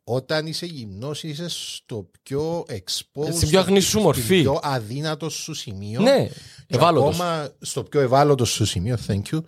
όταν 0.03 0.47
είσαι 0.47 0.65
γυμνός 0.65 1.23
είσαι 1.23 1.45
στο 1.49 2.09
πιο 2.23 2.65
exposed, 2.69 3.33
Στην 3.33 3.49
πιο 3.49 3.59
αγνή 3.59 3.79
σου 3.79 3.89
στο 3.89 3.99
μορφή. 3.99 4.41
πιο 4.41 4.59
αδύνατο 4.63 5.29
σου 5.29 5.53
σημείο. 5.53 6.01
Ναι, 6.01 6.27
Και 6.27 6.33
ευάλωτος. 6.67 7.15
Ακόμα 7.19 7.49
στο 7.61 7.83
πιο 7.83 7.99
ευάλωτος 8.01 8.49
σου 8.49 8.65
σημείο, 8.65 8.97
thank 9.07 9.21
you. 9.33 9.39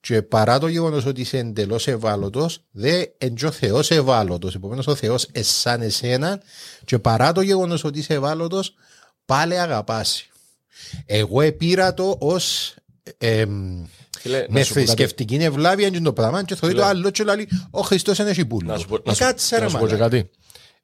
Και 0.00 0.22
παρά 0.22 0.58
το 0.58 0.66
γεγονός 0.66 1.06
ότι 1.06 1.20
είσαι 1.20 1.38
εντελώς 1.38 1.86
ευάλωτος, 1.88 2.58
δεν 2.70 3.04
είναι 3.18 3.46
ο 3.46 3.50
Θεός 3.50 3.90
ευάλωτος. 3.90 4.54
Επομένως, 4.54 4.86
ο 4.86 4.94
Θεός 4.94 5.28
εσάν 5.32 5.82
εσένα, 5.82 6.40
και 6.84 6.98
παρά 6.98 7.32
το 7.32 7.40
γεγονός 7.40 7.84
ότι 7.84 7.98
είσαι 7.98 8.14
ευάλωτος, 8.14 8.74
πάλι 9.24 9.58
αγαπάς. 9.58 10.26
Εγώ 11.06 11.40
επήρα 11.40 11.94
το 11.94 12.16
ως. 12.20 12.74
Φίλε, 14.18 14.38
να 14.38 14.46
με 14.48 14.62
σου 14.62 14.68
πω 14.72 14.74
κάτι. 14.80 14.86
θρησκευτική 14.86 15.34
ευλάβεια 15.34 15.86
είναι 15.86 16.00
το 16.00 16.12
πράγμα 16.12 16.44
και 16.44 16.54
θεωρεί 16.54 16.74
το 16.74 16.84
άλλο 16.84 17.10
και 17.10 17.24
λέει 17.24 17.48
ο 17.70 17.80
Χριστός 17.80 18.18
είναι 18.18 18.30
έχει 18.30 18.44
πουλό. 18.44 18.72
Να 18.72 18.78
σου 18.78 18.86
πω, 18.86 18.94
Ε, 18.94 19.00
να 19.04 19.12
σου, 19.14 19.18
κάτσε 19.24 19.56
ρε 19.56 19.62
να 19.62 19.68
σου 19.68 19.78
πω 19.78 19.86
και 19.86 19.92
μαλάκα. 19.92 20.16
κάτι. 20.16 20.30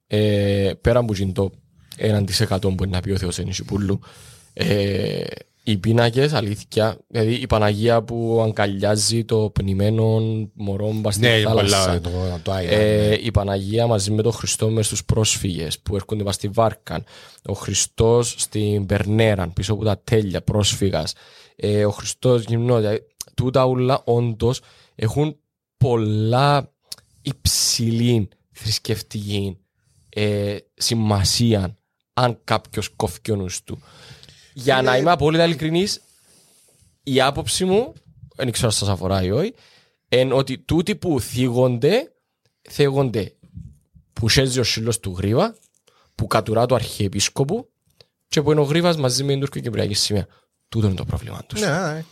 Ε, 0.07 0.72
πέρα 0.80 0.99
από 0.99 1.12
τζιν 1.12 1.32
το 1.32 1.51
1% 1.99 2.59
που 2.61 2.68
είναι 2.84 2.86
να 2.86 3.01
πει 3.01 3.11
ο 3.11 3.18
Θεός 3.18 3.38
είναι 3.38 3.53
Σιπούλου, 3.53 4.01
ε, 4.53 5.24
οι 5.67 5.77
πίνακες, 5.79 6.33
αλήθεια, 6.33 6.99
δηλαδή 7.09 7.33
η 7.35 7.47
Παναγία 7.47 8.03
που 8.03 8.41
αγκαλιάζει 8.47 9.25
το 9.25 9.51
πνημένο 9.51 10.21
μωρό 10.55 10.93
μπας 10.93 11.15
στη 11.15 11.23
Ναι, 11.27 11.33
είναι 11.39 11.47
θάλασσα. 11.49 11.85
πολλά 11.87 12.01
το- 12.01 12.41
το 12.43 12.53
Άιρα, 12.53 12.75
Ε, 12.75 13.19
η 13.23 13.31
Παναγία 13.31 13.87
μαζί 13.87 14.11
με 14.11 14.23
τον 14.23 14.33
Χριστό 14.33 14.69
μες 14.71 14.87
στους 14.87 15.05
πρόσφυγες 15.05 15.79
που 15.79 15.95
έρχονται 15.95 16.23
πας 16.23 16.35
στη 16.35 16.49
Βάρκαν. 16.49 17.05
Ο 17.45 17.53
Χριστός 17.53 18.35
στην 18.39 18.87
Περνέραν 18.87 19.53
πίσω 19.53 19.73
από 19.73 19.85
τα 19.85 19.99
τέλεια 20.05 20.43
πρόσφυγας. 20.43 21.12
Ε, 21.57 21.85
ο 21.85 21.91
Χριστός 21.91 22.43
γυμνός. 22.45 22.81
Δηλαδή, 22.81 23.03
τούτα 23.35 23.65
ούλα 23.65 24.03
όντως 24.05 24.61
έχουν 24.95 25.37
πολλά 25.77 26.73
υψηλή 27.23 28.29
θρησκευτική 28.53 29.59
ε, 30.09 30.57
σημασία 30.75 31.77
αν 32.15 32.39
κάποιος 32.45 32.89
κόφει 32.97 33.31
ο 33.31 33.37
νους 33.37 33.62
του. 33.65 33.79
Για 34.57 34.82
να 34.82 34.96
είμαι 34.96 35.11
απόλυτα 35.11 35.44
ειλικρινής, 35.44 36.00
η 37.02 37.20
άποψη 37.20 37.64
μου, 37.64 37.92
δεν 38.34 38.50
ξέρω 38.50 38.66
αν 38.66 38.72
σας 38.72 38.88
αφορά 38.88 39.22
ή 39.22 39.30
όχι, 39.30 39.55
είναι 40.09 40.34
ότι 40.34 40.59
τούτοι 40.59 40.96
που 40.96 41.20
θίγονται, 41.20 42.12
θίγονται 42.70 43.32
που 44.12 44.28
σέζει 44.28 44.61
ο 44.61 44.64
σύλλος 44.64 45.00
του 45.00 45.14
Γρίβα, 45.18 45.57
που 46.14 46.26
κατουρά 46.26 46.66
του 46.66 46.74
Αρχιεπίσκοπου 46.74 47.68
και 48.28 48.42
που 48.42 48.50
είναι 48.50 48.61
ο 48.61 48.64
Γρίβας 48.64 48.96
μαζί 48.96 49.24
με 49.24 49.30
την 49.30 49.40
τουρκοκυπριακή 49.40 49.94
σημαία. 49.94 50.26
Τούτο 50.68 50.86
είναι 50.86 50.96
το 50.96 51.05
πρόβλημα 51.05 51.44
τους. 51.46 51.61
Ναι, 51.61 51.68
ναι. 51.68 52.05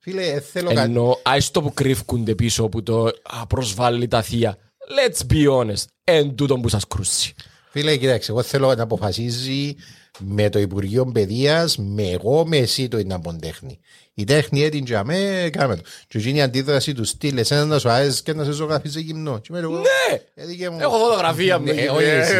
Φίλε, 0.00 0.26
ε, 0.26 0.40
θέλω 0.40 0.68
κάτι. 0.68 0.80
Ενώ 0.80 1.20
άιστο 1.22 1.62
που 1.62 1.74
κρύφκονται 1.74 2.34
πίσω 2.34 2.64
από 2.64 2.82
το 2.82 3.10
απροσβάλλει 3.22 4.08
τα 4.08 4.22
θεία. 4.22 4.58
Let's 4.96 5.32
be 5.32 5.50
honest. 5.50 5.84
Εν 6.04 6.34
τούτο 6.34 6.58
που 6.58 6.68
σας 6.68 6.86
κρούσει. 6.86 7.34
Φίλε, 7.70 7.96
κοίταξε, 7.96 8.30
εγώ 8.30 8.42
θέλω 8.42 8.74
να 8.74 8.82
αποφασίζει 8.82 9.74
με 10.18 10.48
το 10.48 10.58
Υπουργείο 10.58 11.06
Παιδείας, 11.06 11.76
με 11.78 12.02
εγώ, 12.02 12.46
με 12.46 12.56
εσύ 12.56 12.88
το 12.88 12.98
είναι 12.98 13.14
από 13.14 13.36
τέχνη. 13.40 13.78
Η 14.14 14.24
τέχνη 14.24 14.62
έτεινε 14.62 14.84
για 14.86 15.04
με, 15.04 15.48
κάμε 15.52 15.76
το. 15.76 15.82
Και 16.08 16.18
εκείνη 16.18 16.38
η 16.38 16.42
αντίδραση 16.42 16.94
του 16.94 17.04
στυλ, 17.04 17.36
εσένα 17.38 17.64
να 17.64 17.78
σου 17.78 17.88
άρεσε 17.88 18.22
και 18.24 18.32
να 18.32 18.44
σε 18.44 18.50
ζωγραφίζει 18.52 19.00
γυμνό. 19.00 19.38
Και 19.38 19.46
είμαι 19.50 19.58
εγώ, 19.58 19.78
Ναι! 19.78 20.18
έδικε 20.34 20.70
μου- 20.70 20.80
Έχω 20.80 20.98
φωτογραφία 20.98 21.58
μου. 21.58 21.64
Ναι, 21.64 21.88
όχι 21.90 22.04
εσύ. 22.04 22.34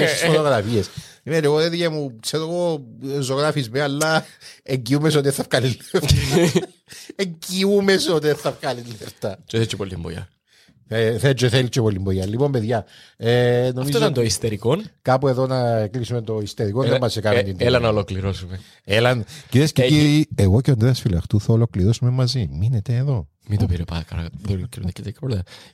Έχεις 0.00 0.20
φωτογραφίες. 0.20 0.88
Είμαι 1.26 1.36
εγώ, 1.36 1.58
έδικε 1.60 1.88
μου, 1.88 2.16
ξέρω 2.20 2.42
εγώ, 2.42 2.84
ζωγράφεις 3.20 3.70
με, 3.70 3.80
αλλά 3.82 4.26
εγγυούμε 4.62 5.10
σε 5.10 5.18
ότι 5.18 5.30
θα 5.30 5.44
βγάλει 5.50 5.76
λεφτά. 5.92 6.08
Εγγυούμε 7.16 7.96
σε 7.98 8.12
ότι 8.12 8.28
θα 8.28 8.56
βγάλει 8.60 8.82
λεφτά. 9.00 9.38
Και 9.46 9.56
έτσι 9.58 9.76
πολύ 9.76 9.96
μπογιά. 9.96 10.28
Ε, 10.88 11.18
Θέλει 11.18 11.34
και 11.34 11.48
θέλει 11.48 11.68
και 11.68 11.80
πολύ 11.80 11.98
μπογιά. 11.98 12.26
Λοιπόν, 12.26 12.50
παιδιά, 12.52 12.84
ε, 13.16 13.60
Αυτό 13.66 13.78
νομίζω 13.80 13.98
ήταν 13.98 14.12
το 14.12 14.22
ιστερικό. 14.22 14.76
κάπου 15.02 15.28
εδώ 15.28 15.46
να 15.46 15.86
κλείσουμε 15.86 16.20
το 16.22 16.40
ιστερικό. 16.42 16.80
Δεν 16.80 16.90
Έλα- 16.90 16.98
μας 17.00 17.16
έκανε 17.16 17.38
ε, 17.38 17.42
την 17.42 17.56
Έλα 17.58 17.78
να 17.78 17.88
ολοκληρώσουμε. 17.88 18.60
Έλα, 18.84 19.24
κυρίες 19.50 19.72
και 19.72 19.82
Έχει- 19.82 19.94
κύριοι, 19.94 20.28
εγώ 20.34 20.60
και 20.60 20.70
ο 20.70 20.72
Ανδρέας 20.72 21.00
Φυλαχτού 21.00 21.40
θα 21.40 21.52
ολοκληρώσουμε 21.52 22.10
μαζί. 22.10 22.48
Μείνετε 22.52 22.94
εδώ. 22.96 23.28
Μην 23.48 23.58
το 23.58 23.66
πείτε 23.66 23.84
παρακάτω. 23.84 24.26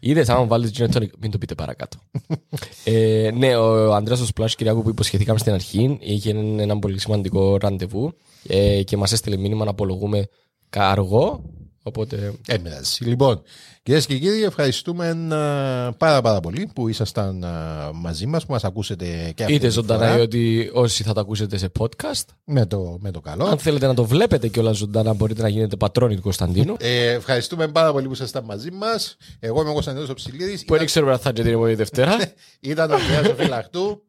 Είδες 0.00 0.28
άμα 0.28 0.44
βάλεις 0.46 0.70
gin 0.78 0.82
and 0.84 0.92
tonic, 0.96 1.08
μην 1.20 1.30
το 1.30 1.38
πείτε 1.38 1.54
παρακάτω. 1.54 1.98
ε, 2.84 3.30
ναι, 3.34 3.56
ο 3.56 3.94
Ανδρέας 3.94 4.20
ο 4.20 4.24
Σπλάς 4.26 4.54
Κυριακού 4.54 4.82
που 4.82 4.88
υποσχεθήκαμε 4.88 5.38
στην 5.38 5.52
αρχή 5.52 5.98
είχε 6.00 6.30
ένα 6.58 6.78
πολύ 6.78 7.00
σημαντικό 7.00 7.56
ραντεβού 7.56 8.12
ε, 8.48 8.82
και 8.82 8.96
μας 8.96 9.12
έστειλε 9.12 9.36
μήνυμα 9.36 9.64
να 9.64 9.70
απολογούμε 9.70 10.26
αργό. 10.70 11.44
Οπότε 11.83 12.33
Ε, 12.47 12.59
μεταξύ. 12.59 13.05
Λοιπόν, 13.05 13.43
κυρίες 13.83 14.07
και 14.07 14.18
κύριοι, 14.18 14.43
ευχαριστούμε 14.43 15.07
ε, 15.09 15.91
πάρα 15.97 16.20
πάρα 16.20 16.41
πολύ 16.41 16.70
που 16.74 16.89
ήσασταν 16.89 17.43
ε, 17.43 17.47
μαζί 17.95 18.26
μας, 18.26 18.47
που 18.47 18.53
μας 18.53 18.64
ακούσετε 18.64 19.33
και 19.35 19.43
αυτή 19.43 19.55
είτε 19.55 19.66
τη 19.66 19.72
ζωντανά 19.72 20.07
φορά. 20.07 20.18
ή 20.18 20.20
ότι 20.20 20.70
όσοι 20.72 21.03
θα 21.03 21.12
τα 21.12 21.20
ακούσετε 21.20 21.57
σε 21.57 21.72
podcast. 21.78 22.24
με 22.45 22.66
το, 22.66 22.97
με 23.01 23.11
το 23.11 23.20
καλό. 23.20 23.45
Αν 23.45 23.59
θέλετε 23.59 23.87
να 23.87 23.95
το 23.95 24.05
βλέπετε 24.05 24.49
και 24.49 24.59
όλα 24.61 24.72
ζωντανά 24.72 25.12
μπορείτε 25.14 25.43
να 25.43 25.49
γίνετε 25.49 25.76
πατρόνι 25.76 26.14
του 26.16 26.22
Κωνσταντίνου. 26.22 26.76
Ε, 26.78 27.11
ευχαριστούμε 27.12 27.68
πάρα 27.68 27.93
πολύ 27.93 28.07
που 28.07 28.12
ήσασταν 28.12 28.45
μαζί 28.45 28.70
μας. 28.70 29.16
Εγώ 29.41 29.61
είμαι 29.61 29.70
ο 29.70 29.72
Κωνσταντίνος 29.72 30.09
ο 30.09 30.14
Ψηλίδης. 30.14 30.64
που 30.64 30.76
δεν 30.76 30.87
ξέρουμε 30.87 31.12
αν 31.12 31.18
θα 31.18 31.31
είναι 31.31 31.43
την 31.43 31.53
επόμενη 31.53 31.74
Δευτέρα. 31.74 32.16
Ήταν 32.61 32.91
ο 32.91 32.95
Ανδρέας 32.95 33.26
ο 33.28 33.35
Φυλαχτού. 33.35 34.03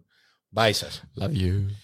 Bye 0.55 0.69
σας. 0.73 1.03
Love 1.21 1.25
you. 1.41 1.81